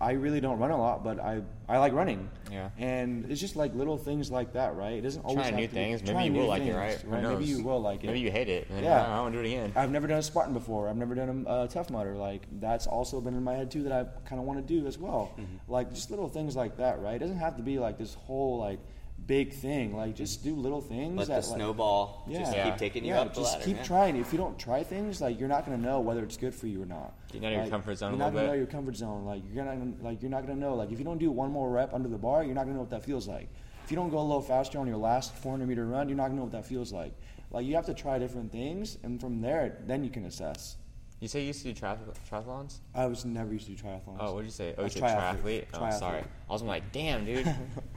I 0.00 0.12
really 0.12 0.40
don't 0.40 0.60
run 0.60 0.70
a 0.70 0.78
lot, 0.78 1.02
but 1.02 1.18
I, 1.18 1.42
I 1.68 1.78
like 1.78 1.92
running. 1.94 2.30
Yeah. 2.48 2.70
And 2.78 3.28
it's 3.28 3.40
just 3.40 3.56
like 3.56 3.74
little 3.74 3.98
things 3.98 4.30
like 4.30 4.52
that, 4.52 4.76
right? 4.76 4.92
It 4.92 5.00
doesn't 5.00 5.22
always 5.22 5.48
Trying 5.48 5.56
new 5.56 5.62
to 5.66 5.68
be- 5.68 5.74
things. 5.74 6.02
Maybe 6.04 6.32
you 6.32 6.40
will 6.42 6.46
like 6.46 6.62
it, 6.62 6.66
things, 6.66 6.76
right? 6.76 7.22
Who 7.24 7.30
Maybe 7.30 7.44
you 7.46 7.64
will 7.64 7.82
like 7.82 8.04
it. 8.04 8.06
Maybe 8.06 8.20
you 8.20 8.30
hate 8.30 8.48
it. 8.48 8.68
Yeah. 8.70 9.04
"Oh, 9.08 9.14
I 9.14 9.20
want 9.22 9.34
to 9.34 9.42
do 9.42 9.44
it 9.44 9.48
again. 9.48 9.72
I've 9.74 9.90
never 9.90 10.06
done 10.06 10.20
a 10.20 10.22
Spartan 10.22 10.54
before. 10.54 10.88
I've 10.88 10.96
never 10.96 11.16
done 11.16 11.44
a 11.44 11.50
uh, 11.50 11.66
Tough 11.66 11.90
Mudder. 11.90 12.14
Like 12.14 12.42
that's 12.60 12.86
also 12.86 13.20
been 13.20 13.34
in 13.34 13.42
my 13.42 13.54
head 13.54 13.68
too 13.72 13.82
that 13.82 13.92
I 13.92 14.04
kind 14.28 14.40
of 14.40 14.46
want 14.46 14.64
to 14.64 14.74
do 14.80 14.86
as 14.86 14.96
well. 14.96 15.32
Mm-hmm. 15.40 15.72
Like 15.72 15.92
just 15.92 16.12
little 16.12 16.28
things 16.28 16.54
like 16.54 16.76
that, 16.76 17.00
right? 17.00 17.16
It 17.16 17.18
doesn't 17.18 17.38
have 17.38 17.56
to 17.56 17.64
be 17.64 17.80
like 17.80 17.98
this 17.98 18.14
whole 18.14 18.58
like 18.58 18.78
big 19.26 19.52
thing. 19.52 19.96
Like 19.96 20.14
just 20.14 20.42
do 20.44 20.54
little 20.54 20.80
things. 20.80 21.16
Let 21.16 21.28
that, 21.28 21.42
the 21.42 21.48
like, 21.48 21.56
snowball 21.58 22.24
just 22.30 22.52
Yeah. 22.52 22.70
keep 22.70 22.78
taking 22.78 23.04
you 23.04 23.10
yeah, 23.14 23.20
up 23.22 23.34
the 23.34 23.40
just 23.40 23.54
ladder. 23.54 23.64
keep 23.64 23.76
man. 23.76 23.84
trying. 23.84 24.16
If 24.16 24.32
you 24.32 24.38
don't 24.38 24.58
try 24.58 24.82
things, 24.82 25.20
like 25.20 25.38
you're 25.38 25.48
not 25.48 25.64
gonna 25.64 25.78
know 25.78 26.00
whether 26.00 26.22
it's 26.22 26.36
good 26.36 26.54
for 26.54 26.66
you 26.66 26.82
or 26.82 26.86
not. 26.86 27.14
Get 27.32 27.42
out 27.44 27.52
of 27.52 27.58
your 27.60 27.66
comfort 27.68 27.96
zone 27.98 28.08
a 28.08 28.12
You're 28.12 28.18
not 28.18 28.24
little 28.26 28.38
gonna 28.40 28.46
bit. 28.48 28.52
know 28.52 28.58
your 28.58 28.66
comfort 28.66 28.96
zone. 28.96 29.24
Like 29.24 29.42
you're 29.52 29.64
gonna 29.64 29.92
like 30.02 30.22
you're 30.22 30.30
not 30.30 30.46
gonna 30.46 30.60
know. 30.60 30.74
Like 30.74 30.92
if 30.92 30.98
you 30.98 31.04
don't 31.04 31.18
do 31.18 31.30
one 31.30 31.50
more 31.50 31.70
rep 31.70 31.92
under 31.94 32.08
the 32.08 32.18
bar, 32.18 32.44
you're 32.44 32.54
not 32.54 32.62
gonna 32.64 32.74
know 32.74 32.80
what 32.80 32.90
that 32.90 33.04
feels 33.04 33.26
like. 33.28 33.48
If 33.84 33.90
you 33.90 33.96
don't 33.96 34.10
go 34.10 34.18
a 34.18 34.22
little 34.22 34.42
faster 34.42 34.78
on 34.78 34.86
your 34.86 34.96
last 34.96 35.34
400 35.36 35.66
meter 35.66 35.86
run, 35.86 36.08
you're 36.08 36.16
not 36.16 36.24
gonna 36.24 36.36
know 36.36 36.42
what 36.42 36.52
that 36.52 36.66
feels 36.66 36.92
like. 36.92 37.12
Like 37.50 37.64
you 37.66 37.74
have 37.76 37.86
to 37.86 37.94
try 37.94 38.18
different 38.18 38.50
things, 38.50 38.98
and 39.04 39.20
from 39.20 39.40
there, 39.40 39.78
then 39.86 40.02
you 40.02 40.10
can 40.10 40.24
assess. 40.24 40.76
You 41.20 41.28
say 41.28 41.40
you 41.40 41.46
used 41.48 41.62
to 41.62 41.72
do 41.72 41.80
triath- 41.80 41.98
triathlons? 42.30 42.80
I 42.94 43.06
was 43.06 43.24
never 43.24 43.52
used 43.52 43.66
to 43.68 43.72
do 43.72 43.82
triathlons. 43.82 44.18
Oh, 44.20 44.34
what 44.34 44.40
did 44.40 44.46
you 44.46 44.50
say? 44.50 44.74
Oh, 44.76 44.82
A 44.82 44.84
you 44.84 44.90
said 44.90 45.02
triathlete. 45.02 45.42
triathlete. 45.42 45.64
Oh, 45.72 45.78
Triathlete. 45.78 45.98
sorry. 45.98 46.24
I 46.48 46.52
was 46.52 46.62
like, 46.62 46.92
damn, 46.92 47.24
dude. 47.24 47.46
I, 47.46 47.50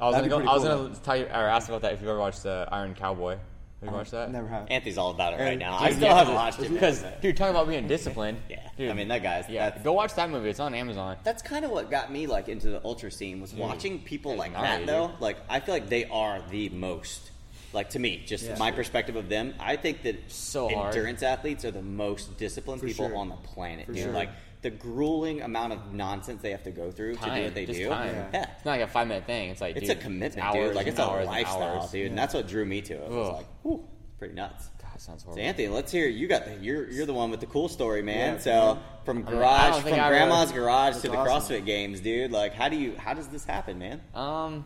I 0.00 0.06
was 0.06 0.14
That'd 0.14 0.30
gonna 0.30 0.44
go. 0.44 0.50
I 0.50 0.54
was 0.54 0.62
cool, 0.62 0.82
gonna 0.84 0.94
tell 1.02 1.16
you 1.16 1.24
or 1.24 1.30
ask 1.48 1.68
about 1.68 1.82
that 1.82 1.94
if 1.94 2.02
you 2.02 2.08
ever 2.08 2.18
watched 2.18 2.44
the 2.44 2.68
Iron 2.70 2.94
Cowboy. 2.94 3.30
Have 3.32 3.40
you 3.82 3.88
Uh, 3.88 3.98
watched 3.98 4.12
that? 4.12 4.30
Never 4.30 4.46
have. 4.48 4.68
Anthony's 4.70 4.96
all 4.98 5.10
about 5.10 5.34
it 5.34 5.40
right 5.40 5.48
And- 5.50 5.58
now. 5.58 5.76
I 5.78 5.90
still 5.90 6.04
yeah, 6.04 6.14
haven't 6.18 6.34
watched 6.34 6.60
it 6.60 6.72
Because, 6.72 7.02
but- 7.02 7.20
dude, 7.20 7.36
talking 7.36 7.50
about 7.50 7.68
being 7.68 7.86
disciplined. 7.88 8.38
Yeah, 8.48 8.60
Dude, 8.78 8.88
I 8.88 8.94
mean 8.94 9.08
that 9.08 9.22
guy's. 9.24 9.48
yeah. 9.50 9.76
Go 9.82 9.92
watch 9.92 10.14
that 10.14 10.30
movie. 10.30 10.48
It's 10.48 10.60
on 10.60 10.74
Amazon. 10.74 11.16
That's 11.24 11.42
kind 11.42 11.64
of 11.64 11.72
what 11.72 11.90
got 11.90 12.10
me 12.12 12.26
like 12.28 12.48
into 12.48 12.70
the 12.70 12.80
ultra 12.84 13.10
scene 13.10 13.40
was 13.40 13.52
watching 13.52 13.98
people 13.98 14.36
like 14.36 14.52
gnarly, 14.52 14.68
that 14.68 14.86
though. 14.86 15.08
dude. 15.08 15.20
Like 15.20 15.38
I 15.50 15.58
feel 15.60 15.74
like 15.74 15.88
they 15.88 16.04
are 16.06 16.40
the 16.50 16.68
most. 16.70 17.30
Like 17.74 17.90
to 17.90 17.98
me, 17.98 18.22
just 18.24 18.44
Yeah. 18.44 18.56
my 18.58 18.70
perspective 18.70 19.16
of 19.16 19.28
them, 19.28 19.54
I 19.58 19.76
think 19.76 20.02
that 20.04 20.30
So 20.30 20.68
hard. 20.68 20.94
endurance 20.94 21.22
athletes 21.22 21.64
are 21.64 21.70
the 21.72 21.82
most 21.82 22.36
disciplined 22.38 22.80
For 22.80 22.86
people 22.86 23.08
sure. 23.08 23.16
on 23.16 23.28
the 23.28 23.36
planet. 23.36 23.86
For 23.86 23.92
dude. 23.92 24.04
sure. 24.04 24.12
Like 24.12 24.30
the 24.62 24.70
grueling 24.70 25.42
amount 25.42 25.72
of 25.74 25.92
nonsense 25.92 26.40
they 26.40 26.52
have 26.52 26.62
to 26.62 26.70
go 26.70 26.90
through 26.90 27.16
to 27.16 27.24
do 27.24 27.42
what 27.42 27.54
they 27.54 27.66
do. 27.66 27.88
time. 27.88 28.14
Yeah. 28.32 28.46
It's 28.56 28.64
not 28.64 28.72
like 28.78 28.80
a 28.80 28.86
five 28.86 29.08
minute 29.08 29.26
thing. 29.26 29.50
It's 29.50 29.60
like 29.60 29.76
It's 29.76 29.88
dude, 29.88 29.98
a 29.98 30.00
commitment, 30.00 30.46
hours 30.46 30.68
dude. 30.68 30.74
Like 30.76 30.86
it's 30.86 30.98
a 30.98 31.02
and 31.06 31.26
lifestyle, 31.26 31.80
hours. 31.80 31.90
dude. 31.90 32.06
And 32.06 32.16
that's 32.18 32.32
what 32.32 32.46
drew 32.48 32.64
me 32.64 32.80
to 32.82 32.94
it. 32.94 33.02
It 33.04 33.10
was 33.10 33.28
Ugh. 33.28 33.34
like, 33.34 33.46
whew, 33.62 33.84
pretty 34.18 34.34
nuts. 34.34 34.70
God, 34.80 35.00
sounds 35.00 35.24
So. 35.24 35.36
Anthony, 35.36 35.68
let's 35.68 35.90
hear 35.92 36.06
you 36.06 36.28
got 36.28 36.44
the, 36.46 36.54
you're 36.64 36.88
you're 36.90 37.04
the 37.06 37.12
one 37.12 37.30
with 37.30 37.40
the 37.40 37.46
cool 37.46 37.68
story, 37.68 38.00
man. 38.02 38.34
Yeah, 38.36 38.40
so 38.40 38.78
from 39.04 39.26
I 39.26 39.30
garage 39.32 39.72
don't 39.74 39.82
from 39.82 39.92
I 40.00 40.08
grandma's 40.08 40.50
really- 40.52 40.60
garage 40.62 40.94
to 41.00 41.08
the 41.08 41.16
awesome. 41.16 41.56
CrossFit 41.58 41.66
games, 41.66 42.00
dude. 42.00 42.30
Like 42.30 42.54
how 42.54 42.68
do 42.70 42.76
you 42.76 42.94
how 42.96 43.12
does 43.12 43.26
this 43.28 43.44
happen, 43.44 43.78
man? 43.78 44.00
Um, 44.14 44.64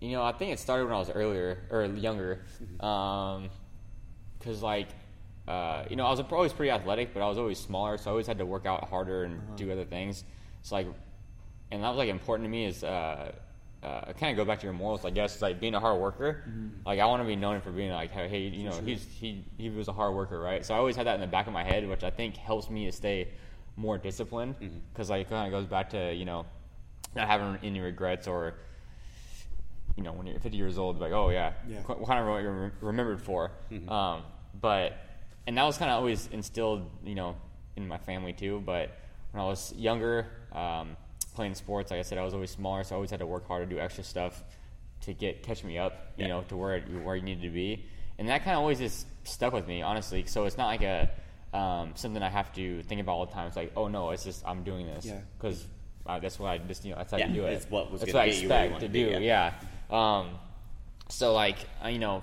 you 0.00 0.12
know, 0.12 0.22
I 0.22 0.32
think 0.32 0.52
it 0.52 0.58
started 0.58 0.84
when 0.86 0.94
I 0.94 0.98
was 0.98 1.10
earlier 1.10 1.58
or 1.70 1.84
younger. 1.84 2.40
Mm-hmm. 2.62 2.84
Um, 2.84 3.50
like, 4.62 4.88
uh, 5.46 5.84
you 5.90 5.96
know, 5.96 6.06
I 6.06 6.10
was 6.10 6.20
always 6.20 6.52
pretty 6.52 6.70
athletic, 6.70 7.12
but 7.12 7.22
I 7.22 7.28
was 7.28 7.38
always 7.38 7.58
smaller, 7.58 7.98
so 7.98 8.10
I 8.10 8.12
always 8.12 8.26
had 8.26 8.38
to 8.38 8.46
work 8.46 8.66
out 8.66 8.88
harder 8.88 9.24
and 9.24 9.36
Uh-huh. 9.38 9.56
do 9.56 9.72
other 9.72 9.84
things. 9.84 10.24
So 10.62 10.76
like, 10.76 10.86
and 11.70 11.82
that 11.82 11.88
was 11.88 11.98
like 11.98 12.08
important 12.08 12.46
to 12.46 12.50
me 12.50 12.64
is 12.66 12.82
uh, 12.82 13.32
uh, 13.82 14.12
kind 14.14 14.30
of 14.32 14.36
go 14.36 14.44
back 14.44 14.58
to 14.60 14.66
your 14.66 14.72
morals, 14.72 15.04
I 15.04 15.10
guess. 15.10 15.40
Like 15.42 15.60
being 15.60 15.74
a 15.74 15.80
hard 15.80 16.00
worker. 16.00 16.44
Mm-hmm. 16.48 16.68
Like 16.86 16.98
I 17.00 17.06
want 17.06 17.22
to 17.22 17.26
be 17.26 17.36
known 17.36 17.60
for 17.60 17.70
being 17.70 17.90
like, 17.92 18.10
hey, 18.10 18.38
you 18.38 18.64
know, 18.68 18.78
he's 18.84 19.06
he 19.20 19.44
he 19.56 19.70
was 19.70 19.88
a 19.88 19.92
hard 19.92 20.14
worker, 20.14 20.40
right? 20.40 20.64
So 20.64 20.74
I 20.74 20.78
always 20.78 20.96
had 20.96 21.06
that 21.06 21.14
in 21.14 21.20
the 21.20 21.26
back 21.26 21.46
of 21.46 21.52
my 21.52 21.64
head, 21.64 21.86
which 21.88 22.04
I 22.04 22.10
think 22.10 22.36
helps 22.36 22.68
me 22.70 22.86
to 22.86 22.92
stay 22.92 23.28
more 23.76 23.98
disciplined. 23.98 24.56
Mm-hmm. 24.56 24.78
Because 24.92 25.10
like, 25.10 25.26
it 25.26 25.30
kind 25.30 25.46
of 25.46 25.58
goes 25.58 25.66
back 25.68 25.90
to 25.90 26.12
you 26.14 26.24
know, 26.24 26.44
not 27.14 27.26
having 27.28 27.58
any 27.62 27.80
regrets 27.80 28.26
or 28.26 28.54
you 30.00 30.04
know, 30.04 30.12
when 30.12 30.26
you're 30.26 30.40
50 30.40 30.56
years 30.56 30.78
old, 30.78 30.98
like, 30.98 31.12
oh 31.12 31.28
yeah, 31.28 31.52
Yeah. 31.68 31.82
kind 31.82 32.00
of 32.20 32.26
what 32.26 32.42
you're 32.42 32.52
re- 32.52 32.70
remembered 32.80 33.20
for. 33.20 33.50
Mm-hmm. 33.70 33.88
Um, 33.90 34.22
but 34.58 34.94
and 35.46 35.56
that 35.58 35.64
was 35.64 35.76
kind 35.76 35.90
of 35.90 35.98
always 35.98 36.26
instilled, 36.32 36.88
you 37.04 37.14
know, 37.14 37.36
in 37.76 37.86
my 37.86 37.98
family 37.98 38.32
too. 38.32 38.62
But 38.64 38.96
when 39.32 39.42
I 39.42 39.46
was 39.46 39.74
younger, 39.74 40.26
um, 40.52 40.96
playing 41.34 41.54
sports, 41.54 41.90
like 41.90 42.00
I 42.00 42.02
said, 42.02 42.16
I 42.16 42.24
was 42.24 42.32
always 42.32 42.50
smaller, 42.50 42.82
so 42.82 42.94
I 42.94 42.96
always 42.96 43.10
had 43.10 43.20
to 43.20 43.26
work 43.26 43.46
hard 43.46 43.68
to 43.68 43.74
do 43.74 43.78
extra 43.80 44.02
stuff 44.02 44.42
to 45.02 45.12
get 45.12 45.42
catch 45.42 45.62
me 45.64 45.76
up, 45.78 46.12
you 46.16 46.22
Yeah. 46.24 46.28
know, 46.28 46.42
to 46.48 46.56
where 46.56 46.80
where 46.80 47.16
you 47.16 47.22
needed 47.22 47.42
to 47.42 47.50
be. 47.50 47.84
And 48.18 48.26
that 48.28 48.42
kind 48.44 48.54
of 48.56 48.60
always 48.60 48.78
just 48.78 49.06
stuck 49.24 49.52
with 49.52 49.66
me, 49.68 49.82
honestly. 49.82 50.24
So 50.26 50.44
it's 50.46 50.56
not 50.56 50.66
like 50.66 50.82
a 50.82 51.10
um, 51.52 51.92
something 51.94 52.22
I 52.22 52.28
have 52.30 52.52
to 52.54 52.82
think 52.84 53.00
about 53.02 53.12
all 53.12 53.26
the 53.26 53.32
time. 53.32 53.48
It's 53.48 53.56
like, 53.56 53.72
oh 53.76 53.88
no, 53.88 54.10
it's 54.10 54.24
just 54.24 54.46
I'm 54.46 54.62
doing 54.62 54.86
this 54.86 55.04
Yeah. 55.04 55.20
because 55.36 55.66
uh, 56.06 56.18
that's 56.18 56.38
what 56.38 56.48
I 56.48 56.58
just 56.58 56.84
you 56.84 56.92
know 56.92 56.96
that's 56.98 57.10
how 57.12 57.18
Yeah, 57.18 57.28
you 57.28 57.34
do 57.34 57.44
it. 57.44 57.52
it's 57.54 57.70
what 57.70 57.90
was 57.90 58.00
that's 58.00 58.12
what 58.14 58.22
I 58.22 58.26
get 58.26 58.36
you 58.36 58.40
you 58.42 58.46
expect 58.48 58.68
to 58.68 58.72
wanna 58.72 58.88
do. 58.88 59.18
be, 59.18 59.24
yeah. 59.24 59.52
Um, 59.90 60.38
so 61.08 61.32
like 61.32 61.56
you 61.86 61.98
know, 61.98 62.22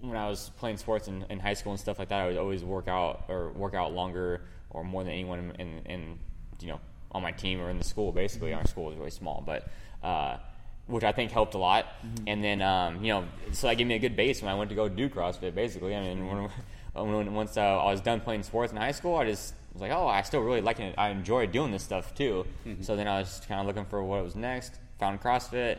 when 0.00 0.16
I 0.16 0.28
was 0.28 0.50
playing 0.58 0.78
sports 0.78 1.08
in, 1.08 1.24
in 1.28 1.38
high 1.38 1.54
school 1.54 1.72
and 1.72 1.80
stuff 1.80 1.98
like 1.98 2.08
that, 2.08 2.20
I 2.20 2.26
would 2.26 2.36
always 2.36 2.64
work 2.64 2.88
out 2.88 3.24
or 3.28 3.50
work 3.50 3.74
out 3.74 3.92
longer 3.92 4.42
or 4.70 4.84
more 4.84 5.02
than 5.02 5.12
anyone 5.12 5.52
in, 5.58 5.66
in, 5.66 5.86
in 5.86 6.18
you 6.60 6.68
know 6.68 6.80
on 7.12 7.22
my 7.22 7.32
team 7.32 7.60
or 7.60 7.70
in 7.70 7.78
the 7.78 7.84
school. 7.84 8.12
Basically, 8.12 8.52
our 8.52 8.66
school 8.66 8.86
was 8.86 8.96
really 8.96 9.10
small, 9.10 9.42
but 9.44 9.68
uh, 10.02 10.38
which 10.86 11.04
I 11.04 11.12
think 11.12 11.30
helped 11.30 11.54
a 11.54 11.58
lot. 11.58 11.86
And 12.26 12.42
then 12.42 12.62
um, 12.62 13.04
you 13.04 13.12
know, 13.12 13.24
so 13.52 13.66
that 13.66 13.76
gave 13.76 13.86
me 13.86 13.94
a 13.94 13.98
good 13.98 14.16
base 14.16 14.42
when 14.42 14.50
I 14.50 14.54
went 14.54 14.70
to 14.70 14.76
go 14.76 14.88
do 14.88 15.08
CrossFit. 15.08 15.54
Basically, 15.54 15.94
I 15.94 16.00
mean, 16.00 16.26
when, 16.26 16.50
when 16.94 17.34
once 17.34 17.56
uh, 17.56 17.60
I 17.60 17.90
was 17.90 18.00
done 18.00 18.20
playing 18.20 18.42
sports 18.42 18.72
in 18.72 18.78
high 18.78 18.92
school, 18.92 19.16
I 19.16 19.26
just 19.26 19.54
was 19.72 19.82
like, 19.82 19.92
oh, 19.92 20.06
I 20.06 20.22
still 20.22 20.40
really 20.40 20.60
like 20.60 20.80
it. 20.80 20.94
I 20.96 21.10
enjoy 21.10 21.46
doing 21.46 21.70
this 21.70 21.82
stuff 21.82 22.14
too. 22.14 22.46
So 22.80 22.96
then 22.96 23.06
I 23.06 23.18
was 23.18 23.40
kind 23.48 23.60
of 23.60 23.66
looking 23.66 23.84
for 23.84 24.02
what 24.02 24.22
was 24.22 24.36
next. 24.36 24.74
Found 24.98 25.20
CrossFit 25.20 25.78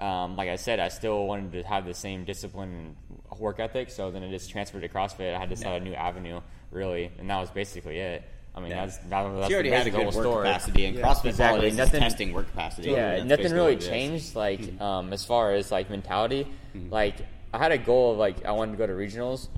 um, 0.00 0.36
like 0.36 0.48
I 0.48 0.56
said, 0.56 0.78
I 0.80 0.88
still 0.88 1.26
wanted 1.26 1.52
to 1.52 1.62
have 1.68 1.84
the 1.86 1.94
same 1.94 2.24
discipline 2.24 2.94
and 3.30 3.38
work 3.40 3.58
ethic. 3.60 3.90
So 3.90 4.10
then 4.10 4.22
it 4.22 4.30
just 4.30 4.50
transferred 4.50 4.82
to 4.82 4.88
CrossFit. 4.88 5.34
I 5.34 5.38
had 5.38 5.50
to 5.50 5.56
start 5.56 5.80
a 5.80 5.84
new 5.84 5.94
avenue, 5.94 6.40
really, 6.70 7.10
and 7.18 7.28
that 7.30 7.38
was 7.40 7.50
basically 7.50 7.98
it. 7.98 8.22
I 8.54 8.60
mean, 8.60 8.70
Yeah. 8.70 8.86
that's 8.86 8.98
that, 8.98 9.22
was- 9.22 9.34
that's 9.36 9.48
She 9.48 9.54
already 9.54 9.70
the 9.70 9.76
had 9.76 9.86
a 9.86 9.90
basic 9.90 9.92
good 10.06 10.12
whole 10.14 10.22
work 10.24 10.32
story. 10.32 10.46
capacity, 10.46 10.84
and 10.86 10.96
Yeah. 10.96 11.02
CrossFit 11.02 11.24
Exactly. 11.26 11.66
exactly. 11.68 11.70
Nothing- 11.72 12.00
testing 12.00 12.32
work 12.32 12.50
capacity. 12.50 12.90
Yeah, 12.90 13.10
That's 13.16 13.24
nothing 13.24 13.52
really 13.52 13.60
what 13.60 13.72
it 13.74 13.78
is. 13.82 13.88
changed. 13.88 14.34
Like 14.34 14.60
Mm-hmm. 14.60 14.82
um, 14.82 15.12
as 15.12 15.24
far 15.24 15.52
as 15.52 15.70
like 15.70 15.90
mentality, 15.90 16.46
like 16.90 17.14
I 17.54 17.58
had 17.58 17.72
a 17.72 17.78
goal 17.78 18.12
of 18.12 18.18
like 18.18 18.44
I 18.44 18.52
wanted 18.52 18.72
to 18.72 18.78
go 18.78 18.86
to 18.86 18.92
regionals, 18.94 19.48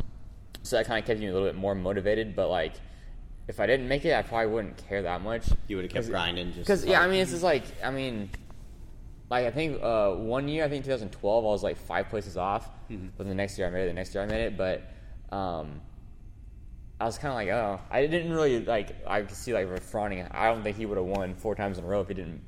so 0.62 0.76
that 0.76 0.86
kind 0.86 0.98
of 0.98 1.06
kept 1.06 1.18
me 1.20 1.26
a 1.28 1.32
little 1.32 1.48
bit 1.48 1.56
more 1.56 1.74
motivated. 1.74 2.36
But 2.36 2.50
like 2.50 2.72
if 3.48 3.58
I 3.58 3.66
didn't 3.66 3.88
make 3.88 4.04
it, 4.04 4.12
I 4.14 4.22
probably 4.22 4.48
wouldn't 4.52 4.76
care 4.88 5.02
that 5.02 5.22
much. 5.22 5.44
You 5.66 5.76
would 5.76 5.84
have 5.86 5.92
kept 5.92 6.08
grinding. 6.08 6.48
Just 6.52 6.58
Because 6.60 6.84
yeah, 6.84 7.00
I 7.00 7.08
mean, 7.08 7.20
it's 7.20 7.30
just 7.30 7.42
like 7.42 7.62
I 7.82 7.90
mean, 7.90 8.28
like 9.30 9.46
I 9.46 9.50
think 9.50 9.80
uh, 9.82 10.10
one 10.12 10.48
year, 10.48 10.64
I 10.64 10.68
think 10.68 10.84
2012, 10.84 11.44
I 11.44 11.46
was 11.46 11.62
like 11.62 11.76
five 11.76 12.08
places 12.08 12.36
off. 12.36 12.68
Mm-hmm. 12.90 13.08
But 13.16 13.28
the 13.28 13.34
next 13.34 13.56
year 13.56 13.68
I 13.68 13.70
made 13.70 13.84
it. 13.84 13.86
The 13.86 13.94
next 13.94 14.14
year 14.14 14.24
I 14.24 14.26
made 14.26 14.42
it, 14.42 14.56
but 14.56 14.82
um, 15.34 15.80
I 17.00 17.04
was 17.04 17.16
kind 17.16 17.28
of 17.28 17.36
like, 17.36 17.48
oh, 17.48 17.80
I 17.90 18.06
didn't 18.06 18.32
really 18.32 18.64
like. 18.64 19.06
I 19.06 19.22
could 19.22 19.36
see 19.36 19.54
like 19.54 19.70
Rich 19.70 19.82
Froning. 19.82 20.28
I 20.34 20.48
don't 20.48 20.62
think 20.62 20.76
he 20.76 20.84
would 20.84 20.98
have 20.98 21.06
won 21.06 21.34
four 21.34 21.54
times 21.54 21.78
in 21.78 21.84
a 21.84 21.86
row 21.86 22.00
if 22.00 22.08
he 22.08 22.14
didn't 22.14 22.42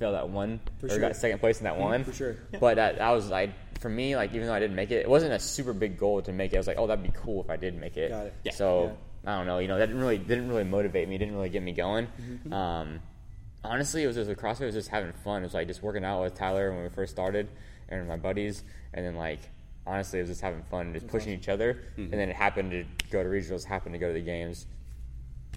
fail 0.00 0.12
that 0.12 0.28
one 0.28 0.60
For 0.80 0.86
or 0.86 0.90
sure. 0.90 0.98
got 0.98 1.16
second 1.16 1.38
place 1.38 1.58
in 1.58 1.64
that 1.64 1.78
one. 1.78 2.02
for 2.02 2.12
sure. 2.12 2.36
But 2.60 2.76
that, 2.76 2.98
that 2.98 3.10
was 3.10 3.30
like 3.30 3.50
for 3.78 3.88
me, 3.88 4.16
like 4.16 4.34
even 4.34 4.48
though 4.48 4.54
I 4.54 4.58
didn't 4.60 4.76
make 4.76 4.90
it, 4.90 4.96
it 4.96 5.08
wasn't 5.08 5.32
a 5.32 5.38
super 5.38 5.72
big 5.72 5.98
goal 5.98 6.20
to 6.22 6.32
make 6.32 6.52
it. 6.52 6.56
I 6.56 6.58
was 6.58 6.66
like, 6.66 6.78
oh, 6.78 6.88
that'd 6.88 7.04
be 7.04 7.12
cool 7.16 7.42
if 7.42 7.48
I 7.48 7.56
did 7.56 7.78
make 7.78 7.96
it. 7.96 8.10
Got 8.10 8.26
it. 8.26 8.34
Yeah. 8.42 8.52
So 8.52 8.96
I 9.24 9.36
don't 9.36 9.46
know. 9.46 9.58
You 9.58 9.68
know, 9.68 9.78
that 9.78 9.86
didn't 9.86 10.02
really 10.02 10.18
didn't 10.18 10.48
really 10.48 10.64
motivate 10.64 11.08
me. 11.08 11.16
Didn't 11.16 11.34
really 11.34 11.48
get 11.48 11.62
me 11.62 11.72
going. 11.72 12.06
Mm-hmm. 12.06 12.52
Um, 12.52 13.00
honestly, 13.64 14.02
it 14.04 14.06
was 14.06 14.16
just 14.16 14.30
a 14.30 14.34
CrossFit. 14.34 14.62
It 14.62 14.66
was 14.66 14.74
just 14.74 14.88
having 14.88 15.12
fun. 15.12 15.42
It 15.42 15.46
was 15.46 15.54
like 15.54 15.66
just 15.66 15.82
working 15.82 16.04
out 16.04 16.22
with 16.22 16.34
Tyler 16.34 16.72
when 16.72 16.82
we 16.82 16.88
first 16.90 17.12
started, 17.12 17.48
and 17.88 18.06
my 18.06 18.16
buddies, 18.16 18.62
and 18.92 19.04
then 19.04 19.16
like 19.16 19.40
honestly, 19.86 20.18
it 20.18 20.22
was 20.22 20.30
just 20.30 20.40
having 20.40 20.62
fun, 20.62 20.92
just 20.92 21.06
pushing 21.08 21.32
each 21.32 21.48
other. 21.48 21.74
Mm-hmm. 21.74 22.02
And 22.02 22.12
then 22.12 22.28
it 22.28 22.36
happened 22.36 22.70
to 22.70 22.84
go 23.10 23.22
to 23.22 23.28
regionals, 23.28 23.64
happened 23.64 23.94
to 23.94 23.98
go 23.98 24.08
to 24.08 24.14
the 24.14 24.20
games. 24.20 24.66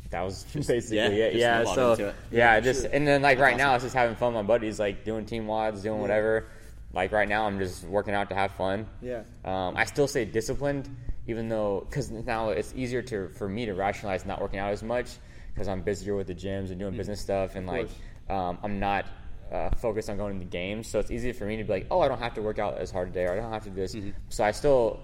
That 0.09 0.21
was 0.21 0.43
basically 0.53 0.97
yeah, 0.97 1.07
it. 1.07 1.31
just 1.33 1.41
Yeah, 1.41 1.63
so 1.73 1.93
it. 1.93 2.15
yeah, 2.31 2.59
just 2.59 2.81
sure. 2.81 2.89
and 2.93 3.07
then 3.07 3.21
like 3.21 3.39
right 3.39 3.57
now, 3.57 3.75
it's 3.75 3.83
just 3.83 3.95
having 3.95 4.15
fun 4.15 4.33
with 4.33 4.43
my 4.43 4.47
buddies, 4.47 4.79
like 4.79 5.03
doing 5.03 5.25
team 5.25 5.47
WODs, 5.47 5.81
doing 5.83 5.99
whatever. 5.99 6.47
Like 6.93 7.11
right 7.11 7.27
now, 7.27 7.45
I'm 7.45 7.59
just 7.59 7.83
working 7.83 8.13
out 8.13 8.29
to 8.29 8.35
have 8.35 8.51
fun. 8.51 8.87
Yeah. 9.01 9.23
Um, 9.43 9.75
I 9.75 9.83
still 9.85 10.07
say 10.07 10.23
disciplined, 10.25 10.89
even 11.27 11.49
though 11.49 11.85
because 11.87 12.09
now 12.09 12.49
it's 12.49 12.73
easier 12.75 13.01
to 13.03 13.29
for 13.29 13.49
me 13.49 13.65
to 13.65 13.73
rationalize 13.73 14.25
not 14.25 14.41
working 14.41 14.59
out 14.59 14.71
as 14.71 14.83
much 14.83 15.17
because 15.57 15.67
I'm 15.67 15.81
busier 15.81 16.15
with 16.15 16.27
the 16.27 16.35
gyms 16.35 16.69
and 16.69 16.77
doing 16.77 16.95
business 16.95 17.19
stuff, 17.19 17.55
and 17.55 17.65
like 17.65 17.89
um, 18.29 18.59
I'm 18.61 18.79
not 18.79 19.07
uh, 19.51 19.71
focused 19.77 20.07
on 20.07 20.17
going 20.17 20.33
to 20.39 20.45
the 20.45 20.49
games. 20.51 20.87
So 20.87 20.99
it's 20.99 21.09
easier 21.09 21.33
for 21.33 21.45
me 21.45 21.57
to 21.57 21.63
be 21.63 21.69
like, 21.73 21.87
oh, 21.89 21.99
I 21.99 22.07
don't 22.07 22.19
have 22.19 22.35
to 22.35 22.43
work 22.43 22.59
out 22.59 22.77
as 22.77 22.91
hard 22.91 23.07
today, 23.07 23.25
or 23.25 23.31
I 23.33 23.35
don't 23.37 23.51
have 23.51 23.63
to 23.63 23.71
do 23.71 23.75
this. 23.75 23.95
So 24.29 24.43
I 24.43 24.51
still 24.51 24.99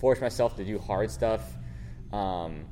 force 0.00 0.20
myself 0.20 0.54
to 0.58 0.64
do 0.64 0.78
hard 0.78 1.10
stuff. 1.10 1.42
Um, 2.12 2.66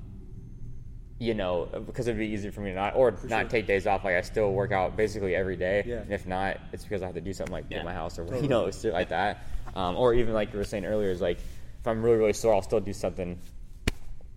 you 1.19 1.35
know, 1.35 1.67
because 1.87 2.07
it'd 2.07 2.19
be 2.21 2.27
easier 2.27 2.53
for 2.53 2.61
me 2.61 2.71
to 2.71 2.77
not 2.77 2.95
or 2.95 3.11
not 3.25 3.41
sure. 3.43 3.49
take 3.49 3.67
days 3.67 3.87
off. 3.89 4.05
Like 4.05 4.15
I 4.15 4.21
still 4.21 4.53
work 4.53 4.71
out 4.71 4.97
basically 4.97 5.35
every 5.35 5.57
day, 5.57 5.83
Yeah. 5.85 5.97
and 6.03 6.13
if 6.13 6.25
not, 6.27 6.61
it's 6.73 6.85
because 6.85 7.03
I 7.03 7.07
have 7.07 7.15
to 7.17 7.21
do 7.21 7.33
something 7.33 7.53
like 7.53 7.65
Yeah. 7.69 7.83
my 7.83 7.95
house 7.95 8.19
or 8.19 8.25
Totally. 8.25 8.43
you 8.43 8.49
know, 8.49 8.71
shit 8.71 8.93
like 8.93 9.09
that. 9.09 9.43
Um, 9.75 9.97
or 9.97 10.15
even 10.15 10.35
like 10.35 10.53
you 10.53 10.59
were 10.59 10.65
saying 10.65 10.85
earlier, 10.85 11.11
is 11.11 11.21
like 11.21 11.39
if 11.81 11.87
I'm 11.87 12.03
really 12.03 12.19
really 12.19 12.33
sore, 12.35 12.55
I'll 12.55 12.63
still 12.63 12.81
do 12.81 12.93
something. 12.93 13.39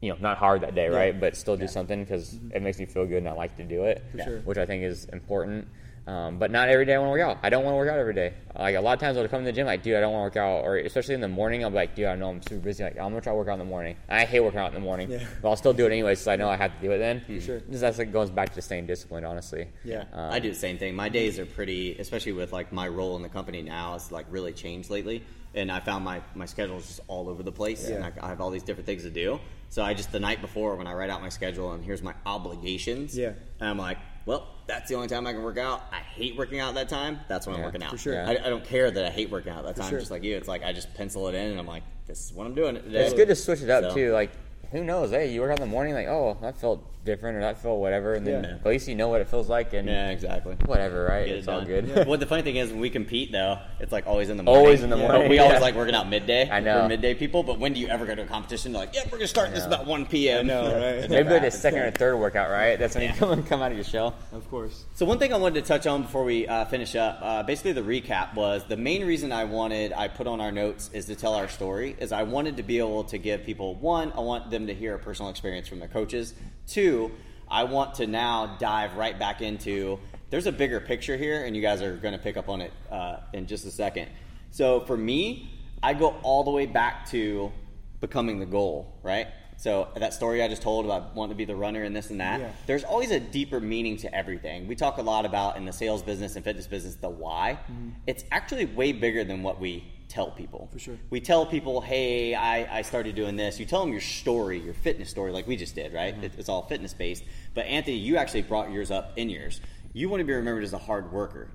You 0.02 0.12
know, 0.14 0.18
not 0.22 0.38
hard 0.38 0.62
that 0.62 0.76
day, 0.76 0.88
right? 0.88 1.20
But 1.20 1.36
still 1.36 1.58
do 1.58 1.68
something 1.68 2.04
because 2.04 2.40
it 2.54 2.62
makes 2.62 2.80
me 2.80 2.86
feel 2.86 3.06
good, 3.06 3.18
and 3.18 3.28
I 3.28 3.34
like 3.34 3.58
to 3.58 3.64
do 3.64 3.84
it, 3.84 4.02
Mm-hmm. 4.16 4.24
Sure. 4.30 4.40
which 4.42 4.58
I 4.58 4.66
think 4.66 4.84
is 4.84 5.06
important. 5.06 5.68
Um, 6.10 6.40
but 6.40 6.50
not 6.50 6.70
every 6.70 6.86
day 6.86 6.96
I 6.96 6.98
want 6.98 7.10
to 7.10 7.12
work 7.12 7.22
out. 7.22 7.38
I 7.44 7.50
don't 7.52 7.64
want 7.64 7.74
to 7.74 7.78
work 7.78 7.88
out 7.90 8.00
every 8.00 8.16
day. 8.16 8.34
Like 8.58 8.76
a 8.76 8.82
lot 8.82 8.94
of 8.94 9.00
times 9.00 9.16
I'll 9.16 9.28
come 9.28 9.42
to 9.42 9.46
the 9.46 9.52
gym 9.52 9.68
like, 9.68 9.84
dude, 9.84 9.96
I 9.96 10.02
don't 10.02 10.12
want 10.12 10.34
to 10.34 10.40
work 10.40 10.44
out, 10.48 10.66
or 10.66 10.78
especially 10.78 11.14
in 11.14 11.22
the 11.22 11.28
morning, 11.28 11.64
I'll 11.64 11.70
be 11.70 11.76
like, 11.76 11.94
dude, 11.96 12.08
I 12.08 12.16
know 12.16 12.30
I'm 12.30 12.42
super 12.42 12.62
busy. 12.62 12.84
Like 12.84 12.94
I'm 12.98 13.10
gonna 13.12 13.22
try 13.22 13.32
to 13.32 13.38
work 13.38 13.48
out 13.48 13.54
in 13.54 13.60
the 13.60 13.66
morning. 13.66 13.96
I 14.10 14.26
hate 14.26 14.40
working 14.40 14.60
out 14.60 14.70
in 14.70 14.74
the 14.74 14.80
morning, 14.80 15.12
Yeah. 15.12 15.24
but 15.42 15.50
I'll 15.50 15.56
still 15.56 15.72
do 15.74 15.86
it 15.86 15.92
anyway, 15.92 16.16
so 16.16 16.32
I 16.32 16.36
know 16.36 16.50
I 16.50 16.56
have 16.58 16.74
to 16.76 16.82
do 16.82 16.92
it 16.92 16.98
then. 16.98 17.22
sure. 17.40 17.60
Just 17.60 17.82
that's 17.82 18.00
like 18.00 18.12
goes 18.12 18.32
back 18.32 18.54
to 18.56 18.62
staying 18.62 18.88
disciplined, 18.88 19.26
honestly. 19.26 19.68
Yeah. 19.84 20.06
Um, 20.12 20.32
I 20.32 20.40
do 20.40 20.50
the 20.50 20.56
same 20.56 20.80
thing. 20.80 20.96
My 20.96 21.10
days 21.10 21.38
are 21.38 21.46
pretty, 21.46 21.96
especially 22.00 22.32
with 22.34 22.52
like 22.52 22.74
my 22.74 22.88
role 22.88 23.16
in 23.16 23.22
the 23.22 23.30
company 23.30 23.62
now, 23.62 23.94
it's 23.94 24.12
like 24.12 24.26
really 24.32 24.52
changed 24.52 24.90
lately. 24.90 25.24
And 25.54 25.72
I 25.72 25.80
found 25.80 26.04
my 26.06 26.22
my 26.36 26.46
schedule 26.46 26.78
is 26.78 26.88
just 26.88 27.00
all 27.08 27.30
over 27.30 27.44
the 27.44 27.52
place, 27.52 27.88
and 27.88 28.04
I, 28.04 28.08
Yeah. 28.16 28.26
I 28.26 28.30
have 28.30 28.42
all 28.42 28.50
these 28.50 28.64
different 28.64 28.86
things 28.88 29.04
to 29.04 29.10
do. 29.12 29.40
So 29.70 29.84
I 29.84 29.94
just 29.94 30.12
the 30.12 30.20
night 30.20 30.42
before 30.42 30.76
when 30.76 30.88
I 30.88 30.94
write 30.94 31.12
out 31.12 31.22
my 31.22 31.30
schedule 31.30 31.72
and 31.74 31.84
here's 31.86 32.02
my 32.02 32.14
obligations, 32.26 33.16
Yeah. 33.18 33.34
and 33.60 33.70
I'm 33.70 33.78
like, 33.78 33.98
well, 34.30 34.46
that's 34.68 34.88
the 34.88 34.94
only 34.94 35.08
time 35.08 35.26
I 35.26 35.34
can 35.34 35.42
work 35.42 35.58
out. 35.58 35.82
I 35.92 35.96
hate 35.96 36.38
working 36.38 36.60
out 36.60 36.76
that 36.76 36.88
time. 36.88 37.20
That's 37.28 37.48
when 37.48 37.56
I'm 37.56 37.64
working 37.64 37.82
out. 37.82 37.90
for 37.90 37.98
sure. 37.98 38.24
I, 38.24 38.34
I 38.34 38.50
don't 38.50 38.64
care 38.64 38.92
that 38.92 39.04
I 39.04 39.10
hate 39.10 39.32
working 39.32 39.52
out 39.52 39.64
that 39.64 39.76
time. 39.76 39.90
sure. 39.90 39.98
Just 39.98 40.12
like 40.12 40.24
you, 40.24 40.38
it's 40.38 40.48
like 40.48 40.64
I 40.64 40.72
just 40.72 40.94
pencil 40.94 41.28
it 41.30 41.34
in, 41.34 41.50
and 41.50 41.60
I'm 41.60 41.66
like, 41.66 41.82
this 42.06 42.26
is 42.26 42.32
what 42.34 42.46
I'm 42.46 42.54
doing 42.54 42.76
today. 42.76 43.06
It's 43.06 43.16
good 43.16 43.28
to 43.30 43.36
switch 43.36 43.64
it 43.64 43.72
up 43.72 43.86
So- 43.86 43.96
too. 43.96 44.12
Like, 44.14 44.30
who 44.72 44.84
knows? 44.84 45.12
Hey, 45.12 45.32
you 45.32 45.42
work 45.42 45.52
out 45.52 45.60
in 45.60 45.66
the 45.66 45.72
morning, 45.72 45.94
like, 45.94 46.08
oh, 46.08 46.38
that 46.42 46.58
felt 46.58 46.86
different, 47.06 47.38
or 47.38 47.42
that 47.42 47.58
felt 47.60 47.80
whatever, 47.80 48.14
and 48.14 48.28
then 48.28 48.44
Yeah. 48.44 48.50
at 48.56 48.66
least 48.66 48.88
you 48.88 48.94
know 48.94 49.08
what 49.08 49.22
it 49.22 49.30
feels 49.30 49.48
like, 49.50 49.74
and 49.74 49.88
Yeah, 49.88 50.10
exactly. 50.10 50.56
whatever, 50.66 51.06
right? 51.06 51.26
Get 51.26 51.36
it 51.36 51.40
it's 51.40 51.48
all 51.48 51.60
done. 51.62 51.68
good. 51.68 52.06
Well, 52.08 52.18
the 52.20 52.26
funny 52.28 52.42
thing 52.44 52.58
is, 52.58 52.70
when 52.72 52.82
we 52.82 52.90
compete, 52.90 53.32
though, 53.32 53.58
it's 53.80 53.92
like 53.92 54.06
always 54.06 54.30
in 54.30 54.36
the 54.38 54.44
morning. 54.44 54.64
Always 54.66 54.84
in 54.84 54.90
the 54.90 54.98
But 54.98 55.08
morning, 55.10 55.30
we 55.30 55.38
yeah. 55.38 55.44
always 55.44 55.62
like 55.62 55.76
working 55.76 55.96
out 55.96 56.10
midday. 56.10 56.50
I 56.52 56.60
know. 56.60 56.82
We're 56.82 56.90
midday 56.90 57.14
people, 57.16 57.42
but 57.42 57.58
when 57.58 57.72
do 57.74 57.80
you 57.80 57.88
ever 57.88 58.06
go 58.06 58.14
to 58.16 58.24
a 58.24 58.26
competition? 58.26 58.74
They're 58.74 58.82
like, 58.82 58.94
yeah, 58.94 59.04
we're 59.06 59.18
gonna 59.18 59.28
start 59.28 59.52
this 59.56 59.66
about 59.66 59.88
1 59.88 60.06
p.m. 60.08 60.40
I 60.42 60.44
know, 60.44 60.64
right? 60.74 60.74
Maybe 60.74 61.08
never 61.08 61.16
like 61.16 61.24
the 61.24 61.34
happens. 61.46 61.54
second 61.62 61.80
or 61.80 61.92
third 61.92 62.18
workout, 62.18 62.52
right? 62.52 62.78
That's 62.78 62.94
when 62.96 63.06
Yeah. 63.06 63.14
you 63.14 63.18
come 63.20 63.44
come 63.44 63.62
out 63.62 63.72
of 63.72 63.78
your 63.78 63.86
shell. 63.86 64.14
Of 64.34 64.48
course. 64.52 64.84
So 64.94 65.06
one 65.06 65.18
thing 65.20 65.34
I 65.34 65.38
wanted 65.38 65.64
to 65.64 65.68
touch 65.68 65.88
on 65.88 66.02
before 66.04 66.26
we 66.26 66.48
uh, 66.48 66.66
finish 66.66 66.96
up, 66.98 67.20
uh, 67.22 67.44
basically 67.44 67.72
the 67.72 67.82
recap 67.82 68.36
was 68.36 68.66
the 68.66 68.78
main 68.78 69.06
reason 69.06 69.32
I 69.32 69.46
wanted 69.46 69.94
I 69.94 70.10
put 70.10 70.28
on 70.28 70.42
our 70.42 70.52
notes 70.52 70.90
is 70.94 71.06
to 71.06 71.16
tell 71.16 71.34
our 71.34 71.48
story. 71.48 71.96
Is 72.00 72.12
I 72.12 72.24
wanted 72.24 72.58
to 72.58 72.64
be 72.64 72.78
able 72.78 73.06
to 73.06 73.18
give 73.18 73.46
people 73.46 73.76
one, 73.76 74.12
I 74.16 74.20
want 74.20 74.52
them 74.52 74.59
to 74.68 74.74
hear 74.74 74.96
a 74.96 75.00
personal 75.00 75.30
experience 75.30 75.68
from 75.68 75.80
their 75.80 75.88
coaches. 75.88 76.34
Two, 76.68 77.12
I 77.50 77.64
want 77.64 77.96
to 77.96 78.08
now 78.08 78.58
dive 78.60 78.96
right 78.96 79.18
back 79.18 79.42
into. 79.42 80.00
There's 80.30 80.46
a 80.46 80.52
bigger 80.52 80.80
picture 80.80 81.18
here, 81.18 81.44
and 81.46 81.56
you 81.56 81.62
guys 81.62 81.82
are 81.82 81.96
going 81.98 82.14
to 82.14 82.20
pick 82.20 82.38
up 82.38 82.50
on 82.50 82.62
it 82.62 82.72
uh, 82.92 83.18
in 83.34 83.48
just 83.48 83.66
a 83.66 83.72
second. 83.72 84.10
So 84.52 84.82
for 84.82 84.96
me, 84.96 85.52
I 85.82 85.94
go 85.94 86.16
all 86.24 86.44
the 86.44 86.52
way 86.52 86.66
back 86.66 87.10
to 87.10 87.52
becoming 88.00 88.40
the 88.40 88.46
goal, 88.46 89.00
right? 89.04 89.28
So 89.58 89.90
that 89.98 90.14
story 90.14 90.42
I 90.42 90.48
just 90.48 90.62
told 90.62 90.86
about 90.86 91.16
wanting 91.16 91.36
to 91.36 91.38
be 91.38 91.44
the 91.44 91.56
runner 91.56 91.84
and 91.84 91.94
this 91.94 92.12
and 92.12 92.22
that. 92.22 92.40
Yeah. 92.40 92.52
There's 92.66 92.86
always 92.86 93.12
a 93.12 93.20
deeper 93.20 93.60
meaning 93.60 93.98
to 93.98 94.16
everything. 94.16 94.68
We 94.68 94.76
talk 94.76 95.00
a 95.00 95.02
lot 95.02 95.26
about 95.26 95.58
in 95.58 95.66
the 95.66 95.74
sales 95.74 96.02
business 96.02 96.38
and 96.38 96.46
fitness 96.46 96.66
business 96.66 96.96
the 96.96 97.10
why. 97.10 97.60
It's 98.08 98.24
actually 98.32 98.66
way 98.66 98.94
bigger 98.94 99.26
than 99.26 99.44
what 99.44 99.60
we 99.60 99.84
tell 100.10 100.32
people. 100.32 100.68
For 100.74 100.80
sure. 100.80 100.98
We 101.10 101.22
tell 101.22 101.46
people, 101.46 101.80
"Hey, 101.80 102.34
I, 102.36 102.80
I 102.80 102.82
started 102.82 103.16
doing 103.16 103.38
this." 103.38 103.60
You 103.60 103.66
tell 103.66 103.82
them 103.82 103.92
your 103.92 104.02
story, 104.02 104.60
your 104.60 104.74
fitness 104.74 105.10
story, 105.10 105.32
like 105.32 105.48
we 105.48 105.56
just 105.56 105.76
did, 105.76 105.94
right? 105.94 106.14
It, 106.22 106.34
it's 106.38 106.50
all 106.50 106.64
fitness 106.64 106.94
based. 106.94 107.24
But 107.54 107.66
Anthony, 107.68 107.98
you 107.98 108.18
actually 108.18 108.42
brought 108.42 108.72
yours 108.72 108.92
up 108.92 109.14
in 109.18 109.30
yours. 109.30 109.62
You 109.92 110.08
want 110.10 110.22
to 110.22 110.26
be 110.26 110.34
remembered 110.34 110.64
as 110.64 110.74
a 110.74 110.78
hard 110.78 111.12
worker. 111.12 111.50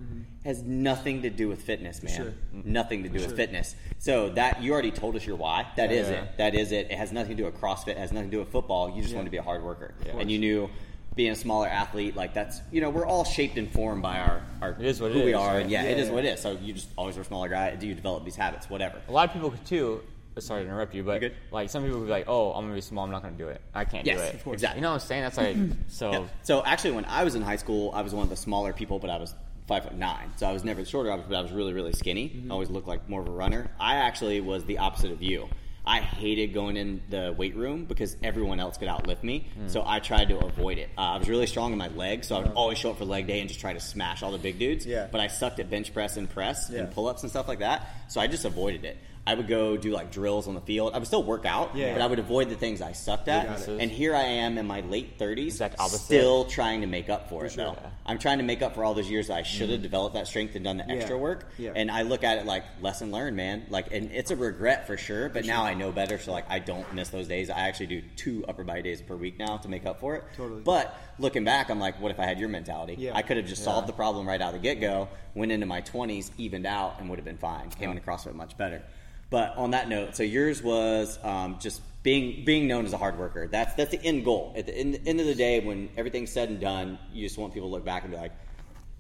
Has 0.45 0.63
nothing 0.63 1.23
to 1.23 1.31
do 1.31 1.49
with 1.49 1.63
fitness, 1.63 2.03
man. 2.03 2.17
sure. 2.17 2.35
Nothing 2.53 3.05
to 3.05 3.09
do 3.09 3.15
with 3.15 3.29
sure. 3.29 3.37
fitness. 3.37 3.77
So 3.99 4.31
that 4.31 4.61
you 4.63 4.73
already 4.73 4.91
told 4.91 5.15
us 5.15 5.25
your 5.25 5.37
why. 5.37 5.67
That 5.77 5.93
is 5.93 6.09
Yeah. 6.09 6.23
it. 6.23 6.39
That 6.39 6.55
is 6.57 6.73
it. 6.73 6.91
It 6.91 6.99
has 6.99 7.13
nothing 7.13 7.37
to 7.37 7.43
do 7.43 7.45
with 7.45 7.61
CrossFit. 7.61 7.89
It 7.91 7.99
has 7.99 8.11
nothing 8.13 8.31
to 8.31 8.37
do 8.37 8.41
with 8.41 8.49
football. 8.51 8.91
You 8.91 9.03
just 9.03 9.11
Yeah. 9.13 9.19
want 9.19 9.27
to 9.27 9.31
be 9.31 9.37
a 9.37 9.43
hard 9.43 9.63
worker, 9.63 9.95
Yeah. 10.05 10.19
and 10.19 10.31
you 10.31 10.39
knew 10.41 10.69
being 11.17 11.31
a 11.31 11.37
smaller 11.37 11.69
athlete 11.69 12.17
like 12.17 12.35
that's 12.35 12.61
you 12.73 12.81
know 12.81 12.91
we're 12.91 13.07
all 13.07 13.25
shaped 13.25 13.57
and 13.57 13.71
formed 13.73 14.03
by 14.03 14.19
our 14.19 14.43
our 14.61 14.71
It 14.73 14.81
is 14.87 15.01
what 15.01 15.13
who 15.13 15.21
it 15.21 15.25
we 15.27 15.31
is, 15.31 15.37
are. 15.37 15.55
right? 15.55 15.63
And 15.63 15.71
yeah, 15.71 15.83
it 15.85 15.97
Yeah. 15.97 16.05
is 16.05 16.11
what 16.11 16.25
it 16.25 16.29
is. 16.35 16.41
So 16.41 16.53
you 16.61 16.73
just 16.73 16.89
always 16.97 17.15
were 17.17 17.23
a 17.23 17.25
smaller 17.25 17.49
guy. 17.49 17.75
Do 17.77 17.87
you 17.87 17.95
develop 17.95 18.25
these 18.25 18.37
habits? 18.37 18.69
Whatever. 18.69 19.01
A 19.09 19.13
lot 19.13 19.29
of 19.29 19.33
people 19.33 19.51
could 19.51 19.65
too. 19.65 20.01
Sorry 20.39 20.63
to 20.65 20.69
interrupt 20.69 20.93
you, 20.97 21.05
but 21.05 21.21
good. 21.21 21.35
like 21.53 21.71
some 21.71 21.85
people 21.85 22.01
would 22.01 22.07
be 22.07 22.11
like, 22.11 22.25
"Oh, 22.27 22.51
I'm 22.55 22.65
gonna 22.65 22.75
be 22.75 22.81
small. 22.81 23.05
I'm 23.05 23.13
not 23.13 23.23
gonna 23.23 23.37
do 23.37 23.47
it. 23.47 23.61
I 23.73 23.85
can't 23.85 24.05
Yes, 24.05 24.19
do 24.21 24.25
it." 24.27 24.35
of 24.35 24.43
course. 24.45 24.55
Exactly. 24.55 24.79
You 24.79 24.83
know 24.83 24.89
what 24.91 25.03
I'm 25.03 25.07
saying? 25.07 25.23
That's 25.23 25.37
like 25.39 25.57
so. 25.87 26.11
Yeah. 26.11 26.25
So 26.43 26.65
actually, 26.65 26.91
when 26.93 27.05
I 27.05 27.23
was 27.23 27.37
in 27.37 27.43
high 27.43 27.55
school, 27.55 27.93
I 27.95 28.03
was 28.03 28.13
one 28.13 28.25
of 28.25 28.31
the 28.31 28.37
smaller 28.37 28.73
people, 28.73 28.99
but 28.99 29.11
I 29.11 29.19
was 29.19 29.33
five 29.69 29.85
foot 29.85 29.95
nine. 29.95 30.33
So 30.35 30.49
I 30.49 30.53
was 30.53 30.65
never 30.65 30.83
the 30.83 30.89
shorter, 30.91 31.13
I 31.13 31.15
was- 31.15 31.25
but 31.29 31.37
I 31.37 31.41
was 31.43 31.53
really, 31.53 31.73
really 31.73 31.93
skinny. 31.93 32.43
I 32.49 32.53
always 32.53 32.69
looked 32.69 32.89
like 32.89 33.09
more 33.09 33.21
of 33.21 33.29
a 33.29 33.31
runner. 33.31 33.71
I 33.79 33.95
actually 33.95 34.41
was 34.41 34.65
the 34.65 34.79
opposite 34.79 35.13
of 35.13 35.23
you. 35.23 35.49
I 35.87 36.01
hated 36.01 36.55
going 36.55 36.77
in 36.79 37.03
the 37.11 37.35
weight 37.37 37.55
room 37.57 37.85
because 37.85 38.17
everyone 38.23 38.59
else 38.59 38.79
could 38.79 38.89
outlift 38.89 39.23
me. 39.23 39.49
So 39.67 39.83
I 39.87 40.01
tried 40.01 40.29
to 40.31 40.39
avoid 40.39 40.79
it. 40.79 40.89
Uh, 40.97 41.01
I 41.03 41.19
was 41.19 41.29
really 41.29 41.47
strong 41.47 41.73
in 41.73 41.79
my 41.79 41.89
legs, 41.89 42.29
so 42.29 42.37
I 42.37 42.39
would 42.41 42.53
always 42.53 42.79
show 42.79 42.91
up 42.91 42.99
for 42.99 43.05
leg 43.05 43.27
day 43.27 43.41
and 43.41 43.49
just 43.49 43.61
try 43.61 43.75
to 43.75 43.81
smash 43.81 44.23
all 44.23 44.33
the 44.33 44.39
big 44.39 44.59
dudes. 44.59 44.87
Yeah. 44.87 45.09
But 45.13 45.21
I 45.21 45.27
sucked 45.27 45.61
at 45.61 45.69
bench 45.69 45.93
press 45.93 46.17
and 46.17 46.29
press 46.29 46.71
Yeah. 46.71 46.81
and 46.81 46.91
pull 46.91 47.07
ups 47.07 47.23
and 47.23 47.31
stuff 47.31 47.49
like 47.49 47.59
that. 47.59 47.87
So 48.09 48.21
I 48.21 48.27
just 48.29 48.45
avoided 48.47 48.85
it. 48.87 48.97
I 49.27 49.35
would 49.35 49.49
go 49.49 49.77
do 49.79 49.91
like 49.91 50.11
drills 50.13 50.47
on 50.49 50.55
the 50.55 50.61
field. 50.61 50.93
I 50.95 50.99
would 50.99 51.07
still 51.07 51.23
work 51.23 51.47
out, 51.47 51.75
Yeah. 51.75 51.95
but 51.95 52.03
I 52.03 52.07
would 52.07 52.19
avoid 52.19 52.51
the 52.51 52.57
things 52.57 52.83
I 52.83 52.93
sucked 52.93 53.29
at. 53.29 53.67
And 53.69 53.91
here 53.91 54.15
I 54.15 54.23
am 54.23 54.59
in 54.59 54.67
my 54.67 54.83
late 54.83 55.19
30s, 55.19 55.47
Exact 55.47 55.81
opposite. 55.81 56.01
still 56.01 56.45
trying 56.45 56.83
to 56.83 56.87
make 56.87 57.09
up 57.09 57.31
for, 57.31 57.47
it 57.47 57.53
sure. 57.53 57.65
though. 57.65 57.79
I'm 58.05 58.19
trying 58.19 58.37
to 58.39 58.45
make 58.45 58.61
up 58.61 58.75
for 58.75 58.85
all 58.85 58.93
those 58.93 59.09
years 59.09 59.29
that 59.29 59.39
I 59.39 59.43
should 59.43 59.71
have 59.71 59.81
developed 59.81 60.15
that 60.15 60.27
strength 60.27 60.55
and 60.57 60.65
done 60.65 60.77
the 60.77 60.85
Yeah. 60.87 60.95
extra 60.97 61.17
work. 61.17 61.49
Yeah. 61.57 61.73
And 61.75 61.91
I 61.91 62.03
look 62.03 62.23
at 62.23 62.37
it 62.37 62.45
like 62.45 62.65
lesson 62.83 63.13
learned, 63.13 63.35
man. 63.37 63.65
Like, 63.71 63.93
and 63.95 64.11
it's 64.13 64.31
a 64.31 64.37
regret 64.37 64.87
for 64.87 64.99
sure. 64.99 65.31
But 65.31 65.47
now 65.47 65.65
I 65.65 65.73
know 65.73 65.91
better, 65.91 66.19
so 66.19 66.31
like 66.33 66.45
I 66.51 66.59
don't 66.59 66.93
miss 66.93 67.09
those 67.09 67.27
days. 67.27 67.49
I 67.49 67.61
actually 67.69 67.87
do 67.87 68.03
two 68.17 68.45
upper 68.47 68.63
body 68.63 68.83
days 68.83 69.01
per 69.01 69.17
week 69.17 69.39
now 69.39 69.57
to 69.57 69.69
make 69.69 69.87
up 69.87 70.01
for 70.01 70.17
it. 70.17 70.25
Totally. 70.37 70.61
But 70.61 70.95
looking 71.19 71.45
back, 71.45 71.71
I'm 71.71 71.81
like, 71.81 71.99
what 71.99 72.11
if 72.11 72.21
I 72.21 72.27
had 72.27 72.39
your 72.39 72.51
mentality? 72.51 72.97
Yeah. 72.99 73.13
I 73.17 73.23
could 73.23 73.39
have 73.39 73.47
just 73.47 73.65
solved 73.65 73.89
the 73.89 73.93
problem 73.95 74.29
right 74.29 74.41
out 74.43 74.49
of 74.55 74.61
the 74.61 74.69
get 74.69 74.81
go, 74.83 75.09
went 75.35 75.51
into 75.51 75.65
my 75.65 75.81
20s, 75.81 76.31
evened 76.37 76.67
out, 76.67 76.97
and 77.01 77.09
would 77.09 77.19
have 77.19 77.25
been 77.25 77.39
fine. 77.39 77.71
Came 77.71 77.91
into 77.91 78.03
CrossFit 78.03 78.35
much 78.35 78.55
better. 78.59 78.83
But 79.31 79.57
on 79.57 79.73
that 79.73 79.89
note, 79.89 80.17
so 80.17 80.23
yours 80.23 80.63
was 80.63 81.19
um, 81.23 81.59
just 81.61 81.81
being 82.03 82.45
being 82.45 82.69
known 82.69 82.85
as 82.85 82.93
a 82.93 82.99
hard 82.99 83.19
worker. 83.19 83.49
That's 83.49 83.75
that's 83.75 83.91
the 83.91 84.03
end 84.05 84.25
goal. 84.25 84.53
At 84.57 84.67
the 84.67 84.77
end, 84.77 85.01
end 85.07 85.21
of 85.21 85.27
the 85.27 85.35
day, 85.35 85.61
when 85.61 85.89
everything's 85.97 86.31
said 86.31 86.51
and 86.51 86.61
done, 86.61 86.99
you 87.13 87.27
just 87.27 87.39
want 87.39 87.55
people 87.55 87.69
to 87.69 87.73
look 87.73 87.85
back 87.85 88.03
and 88.03 88.13
be 88.13 88.19
like, 88.19 88.33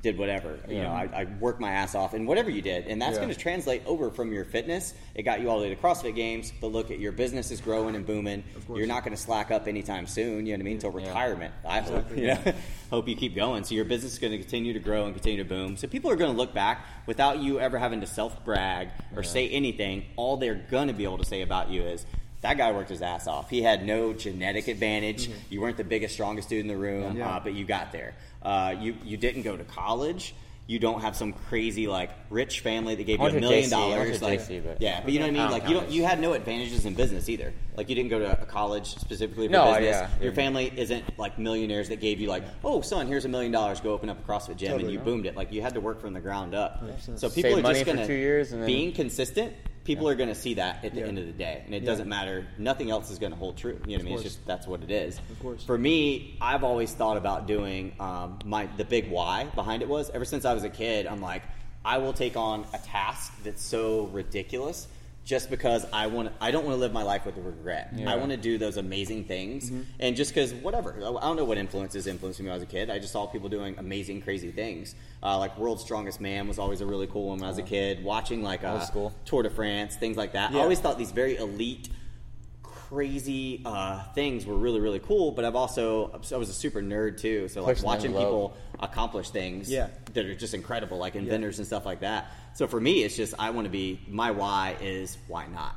did 0.05 0.19
whatever. 0.19 0.59
You 0.69 0.83
know, 0.83 0.91
I, 0.91 1.09
I 1.13 1.25
worked 1.41 1.59
my 1.61 1.71
ass 1.73 1.95
off, 1.95 2.15
and 2.15 2.29
whatever 2.29 2.51
you 2.51 2.63
did, 2.63 2.87
and 2.87 3.03
that's 3.03 3.15
Yeah. 3.17 3.23
going 3.23 3.35
to 3.35 3.39
translate 3.41 3.83
over 3.87 4.11
from 4.11 4.33
your 4.33 4.45
fitness. 4.45 4.95
It 5.15 5.23
got 5.23 5.41
you 5.41 5.51
all 5.51 5.59
the 5.59 5.65
way 5.69 5.75
to 5.75 5.81
CrossFit 5.81 6.15
Games, 6.15 6.53
but 6.61 6.69
look 6.69 6.91
at 6.93 7.01
your 7.01 7.11
business 7.11 7.51
is 7.51 7.61
growing 7.61 7.97
and 7.97 8.07
booming. 8.07 8.45
You're 8.73 8.87
not 8.87 9.03
going 9.05 9.17
to 9.17 9.21
slack 9.21 9.51
up 9.51 9.67
anytime 9.67 10.07
soon. 10.07 10.47
You 10.47 10.53
know 10.53 10.59
what 10.59 10.61
I 10.61 10.65
mean? 10.65 10.75
Until 10.75 11.01
Yeah. 11.01 11.07
retirement, 11.09 11.55
I 11.67 11.81
hope. 11.81 12.11
Exactly. 12.13 12.21
You 12.21 12.27
know, 12.29 12.53
hope 12.91 13.09
you 13.09 13.17
keep 13.17 13.35
going. 13.35 13.65
So 13.65 13.75
your 13.75 13.87
business 13.87 14.13
is 14.13 14.19
going 14.19 14.33
to 14.33 14.39
continue 14.39 14.75
to 14.75 14.79
grow 14.79 15.07
and 15.07 15.15
continue 15.15 15.43
to 15.43 15.49
boom. 15.49 15.77
So 15.77 15.89
people 15.89 16.11
are 16.11 16.17
going 16.17 16.31
to 16.31 16.37
look 16.37 16.53
back 16.55 16.85
without 17.07 17.39
you 17.39 17.59
ever 17.59 17.79
having 17.79 18.03
to 18.03 18.07
self 18.07 18.45
brag 18.45 18.91
or 19.17 19.23
say 19.23 19.49
anything. 19.49 20.05
All 20.17 20.37
they're 20.37 20.55
going 20.71 20.89
to 20.89 20.95
be 20.95 21.05
able 21.05 21.19
to 21.19 21.25
say 21.25 21.41
about 21.41 21.71
you 21.71 21.83
is. 21.83 22.05
That 22.43 22.59
guy 22.59 22.73
worked 22.73 22.91
his 22.91 23.01
ass 23.01 23.27
off. 23.27 23.49
He 23.49 23.63
had 23.63 23.87
no 23.87 24.13
genetic 24.13 24.69
advantage. 24.69 25.31
You 25.49 25.63
weren't 25.63 25.79
the 25.79 25.83
biggest, 25.85 26.13
strongest 26.13 26.51
dude 26.51 26.61
in 26.61 26.67
the 26.69 26.77
room, 26.77 27.05
Mm-hmm. 27.05 27.17
Yeah. 27.17 27.37
uh, 27.37 27.41
but 27.41 27.55
you 27.55 27.65
got 27.65 27.91
there. 27.91 28.13
Uh, 28.45 28.75
you 28.79 28.97
you 29.05 29.17
didn't 29.17 29.43
go 29.43 29.57
to 29.57 29.65
college. 29.65 30.35
You 30.67 30.79
don't 30.79 31.03
have 31.03 31.15
some 31.15 31.35
crazy 31.35 31.87
like 31.87 32.09
rich 32.31 32.61
family 32.61 32.95
that 32.95 33.05
gave 33.05 33.21
you 33.21 33.27
a 33.27 33.33
million 33.33 33.65
JC, 33.65 33.71
dollars. 33.71 34.23
Like, 34.23 34.41
JC, 34.41 34.65
but- 34.65 34.81
yeah, 34.81 35.03
but 35.05 35.13
you 35.13 35.19
know 35.19 35.27
what 35.27 35.37
I 35.37 35.39
mean. 35.43 35.51
Like 35.51 35.69
you 35.69 35.75
don't, 35.75 35.91
you 35.91 36.05
had 36.05 36.19
no 36.21 36.33
advantages 36.33 36.87
in 36.87 36.95
business 36.95 37.29
either. 37.29 37.53
Like 37.77 37.91
you 37.91 37.95
didn't 37.95 38.09
go 38.09 38.19
to 38.21 38.41
a 38.41 38.47
college 38.47 38.95
specifically 38.97 39.47
for 39.49 39.53
No, 39.53 39.75
business. 39.75 39.95
yeah, 39.95 40.09
Your 40.23 40.31
yeah. 40.33 40.35
family 40.37 40.73
isn't 40.75 41.19
like 41.19 41.39
millionaires 41.39 41.91
that 41.91 42.01
gave 42.01 42.19
you 42.19 42.29
like, 42.29 42.45
oh 42.65 42.81
son, 42.81 43.07
here's 43.09 43.27
a 43.27 43.29
million 43.29 43.53
dollars, 43.53 43.81
go 43.81 43.93
open 43.93 44.09
up 44.09 44.19
a 44.19 44.23
CrossFit 44.31 44.57
gym, 44.57 44.79
and 44.81 44.91
you 44.91 44.97
not. 44.97 45.05
boomed 45.05 45.27
it. 45.27 45.37
Like 45.37 45.53
you 45.53 45.61
had 45.61 45.75
to 45.75 45.83
work 45.83 46.01
from 46.01 46.15
the 46.15 46.21
ground 46.21 46.55
up. 46.55 46.83
100%. 46.83 47.19
So 47.19 47.29
people 47.29 47.51
Save 47.57 47.59
are 47.65 47.69
just 47.69 47.81
for 47.81 47.87
gonna 47.87 48.07
two 48.07 48.15
years 48.15 48.53
and 48.53 48.63
then- 48.63 48.67
being 48.67 48.93
consistent. 48.95 49.53
People 49.85 50.09
are 50.09 50.15
going 50.15 50.31
to 50.31 50.35
see 50.35 50.55
that 50.55 50.85
at 50.85 50.95
the 50.95 51.01
Yeah. 51.01 51.07
end 51.07 51.19
of 51.19 51.27
the 51.27 51.33
day, 51.33 51.63
and 51.65 51.75
it 51.75 51.83
Yeah. 51.83 51.91
doesn't 51.91 52.09
matter. 52.09 52.47
Nothing 52.59 52.91
else 52.91 53.11
is 53.11 53.19
going 53.19 53.33
to 53.33 53.39
hold 53.39 53.57
true. 53.57 53.79
You 53.87 53.99
know 53.99 53.99
what 53.99 54.01
I 54.01 54.05
mean? 54.05 54.15
It's 54.15 54.23
just 54.23 54.47
that's 54.47 54.67
what 54.67 54.83
it 54.83 54.91
is. 54.91 55.19
Of 55.31 55.41
course. 55.41 55.63
For 55.63 55.77
me, 55.77 56.37
I've 56.41 56.65
always 56.65 56.93
thought 56.93 57.17
about 57.19 57.47
doing 57.47 57.93
um, 58.01 58.39
my 58.45 58.67
the 58.79 58.85
big 58.85 59.11
why 59.11 59.45
behind 59.55 59.83
it 59.83 59.89
was 59.89 60.11
ever 60.11 60.25
since 60.25 60.45
I 60.45 60.55
was 60.55 60.65
a 60.65 60.71
kid. 60.71 61.07
I'm 61.07 61.21
like, 61.21 61.43
I 61.85 61.99
will 61.99 62.15
take 62.15 62.37
on 62.37 62.65
a 62.73 62.79
task 62.79 63.33
that's 63.45 63.63
so 63.63 64.05
ridiculous 64.13 64.89
just 65.25 65.49
because 65.49 65.87
I 65.93 66.07
want. 66.07 66.33
I 66.41 66.51
don't 66.51 66.65
want 66.65 66.75
to 66.77 66.81
live 66.81 66.93
my 66.93 67.03
life 67.03 67.25
with 67.25 67.37
regret. 67.39 67.91
Yeah. 67.97 68.13
I 68.13 68.17
want 68.17 68.31
to 68.31 68.37
do 68.37 68.59
those 68.59 68.77
amazing 68.77 69.25
things, 69.25 69.73
and 69.99 70.15
just 70.17 70.31
because 70.33 70.53
whatever. 70.53 70.95
I 70.97 71.01
don't 71.23 71.37
know 71.37 71.45
what 71.45 71.57
influences 71.59 72.07
influenced 72.07 72.41
me 72.41 72.45
when 72.47 72.53
I 72.53 72.57
was 72.57 72.63
a 72.63 72.67
kid. 72.67 72.91
I 72.91 72.99
just 72.99 73.13
saw 73.13 73.27
people 73.27 73.49
doing 73.49 73.77
amazing, 73.79 74.23
crazy 74.23 74.51
things. 74.51 74.95
Uh, 75.23 75.39
like 75.39 75.57
World's 75.59 75.83
Strongest 75.83 76.21
Man 76.21 76.47
was 76.47 76.59
always 76.59 76.83
a 76.83 76.87
really 76.87 77.07
cool 77.07 77.29
one 77.29 77.39
when 77.39 77.47
I 77.47 77.49
was 77.49 77.59
a 77.59 77.63
kid. 77.63 78.05
Watching 78.05 78.43
like 78.43 78.63
Old 78.65 78.81
uh, 78.81 78.85
school. 78.85 79.15
Tour 79.25 79.43
de 79.43 79.51
France, 79.51 79.97
things 79.97 80.17
like 80.17 80.33
that. 80.33 80.53
I 80.53 80.59
always 80.61 80.81
thought 80.81 80.99
these 80.99 81.13
very 81.13 81.37
elite 81.37 81.89
crazy 82.63 83.63
uh, 83.65 84.03
things 84.15 84.45
were 84.47 84.55
really 84.57 84.79
really 84.79 84.99
cool 85.01 85.33
but 85.33 85.45
i've 85.45 85.57
also 85.57 86.11
i 86.33 86.37
was 86.37 86.49
a 86.49 86.53
super 86.53 86.81
nerd 86.83 87.19
too 87.19 87.49
so 87.49 87.63
like 87.63 87.77
Pushing 87.77 87.87
watching 87.87 88.13
people 88.13 88.57
accomplish 88.79 89.31
things 89.31 89.71
Yeah. 89.71 89.89
that 90.13 90.27
are 90.27 90.35
just 90.35 90.55
incredible 90.55 90.99
like 90.99 91.17
inventors 91.17 91.59
and 91.59 91.67
stuff 91.67 91.87
like 91.87 92.01
that 92.01 92.31
so 92.55 92.67
for 92.67 92.81
me 92.81 93.03
it's 93.03 93.17
just 93.17 93.35
i 93.39 93.51
want 93.51 93.65
to 93.67 93.71
be 93.71 94.01
my 94.09 94.31
why 94.31 94.77
is 94.81 95.19
why 95.29 95.47
not 95.47 95.77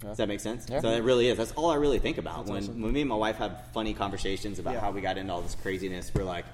does 0.00 0.16
that 0.18 0.28
make 0.28 0.40
sense 0.40 0.66
Yeah. 0.68 0.80
so 0.80 0.90
it 0.90 1.02
really 1.02 1.28
is 1.28 1.38
that's 1.38 1.52
all 1.52 1.70
i 1.70 1.76
really 1.76 1.98
think 1.98 2.18
about 2.18 2.38
That's 2.46 2.50
when, 2.50 2.62
awesome. 2.64 2.82
when 2.82 2.92
me 2.92 3.00
and 3.02 3.08
my 3.08 3.16
wife 3.16 3.36
have 3.36 3.62
funny 3.72 3.94
conversations 3.94 4.58
about 4.58 4.74
Yeah. 4.74 4.80
how 4.80 4.90
we 4.90 5.00
got 5.00 5.16
into 5.18 5.32
all 5.32 5.40
this 5.42 5.54
craziness 5.54 6.12
we're 6.14 6.24
like 6.24 6.44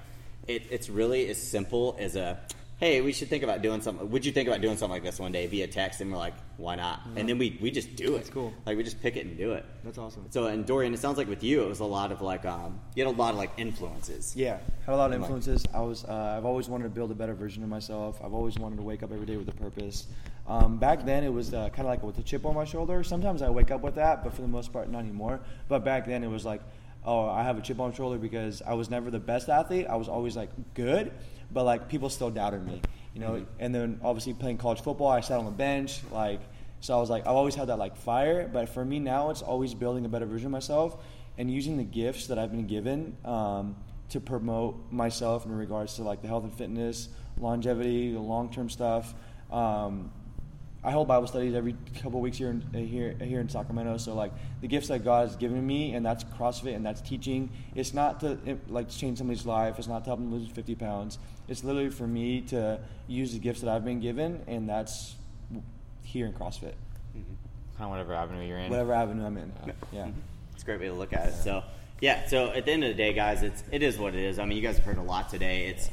it, 0.47 0.63
it's 0.71 0.89
really 0.89 1.29
as 1.29 1.37
simple 1.41 1.95
as 1.99 2.15
a 2.15 2.39
hey 2.81 2.99
we 2.99 3.13
should 3.13 3.29
think 3.29 3.43
about 3.43 3.61
doing 3.61 3.79
something 3.79 4.09
would 4.09 4.25
you 4.25 4.31
think 4.31 4.47
about 4.49 4.59
doing 4.59 4.75
something 4.75 4.91
like 4.91 5.03
this 5.03 5.19
one 5.19 5.31
day 5.31 5.45
via 5.45 5.67
text 5.67 6.01
and 6.01 6.11
we're 6.11 6.17
like 6.17 6.33
why 6.57 6.75
not 6.75 6.99
and 7.15 7.29
then 7.29 7.37
we, 7.37 7.57
we 7.61 7.69
just 7.71 7.95
do 7.95 8.15
it 8.15 8.17
That's 8.17 8.29
cool. 8.31 8.51
like 8.65 8.75
we 8.75 8.83
just 8.83 8.99
pick 9.01 9.15
it 9.15 9.25
and 9.25 9.37
do 9.37 9.53
it 9.53 9.63
That's 9.83 9.97
awesome. 9.99 10.25
so, 10.31 10.47
and 10.47 10.65
Dorian, 10.65 10.93
it 10.93 10.99
sounds 10.99 11.17
like 11.17 11.29
with 11.29 11.43
you, 11.43 11.61
it 11.63 11.69
was 11.69 11.79
a 11.79 11.85
lot 11.85 12.11
of 12.11 12.21
like, 12.21 12.43
um, 12.45 12.79
you 12.95 13.05
had 13.05 13.13
a 13.13 13.17
lot 13.17 13.31
of 13.33 13.37
like 13.37 13.51
influences. 13.57 14.35
Yeah, 14.35 14.57
had 14.85 14.93
a 14.93 14.97
lot 14.97 15.11
of 15.11 15.19
influences. 15.21 15.63
I 15.73 15.81
was, 15.81 16.05
uh, 16.05 16.35
I've 16.37 16.45
always 16.45 16.67
wanted 16.69 16.83
to 16.85 16.89
build 16.89 17.11
a 17.11 17.15
better 17.15 17.33
version 17.33 17.61
of 17.63 17.69
myself. 17.69 18.19
I've 18.23 18.33
always 18.33 18.57
wanted 18.57 18.77
to 18.77 18.81
wake 18.83 19.03
up 19.03 19.11
every 19.11 19.25
day 19.25 19.37
with 19.37 19.47
a 19.47 19.53
purpose. 19.53 20.07
Um, 20.47 20.77
back 20.77 21.05
then, 21.05 21.23
it 21.23 21.31
was 21.33 21.53
uh, 21.53 21.69
kind 21.69 21.81
of 21.81 21.85
like 21.87 22.03
with 22.03 22.17
a 22.19 22.23
chip 22.23 22.45
on 22.45 22.55
my 22.55 22.65
shoulder. 22.65 23.03
Sometimes 23.03 23.41
I 23.41 23.49
wake 23.49 23.71
up 23.71 23.81
with 23.81 23.95
that, 23.95 24.23
but 24.23 24.33
for 24.33 24.41
the 24.41 24.47
most 24.47 24.71
part, 24.73 24.89
not 24.89 24.99
anymore. 24.99 25.39
But 25.67 25.83
back 25.83 26.05
then, 26.05 26.23
it 26.23 26.29
was 26.29 26.45
like, 26.45 26.61
oh, 27.05 27.27
I 27.27 27.43
have 27.43 27.57
a 27.57 27.61
chip 27.61 27.79
on 27.79 27.89
my 27.91 27.95
shoulder 27.95 28.17
because 28.17 28.61
I 28.61 28.73
was 28.73 28.89
never 28.89 29.09
the 29.11 29.19
best 29.19 29.49
athlete. 29.49 29.87
I 29.89 29.95
was 29.95 30.07
always 30.07 30.35
like 30.37 30.49
good, 30.73 31.11
but 31.53 31.63
like 31.63 31.89
people 31.89 32.09
still 32.09 32.29
doubted 32.29 32.65
me, 32.65 32.81
you 33.13 33.21
know. 33.21 33.45
And 33.59 33.73
then 33.73 33.99
obviously 34.03 34.33
playing 34.33 34.57
college 34.57 34.81
football, 34.81 35.09
I 35.09 35.21
sat 35.21 35.39
on 35.39 35.45
the 35.45 35.51
bench, 35.51 36.01
like. 36.11 36.41
So 36.83 36.97
I 36.97 36.99
was 36.99 37.11
like, 37.11 37.27
I've 37.27 37.35
always 37.35 37.53
had 37.53 37.67
that 37.67 37.77
like 37.77 37.95
fire, 37.95 38.49
but 38.51 38.67
for 38.67 38.83
me 38.83 38.97
now, 38.97 39.29
it's 39.29 39.43
always 39.43 39.75
building 39.75 40.03
a 40.05 40.09
better 40.09 40.25
version 40.25 40.47
of 40.47 40.51
myself 40.51 40.97
and 41.37 41.51
using 41.51 41.77
the 41.77 41.83
gifts 41.83 42.27
that 42.27 42.39
I've 42.39 42.51
been 42.51 42.67
given 42.67 43.15
um, 43.23 43.75
to 44.09 44.19
promote 44.19 44.91
myself 44.91 45.45
in 45.45 45.51
regards 45.51 45.95
to 45.95 46.03
like 46.03 46.21
the 46.21 46.27
health 46.27 46.43
and 46.43 46.53
fitness, 46.53 47.09
longevity, 47.39 48.13
the 48.13 48.19
long 48.19 48.51
term 48.51 48.69
stuff. 48.69 49.13
Um, 49.51 50.11
I 50.83 50.89
hold 50.89 51.07
Bible 51.07 51.27
studies 51.27 51.53
every 51.53 51.75
couple 52.01 52.21
weeks 52.21 52.37
here 52.37 52.49
in 52.49 52.61
here 52.73 53.15
here 53.21 53.39
in 53.39 53.49
Sacramento. 53.49 53.97
So 53.97 54.15
like 54.15 54.31
the 54.61 54.67
gifts 54.67 54.87
that 54.87 55.03
God 55.03 55.27
has 55.27 55.35
given 55.35 55.65
me, 55.65 55.93
and 55.93 56.03
that's 56.03 56.23
CrossFit 56.23 56.75
and 56.75 56.85
that's 56.85 57.01
teaching. 57.01 57.51
It's 57.75 57.93
not 57.93 58.19
to 58.21 58.37
it, 58.45 58.71
like 58.71 58.89
change 58.89 59.19
somebody's 59.19 59.45
life. 59.45 59.77
It's 59.77 59.87
not 59.87 60.03
to 60.05 60.09
help 60.09 60.19
them 60.19 60.33
lose 60.33 60.49
50 60.49 60.75
pounds. 60.75 61.19
It's 61.47 61.63
literally 61.63 61.89
for 61.89 62.07
me 62.07 62.41
to 62.41 62.79
use 63.07 63.33
the 63.33 63.39
gifts 63.39 63.61
that 63.61 63.69
I've 63.69 63.85
been 63.85 63.99
given, 63.99 64.41
and 64.47 64.67
that's 64.67 65.15
here 66.03 66.25
in 66.25 66.33
CrossFit, 66.33 66.73
mm-hmm. 67.15 67.19
Kind 67.77 67.85
of 67.85 67.89
whatever 67.89 68.13
avenue 68.13 68.45
you're 68.45 68.57
in. 68.57 68.69
whatever 68.69 68.93
avenue 68.93 69.25
I'm 69.25 69.37
in. 69.37 69.51
Yeah. 69.65 69.73
Mm-hmm. 70.05 70.19
It's 70.53 70.63
a 70.63 70.65
great 70.65 70.79
way 70.79 70.87
to 70.87 70.93
look 70.93 71.13
at 71.13 71.29
it. 71.29 71.33
So, 71.35 71.63
yeah. 71.99 72.27
So 72.27 72.51
at 72.51 72.65
the 72.65 72.71
end 72.71 72.83
of 72.83 72.89
the 72.89 72.95
day, 72.95 73.13
guys, 73.13 73.43
it's 73.43 73.63
it 73.71 73.83
is 73.83 73.97
what 73.97 74.15
it 74.15 74.23
is. 74.23 74.39
I 74.39 74.45
mean, 74.45 74.57
you 74.57 74.63
guys 74.63 74.77
have 74.77 74.85
heard 74.85 74.97
a 74.97 75.03
lot 75.03 75.29
today. 75.29 75.67
It's 75.67 75.89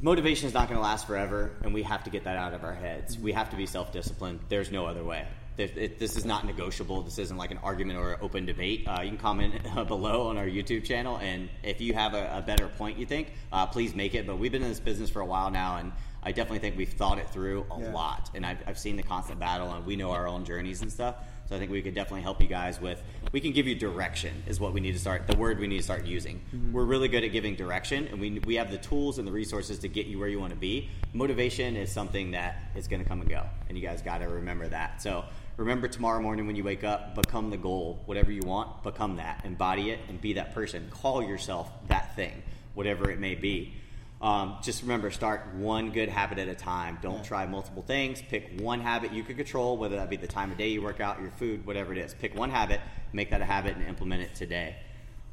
motivation 0.00 0.48
is 0.48 0.54
not 0.54 0.68
going 0.68 0.76
to 0.78 0.82
last 0.82 1.06
forever, 1.06 1.52
and 1.62 1.74
we 1.74 1.82
have 1.82 2.04
to 2.04 2.10
get 2.10 2.24
that 2.24 2.36
out 2.36 2.54
of 2.54 2.64
our 2.64 2.74
heads. 2.74 3.18
We 3.18 3.32
have 3.32 3.50
to 3.50 3.56
be 3.56 3.66
self 3.66 3.92
disciplined. 3.92 4.40
There's 4.48 4.70
no 4.70 4.86
other 4.86 5.04
way. 5.04 5.26
This, 5.56 5.72
it, 5.74 5.98
this 5.98 6.16
is 6.16 6.24
not 6.24 6.46
negotiable. 6.46 7.02
This 7.02 7.18
isn't 7.18 7.36
like 7.36 7.50
an 7.50 7.58
argument 7.64 7.98
or 7.98 8.12
an 8.12 8.18
open 8.22 8.46
debate. 8.46 8.86
Uh, 8.86 9.00
you 9.02 9.08
can 9.08 9.18
comment 9.18 9.54
below 9.88 10.28
on 10.28 10.38
our 10.38 10.46
YouTube 10.46 10.84
channel, 10.84 11.18
and 11.18 11.48
if 11.64 11.80
you 11.80 11.94
have 11.94 12.14
a, 12.14 12.38
a 12.38 12.42
better 12.42 12.68
point 12.68 12.96
you 12.98 13.06
think, 13.06 13.32
uh, 13.52 13.66
please 13.66 13.94
make 13.94 14.14
it. 14.14 14.26
But 14.26 14.38
we've 14.38 14.52
been 14.52 14.62
in 14.62 14.68
this 14.68 14.78
business 14.80 15.10
for 15.10 15.20
a 15.20 15.26
while 15.26 15.50
now, 15.50 15.78
and 15.78 15.92
I 16.22 16.30
definitely 16.30 16.60
think 16.60 16.76
we've 16.76 16.92
thought 16.92 17.18
it 17.18 17.28
through 17.30 17.66
a 17.72 17.80
Yeah. 17.80 17.92
lot. 17.92 18.30
And 18.34 18.46
I've, 18.46 18.58
I've 18.68 18.78
seen 18.78 18.96
the 18.96 19.02
constant 19.02 19.40
battle, 19.40 19.72
and 19.72 19.84
we 19.84 19.96
know 19.96 20.12
our 20.12 20.28
own 20.28 20.44
journeys 20.44 20.80
and 20.82 20.92
stuff. 20.92 21.16
So 21.48 21.56
I 21.56 21.58
think 21.58 21.70
we 21.70 21.80
could 21.80 21.94
definitely 21.94 22.20
help 22.20 22.42
you 22.42 22.46
guys 22.46 22.78
with. 22.78 23.02
We 23.32 23.40
can 23.40 23.52
give 23.52 23.66
you 23.66 23.74
direction, 23.74 24.42
is 24.46 24.60
what 24.60 24.74
we 24.74 24.80
need 24.80 24.92
to 24.92 24.98
start. 24.98 25.26
The 25.26 25.36
word 25.36 25.58
we 25.58 25.66
need 25.66 25.78
to 25.78 25.82
start 25.82 26.04
using. 26.04 26.42
Mm-hmm. 26.54 26.72
We're 26.72 26.84
really 26.84 27.08
good 27.08 27.24
at 27.24 27.32
giving 27.32 27.54
direction, 27.54 28.06
and 28.08 28.20
we 28.20 28.38
we 28.40 28.56
have 28.56 28.70
the 28.70 28.76
tools 28.76 29.18
and 29.18 29.26
the 29.26 29.32
resources 29.32 29.78
to 29.78 29.88
get 29.88 30.06
you 30.06 30.18
where 30.18 30.28
you 30.28 30.38
want 30.38 30.52
to 30.52 30.58
be. 30.58 30.90
Motivation 31.14 31.74
is 31.74 31.90
something 31.90 32.32
that 32.32 32.70
is 32.76 32.86
going 32.86 33.02
to 33.02 33.08
come 33.08 33.22
and 33.22 33.30
go, 33.30 33.44
and 33.68 33.78
you 33.78 33.86
guys 33.86 34.02
got 34.02 34.18
to 34.18 34.28
remember 34.28 34.68
that. 34.68 35.00
So 35.00 35.24
remember 35.56 35.88
tomorrow 35.88 36.20
morning 36.20 36.46
when 36.46 36.54
you 36.54 36.64
wake 36.64 36.84
up, 36.84 37.14
become 37.14 37.48
the 37.48 37.56
goal. 37.56 38.02
Whatever 38.04 38.30
you 38.30 38.42
want, 38.42 38.82
become 38.82 39.16
that, 39.16 39.40
embody 39.44 39.90
it, 39.90 40.00
and 40.10 40.20
be 40.20 40.34
that 40.34 40.54
person. 40.54 40.90
Call 40.90 41.22
yourself 41.22 41.70
that 41.88 42.14
thing, 42.14 42.42
whatever 42.74 43.10
it 43.10 43.20
may 43.20 43.34
be. 43.34 43.72
Um, 44.20 44.56
just 44.62 44.82
remember, 44.82 45.10
start 45.10 45.54
one 45.54 45.90
good 45.90 46.08
habit 46.08 46.38
at 46.38 46.48
a 46.48 46.54
time. 46.54 46.98
Don't 47.00 47.24
try 47.24 47.46
multiple 47.46 47.82
things. 47.82 48.20
Pick 48.20 48.60
one 48.60 48.80
habit 48.80 49.12
you 49.12 49.22
can 49.22 49.36
control, 49.36 49.76
whether 49.76 49.96
that 49.96 50.10
be 50.10 50.16
the 50.16 50.26
time 50.26 50.50
of 50.50 50.58
day 50.58 50.68
you 50.68 50.82
work 50.82 51.00
out, 51.00 51.20
your 51.20 51.30
food, 51.32 51.64
whatever 51.64 51.92
it 51.92 51.98
is. 51.98 52.14
Pick 52.14 52.34
one 52.34 52.50
habit, 52.50 52.80
make 53.12 53.30
that 53.30 53.40
a 53.40 53.44
habit, 53.44 53.76
and 53.76 53.86
implement 53.86 54.22
it 54.22 54.34
today. 54.34 54.76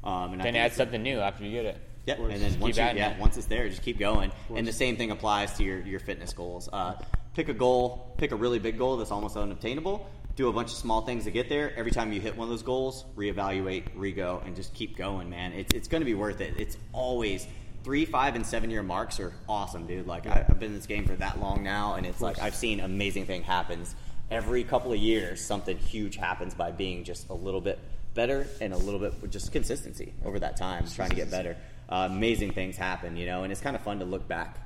Um, 0.04 0.34
and 0.34 0.40
Then 0.40 0.54
add 0.54 0.72
something 0.72 1.02
new 1.02 1.18
after 1.18 1.44
you 1.44 1.50
get 1.50 1.64
it. 1.64 1.78
Yep, 2.06 2.18
and 2.20 2.40
then 2.40 2.60
once 2.60 2.76
you, 2.76 2.82
adding 2.84 2.98
yeah, 2.98 3.14
it. 3.14 3.18
once 3.18 3.36
it's 3.36 3.46
there, 3.46 3.68
just 3.68 3.82
keep 3.82 3.98
going. 3.98 4.30
And 4.54 4.64
the 4.64 4.72
same 4.72 4.96
thing 4.96 5.10
applies 5.10 5.54
to 5.54 5.64
your, 5.64 5.80
your 5.80 5.98
fitness 5.98 6.32
goals. 6.32 6.68
Uh, 6.72 6.94
pick 7.34 7.48
a 7.48 7.54
goal, 7.54 8.14
pick 8.16 8.30
a 8.30 8.36
really 8.36 8.60
big 8.60 8.78
goal 8.78 8.96
that's 8.96 9.10
almost 9.10 9.36
unobtainable. 9.36 10.08
Do 10.36 10.48
a 10.48 10.52
bunch 10.52 10.70
of 10.70 10.76
small 10.76 11.00
things 11.00 11.24
to 11.24 11.32
get 11.32 11.48
there. 11.48 11.76
Every 11.76 11.90
time 11.90 12.12
you 12.12 12.20
hit 12.20 12.36
one 12.36 12.44
of 12.44 12.50
those 12.50 12.62
goals, 12.62 13.04
reevaluate, 13.16 13.84
re-go, 13.96 14.40
and 14.44 14.54
just 14.54 14.72
keep 14.74 14.96
going, 14.96 15.28
man. 15.28 15.52
It's, 15.52 15.74
it's 15.74 15.88
going 15.88 16.02
to 16.02 16.04
be 16.04 16.14
worth 16.14 16.40
it. 16.40 16.54
It's 16.58 16.76
always 16.92 17.46
three, 17.86 18.04
five, 18.04 18.34
and 18.34 18.44
seven 18.44 18.68
year 18.68 18.82
marks 18.82 19.20
are 19.20 19.32
awesome, 19.48 19.86
dude. 19.86 20.08
Like 20.08 20.26
I, 20.26 20.44
I've 20.48 20.58
been 20.58 20.70
in 20.70 20.74
this 20.74 20.86
game 20.86 21.06
for 21.06 21.14
that 21.14 21.40
long 21.40 21.62
now, 21.62 21.94
and 21.94 22.04
it's 22.04 22.20
like 22.20 22.42
I've 22.42 22.56
seen 22.56 22.80
amazing 22.80 23.26
thing 23.26 23.44
happens 23.44 23.94
every 24.28 24.64
couple 24.64 24.92
of 24.92 24.98
years. 24.98 25.40
Something 25.40 25.78
huge 25.78 26.16
happens 26.16 26.52
by 26.52 26.72
being 26.72 27.04
just 27.04 27.28
a 27.28 27.32
little 27.32 27.60
bit 27.60 27.78
better 28.12 28.48
and 28.60 28.72
a 28.72 28.76
little 28.76 28.98
bit 28.98 29.30
just 29.30 29.52
consistency 29.52 30.12
over 30.24 30.40
that 30.40 30.56
time, 30.56 30.84
trying 30.96 31.10
to 31.10 31.14
get 31.14 31.30
better. 31.30 31.56
Uh, 31.88 32.08
amazing 32.10 32.50
things 32.50 32.76
happen, 32.76 33.16
you 33.16 33.24
know, 33.24 33.44
and 33.44 33.52
it's 33.52 33.60
kind 33.60 33.76
of 33.76 33.82
fun 33.82 34.00
to 34.00 34.04
look 34.04 34.26
back, 34.26 34.58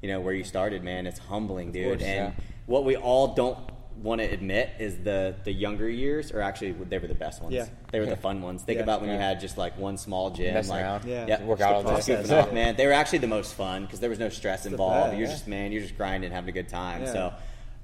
you 0.00 0.08
know, 0.08 0.20
where 0.20 0.32
you 0.32 0.44
started, 0.44 0.84
man. 0.84 1.08
It's 1.08 1.18
humbling, 1.18 1.72
dude. 1.72 1.98
course, 1.98 2.02
and 2.02 2.32
yeah. 2.32 2.44
what 2.66 2.84
we 2.84 2.94
all 2.94 3.34
don't 3.34 3.58
want 4.02 4.20
to 4.20 4.26
admit 4.26 4.70
is 4.78 4.96
the 4.98 5.34
the 5.44 5.52
younger 5.52 5.88
years 5.88 6.32
are 6.32 6.40
actually 6.40 6.72
they 6.72 6.98
were 6.98 7.06
the 7.06 7.14
best 7.14 7.42
ones. 7.42 7.54
Yeah. 7.54 7.66
They 7.92 8.00
were 8.00 8.06
the 8.06 8.16
fun 8.16 8.40
ones. 8.40 8.62
Think 8.62 8.76
Yeah. 8.78 8.84
about 8.84 9.00
when 9.02 9.10
you 9.10 9.16
had 9.16 9.40
just 9.40 9.58
like 9.58 9.76
one 9.78 9.96
small 9.98 10.30
gym, 10.30 10.54
Messing 10.54 10.70
like 10.74 10.82
around. 10.84 11.04
Yeah. 11.04 11.26
yeah, 11.28 11.42
Work 11.44 11.60
out 11.60 11.74
all 11.84 11.96
just 11.96 12.06
day. 12.08 12.14
goofing 12.16 12.42
off, 12.42 12.52
man. 12.52 12.76
They 12.76 12.86
were 12.86 12.92
actually 12.92 13.18
the 13.18 13.26
most 13.26 13.54
fun 13.54 13.82
because 13.84 14.00
there 14.00 14.10
was 14.10 14.18
no 14.18 14.28
stress 14.28 14.62
the 14.64 14.70
involved. 14.70 15.10
best, 15.10 15.18
You're 15.18 15.26
yeah. 15.28 15.32
just 15.34 15.46
man, 15.48 15.72
you're 15.72 15.82
just 15.82 15.96
grinding, 15.96 16.30
having 16.32 16.48
a 16.48 16.52
good 16.52 16.68
time. 16.68 17.02
Yeah. 17.02 17.12
So 17.12 17.32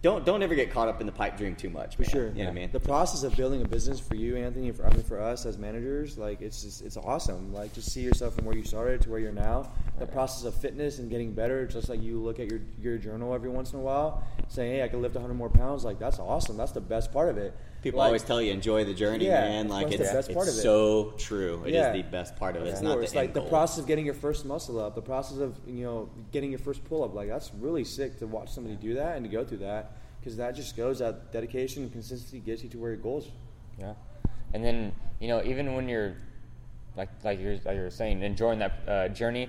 don't 0.02 0.24
don't 0.26 0.42
ever 0.42 0.54
get 0.54 0.70
caught 0.70 0.88
up 0.88 1.00
in 1.00 1.06
the 1.06 1.12
pipe 1.12 1.36
dream 1.36 1.56
too 1.56 1.70
much. 1.70 1.96
For 1.96 2.02
man. 2.02 2.10
sure. 2.10 2.26
You 2.28 2.34
know 2.34 2.44
what 2.44 2.50
I 2.50 2.52
mean? 2.54 2.70
The 2.70 2.80
process 2.80 3.22
of 3.22 3.34
building 3.36 3.62
a 3.62 3.64
business 3.68 3.98
for 3.98 4.14
you, 4.14 4.36
Anthony, 4.36 4.70
for, 4.70 4.86
I 4.86 4.90
mean 4.90 5.02
for 5.02 5.20
us 5.20 5.46
as 5.46 5.58
managers, 5.58 6.18
like 6.18 6.40
it's 6.42 6.62
just 6.62 6.82
it's 6.82 6.96
awesome. 6.96 7.52
Like 7.52 7.72
to 7.74 7.82
see 7.82 8.02
yourself 8.02 8.34
from 8.34 8.44
where 8.44 8.54
you 8.56 8.62
started 8.62 9.00
to 9.02 9.10
where 9.10 9.18
you're 9.18 9.32
now. 9.32 9.70
The 9.98 10.06
process 10.06 10.44
of 10.44 10.54
fitness 10.54 10.98
and 10.98 11.08
getting 11.10 11.32
better, 11.32 11.66
just 11.66 11.88
like 11.88 12.02
you 12.02 12.22
look 12.22 12.38
at 12.38 12.50
your 12.50 12.60
your 12.78 12.98
journal 12.98 13.34
every 13.34 13.48
once 13.48 13.72
in 13.72 13.78
a 13.78 13.82
while, 13.82 14.22
saying, 14.48 14.74
"Hey, 14.76 14.82
I 14.82 14.88
can 14.88 15.00
lift 15.00 15.14
100 15.14 15.32
more 15.34 15.48
pounds." 15.50 15.84
Like 15.84 15.98
that's 15.98 16.18
awesome. 16.18 16.56
That's 16.58 16.72
the 16.72 16.80
best 16.82 17.12
part 17.12 17.30
of 17.30 17.38
it. 17.38 17.56
People 17.82 17.98
Like, 17.98 18.06
always 18.06 18.22
tell 18.24 18.42
you 18.42 18.52
enjoy 18.52 18.84
the 18.84 18.94
journey, 18.94 19.26
Yeah, 19.26 19.42
man. 19.42 19.68
Like 19.68 19.86
it's, 19.92 19.98
the 19.98 20.14
best 20.16 20.32
part 20.32 20.46
it's 20.48 20.56
of 20.56 20.60
it. 20.60 20.62
so 20.62 21.14
true. 21.18 21.62
It 21.64 21.68
is 21.68 21.74
Yeah. 21.74 21.92
the 21.92 22.02
best 22.02 22.34
part 22.36 22.56
of 22.56 22.64
it. 22.64 22.68
It's 22.70 22.80
not 22.80 22.96
the 23.00 23.06
like 23.16 23.28
end 23.28 23.34
the 23.34 23.40
goal. 23.40 23.48
process 23.48 23.78
of 23.78 23.86
getting 23.86 24.04
your 24.04 24.14
first 24.14 24.44
muscle 24.44 24.80
up, 24.80 24.94
the 24.94 25.02
process 25.02 25.38
of 25.38 25.56
you 25.66 25.84
know 25.84 26.10
getting 26.32 26.50
your 26.50 26.58
first 26.58 26.84
pull 26.84 27.04
up. 27.04 27.14
Like 27.14 27.28
that's 27.28 27.52
really 27.54 27.84
sick 27.84 28.18
to 28.18 28.26
watch 28.26 28.50
somebody 28.52 28.76
do 28.76 28.94
that 28.94 29.16
and 29.16 29.24
to 29.24 29.30
go 29.30 29.44
through 29.44 29.58
that 29.58 29.92
because 30.26 30.36
that 30.38 30.56
just 30.56 30.76
goes 30.76 30.98
that 30.98 31.30
dedication 31.32 31.84
and 31.84 31.92
consistency 31.92 32.40
gets 32.40 32.60
you 32.64 32.68
to 32.68 32.78
where 32.78 32.90
your 32.90 32.98
goals. 32.98 33.28
Yeah, 33.78 33.94
and 34.52 34.64
then 34.64 34.92
you 35.20 35.28
know 35.28 35.40
even 35.44 35.74
when 35.76 35.88
you're 35.88 36.16
like 36.96 37.10
like 37.22 37.38
you're 37.38 37.54
like 37.64 37.76
you're 37.76 37.90
saying 37.90 38.24
enjoying 38.24 38.58
that 38.58 38.72
uh, 38.88 39.08
journey, 39.08 39.48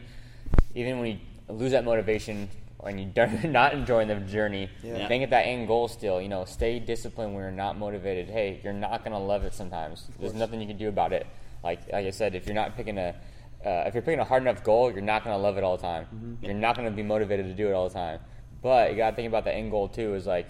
even 0.75 0.99
when 0.99 1.07
you 1.13 1.17
lose 1.49 1.71
that 1.71 1.83
motivation 1.83 2.47
and 2.85 2.99
you 2.99 3.11
are 3.17 3.27
not 3.47 3.73
enjoying 3.73 4.07
the 4.07 4.17
journey, 4.17 4.69
Yeah. 4.83 5.07
think 5.07 5.23
at 5.23 5.31
that 5.31 5.47
end 5.47 5.67
goal 5.67 5.87
still. 5.87 6.21
You 6.21 6.29
know, 6.29 6.45
stay 6.45 6.77
disciplined 6.77 7.33
when 7.33 7.41
you're 7.41 7.51
not 7.51 7.75
motivated. 7.75 8.29
Hey, 8.29 8.61
you're 8.63 8.71
not 8.71 9.03
gonna 9.03 9.19
love 9.19 9.45
it 9.45 9.55
sometimes. 9.55 10.07
There's 10.19 10.35
nothing 10.35 10.61
you 10.61 10.67
can 10.67 10.77
do 10.77 10.89
about 10.89 11.11
it. 11.11 11.25
Like 11.63 11.91
like 11.91 12.05
I 12.05 12.11
said, 12.11 12.35
if 12.35 12.45
you're 12.45 12.53
not 12.53 12.77
picking 12.77 12.99
a 12.99 13.15
uh, 13.65 13.85
if 13.87 13.95
you're 13.95 14.03
picking 14.03 14.19
a 14.19 14.25
hard 14.25 14.43
enough 14.43 14.63
goal, 14.63 14.91
you're 14.91 15.01
not 15.01 15.23
gonna 15.23 15.39
love 15.39 15.57
it 15.57 15.63
all 15.63 15.75
the 15.75 15.81
time. 15.81 16.05
Mm-hmm. 16.13 16.45
You're 16.45 16.53
not 16.53 16.75
gonna 16.75 16.91
be 16.91 17.01
motivated 17.01 17.47
to 17.47 17.55
do 17.55 17.67
it 17.67 17.73
all 17.73 17.87
the 17.89 17.95
time. 17.95 18.19
But 18.61 18.91
you 18.91 18.97
gotta 18.97 19.15
think 19.15 19.27
about 19.27 19.43
the 19.43 19.55
end 19.55 19.71
goal 19.71 19.87
too. 19.87 20.13
Is 20.13 20.27
like 20.27 20.45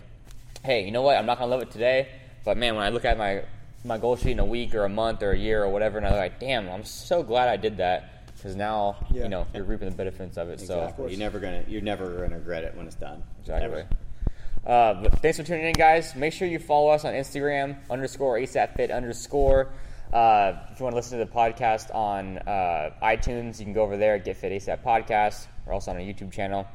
hey, 0.63 0.85
you 0.85 0.91
know 0.91 1.01
what? 1.01 1.17
I'm 1.17 1.25
not 1.25 1.39
gonna 1.39 1.51
love 1.51 1.61
it 1.61 1.71
today, 1.71 2.07
but 2.45 2.57
man, 2.57 2.75
when 2.75 2.83
I 2.83 2.89
look 2.89 3.05
at 3.05 3.17
my 3.17 3.43
my 3.85 3.97
goal 3.97 4.15
sheet 4.15 4.31
in 4.31 4.39
a 4.39 4.45
week 4.45 4.75
or 4.75 4.83
a 4.85 4.89
month 4.89 5.23
or 5.23 5.31
a 5.31 5.37
year 5.37 5.63
or 5.63 5.69
whatever, 5.69 5.97
and 5.97 6.05
I'm 6.07 6.15
like, 6.15 6.39
damn, 6.39 6.67
I'm 6.69 6.83
so 6.83 7.23
glad 7.23 7.47
I 7.47 7.57
did 7.57 7.77
that 7.77 8.25
because 8.35 8.55
now 8.55 8.97
Yeah. 9.11 9.23
you 9.23 9.29
know 9.29 9.47
you're 9.53 9.63
reaping 9.63 9.89
the 9.89 9.95
benefits 9.95 10.37
of 10.37 10.49
it. 10.49 10.59
So 10.59 10.93
You're 11.07 11.17
never 11.19 11.39
gonna 11.39 11.63
you're 11.67 11.81
never 11.81 12.21
gonna 12.21 12.37
regret 12.37 12.63
it 12.63 12.75
when 12.75 12.85
it's 12.87 12.95
done. 12.95 13.23
exactly. 13.41 13.65
Ever. 13.81 13.87
Uh, 14.65 14.93
but 15.01 15.19
thanks 15.19 15.37
for 15.37 15.43
tuning 15.43 15.65
in, 15.65 15.73
guys. 15.73 16.13
Make 16.15 16.33
sure 16.33 16.45
you 16.47 16.59
follow 16.59 16.89
us 16.89 17.05
on 17.05 17.13
Instagram 17.13 17.77
underscore 17.89 18.37
ASAPFit 18.37 18.93
underscore. 18.93 19.69
Uh, 20.11 20.53
if 20.71 20.79
you 20.79 20.83
want 20.83 20.91
to 20.93 20.97
listen 20.97 21.19
to 21.19 21.23
the 21.25 21.31
podcast 21.31 21.93
on 21.95 22.37
uh, 22.39 22.89
iTunes, 23.01 23.59
you 23.59 23.65
can 23.65 23.73
go 23.73 23.83
over 23.83 23.95
there, 23.95 24.17
Get 24.19 24.35
Fit 24.37 24.51
ASAP 24.51 24.83
Podcast. 24.83 25.47
We're 25.65 25.73
also 25.73 25.91
on 25.91 25.97
our 25.97 26.03
YouTube 26.03 26.33
channel. 26.33 26.65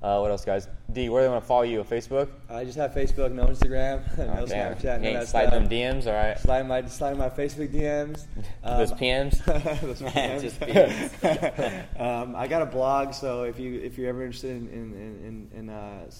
Uh, 0.00 0.18
what 0.20 0.30
else, 0.30 0.44
guys? 0.44 0.68
D, 0.92 1.08
where 1.08 1.22
do 1.22 1.26
they 1.26 1.32
want 1.32 1.42
to 1.42 1.46
follow 1.48 1.62
you 1.62 1.80
on 1.80 1.84
Facebook? 1.84 2.28
I 2.48 2.64
just 2.64 2.78
have 2.78 2.92
Facebook, 2.94 3.32
no 3.32 3.46
Instagram, 3.46 4.16
no 4.18 4.42
Oh. 4.42 4.46
Snapchat, 4.46 5.02
that 5.02 5.26
slide 5.26 5.48
stuff. 5.48 5.50
them 5.50 5.68
DMs, 5.68 6.06
all 6.06 6.12
right? 6.12 6.38
Slide 6.38 6.62
my 6.68 6.86
slide 6.86 7.18
my 7.18 7.28
Facebook 7.28 7.72
DMs. 7.74 8.26
Those 8.64 8.92
Um, 8.92 8.98
PMs. 8.98 9.44
Those 9.82 9.98
Just 10.42 10.60
PMs. 10.60 12.00
um, 12.00 12.36
I 12.36 12.46
got 12.46 12.62
a 12.62 12.66
blog, 12.66 13.12
so 13.12 13.42
if 13.42 13.58
you 13.58 13.80
if 13.80 13.98
you're 13.98 14.08
ever 14.08 14.22
interested 14.22 14.52
in 14.52 14.68
in, 14.68 15.48
in, 15.52 15.58
in 15.58 15.68
uh, 15.70 16.10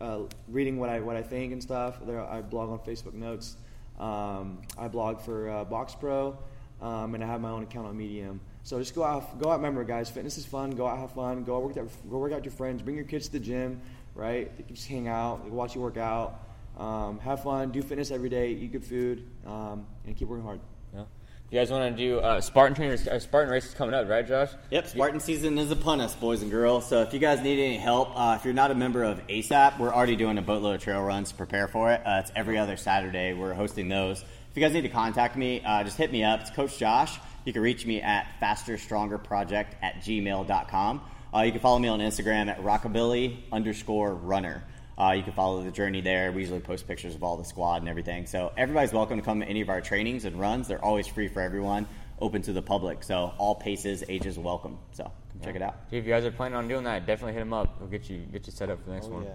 uh, 0.00 0.18
reading 0.48 0.78
what 0.78 0.88
I 0.88 1.00
what 1.00 1.16
I 1.16 1.22
think 1.22 1.52
and 1.52 1.62
stuff, 1.62 1.98
there 2.06 2.20
I 2.22 2.40
blog 2.40 2.70
on 2.70 2.78
Facebook 2.78 3.12
Notes. 3.12 3.56
Um, 3.98 4.62
I 4.78 4.88
blog 4.88 5.20
for 5.20 5.50
uh, 5.50 5.64
Box 5.64 5.94
Pro, 5.94 6.38
um, 6.80 7.14
and 7.14 7.22
I 7.22 7.26
have 7.26 7.42
my 7.42 7.50
own 7.50 7.62
account 7.62 7.88
on 7.88 7.96
Medium. 7.96 8.40
So 8.68 8.78
just 8.78 8.94
go 8.94 9.02
out, 9.02 9.40
go 9.40 9.50
out. 9.50 9.60
Remember, 9.60 9.82
guys, 9.82 10.10
fitness 10.10 10.36
is 10.36 10.44
fun. 10.44 10.72
Go 10.72 10.86
out, 10.86 10.98
have 10.98 11.12
fun. 11.12 11.42
Go 11.42 11.56
out, 11.56 11.62
work 11.62 11.78
out, 11.78 11.88
go 12.10 12.18
work 12.18 12.32
out 12.32 12.40
with 12.40 12.44
your 12.44 12.52
friends. 12.52 12.82
Bring 12.82 12.96
your 12.96 13.06
kids 13.06 13.24
to 13.28 13.32
the 13.32 13.40
gym, 13.40 13.80
right? 14.14 14.50
Just 14.68 14.86
hang 14.86 15.08
out, 15.08 15.48
watch 15.48 15.74
you 15.74 15.80
work 15.80 15.96
out. 15.96 16.44
Um, 16.76 17.18
have 17.20 17.42
fun. 17.42 17.70
Do 17.70 17.80
fitness 17.80 18.10
every 18.10 18.28
day. 18.28 18.50
Eat 18.50 18.72
good 18.72 18.84
food, 18.84 19.24
um, 19.46 19.86
and 20.04 20.14
keep 20.14 20.28
working 20.28 20.44
hard. 20.44 20.60
Yeah. 20.92 21.04
You 21.50 21.58
guys 21.58 21.70
want 21.70 21.96
to 21.96 21.96
do 21.96 22.18
uh, 22.18 22.42
Spartan 22.42 22.74
trainers? 22.74 23.08
Uh, 23.08 23.18
Spartan 23.18 23.50
race 23.50 23.64
is 23.64 23.72
coming 23.72 23.94
up, 23.94 24.06
right, 24.06 24.28
Josh? 24.28 24.50
Yep, 24.70 24.88
Spartan 24.88 25.20
season 25.20 25.56
is 25.56 25.70
upon 25.70 26.02
us, 26.02 26.14
boys 26.14 26.42
and 26.42 26.50
girls. 26.50 26.86
So 26.86 27.00
if 27.00 27.14
you 27.14 27.20
guys 27.20 27.40
need 27.40 27.58
any 27.64 27.78
help, 27.78 28.10
uh, 28.14 28.36
if 28.38 28.44
you're 28.44 28.52
not 28.52 28.70
a 28.70 28.74
member 28.74 29.02
of 29.02 29.26
ASAP, 29.28 29.78
we're 29.78 29.94
already 29.94 30.14
doing 30.14 30.36
a 30.36 30.42
boatload 30.42 30.74
of 30.74 30.82
trail 30.82 31.02
runs 31.02 31.30
to 31.30 31.36
prepare 31.36 31.68
for 31.68 31.90
it. 31.90 32.02
Uh, 32.04 32.20
it's 32.22 32.32
every 32.36 32.58
other 32.58 32.76
Saturday. 32.76 33.32
We're 33.32 33.54
hosting 33.54 33.88
those. 33.88 34.20
If 34.20 34.56
you 34.56 34.60
guys 34.60 34.74
need 34.74 34.82
to 34.82 34.90
contact 34.90 35.38
me, 35.38 35.62
uh, 35.64 35.84
just 35.84 35.96
hit 35.96 36.12
me 36.12 36.22
up. 36.22 36.42
It's 36.42 36.50
Coach 36.50 36.76
Josh. 36.76 37.18
You 37.48 37.54
can 37.54 37.62
reach 37.62 37.86
me 37.86 38.02
at 38.02 38.26
fasterstrongerproject 38.42 39.68
at 39.80 40.02
gmail.com. 40.02 41.00
Uh, 41.34 41.40
you 41.40 41.50
can 41.52 41.62
follow 41.62 41.78
me 41.78 41.88
on 41.88 41.98
Instagram 42.00 42.48
at 42.48 42.60
rockabilly 42.60 43.38
underscore 43.50 44.14
runner. 44.14 44.62
Uh, 44.98 45.12
you 45.12 45.22
can 45.22 45.32
follow 45.32 45.62
the 45.62 45.70
journey 45.70 46.02
there. 46.02 46.30
We 46.30 46.42
usually 46.42 46.60
post 46.60 46.86
pictures 46.86 47.14
of 47.14 47.22
all 47.24 47.38
the 47.38 47.46
squad 47.46 47.76
and 47.80 47.88
everything. 47.88 48.26
So 48.26 48.52
everybody's 48.54 48.92
welcome 48.92 49.16
to 49.18 49.24
come 49.24 49.40
to 49.40 49.46
any 49.46 49.62
of 49.62 49.70
our 49.70 49.80
trainings 49.80 50.26
and 50.26 50.38
runs. 50.38 50.68
They're 50.68 50.84
always 50.84 51.06
free 51.06 51.26
for 51.28 51.40
everyone, 51.40 51.86
open 52.20 52.42
to 52.42 52.52
the 52.52 52.60
public. 52.60 53.02
So 53.02 53.32
all 53.38 53.54
paces, 53.54 54.04
ages 54.10 54.38
welcome. 54.38 54.78
So 54.92 55.04
come 55.04 55.40
check 55.42 55.56
it 55.56 55.62
out. 55.62 55.76
If 55.90 56.04
you 56.04 56.10
guys 56.12 56.26
are 56.26 56.30
planning 56.30 56.58
on 56.58 56.68
doing 56.68 56.84
that, 56.84 57.06
definitely 57.06 57.32
hit 57.32 57.38
them 57.38 57.54
up. 57.54 57.80
We'll 57.80 57.88
get 57.88 58.10
you 58.10 58.18
get 58.30 58.46
you 58.46 58.52
set 58.52 58.68
up 58.68 58.78
for 58.84 58.90
the 58.90 58.96
next 58.96 59.06
Oh, 59.06 59.14
one. 59.14 59.24
yeah. 59.24 59.30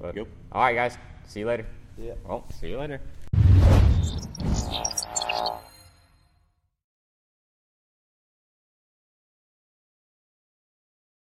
But, 0.00 0.16
Yep. 0.16 0.26
All 0.50 0.60
right, 0.62 0.74
guys. 0.74 0.98
See 1.28 1.38
you 1.38 1.46
later. 1.46 1.66
Yeah. 1.96 2.14
Well, 2.26 2.46
see 2.50 2.70
you 2.70 2.78
later. 2.80 3.00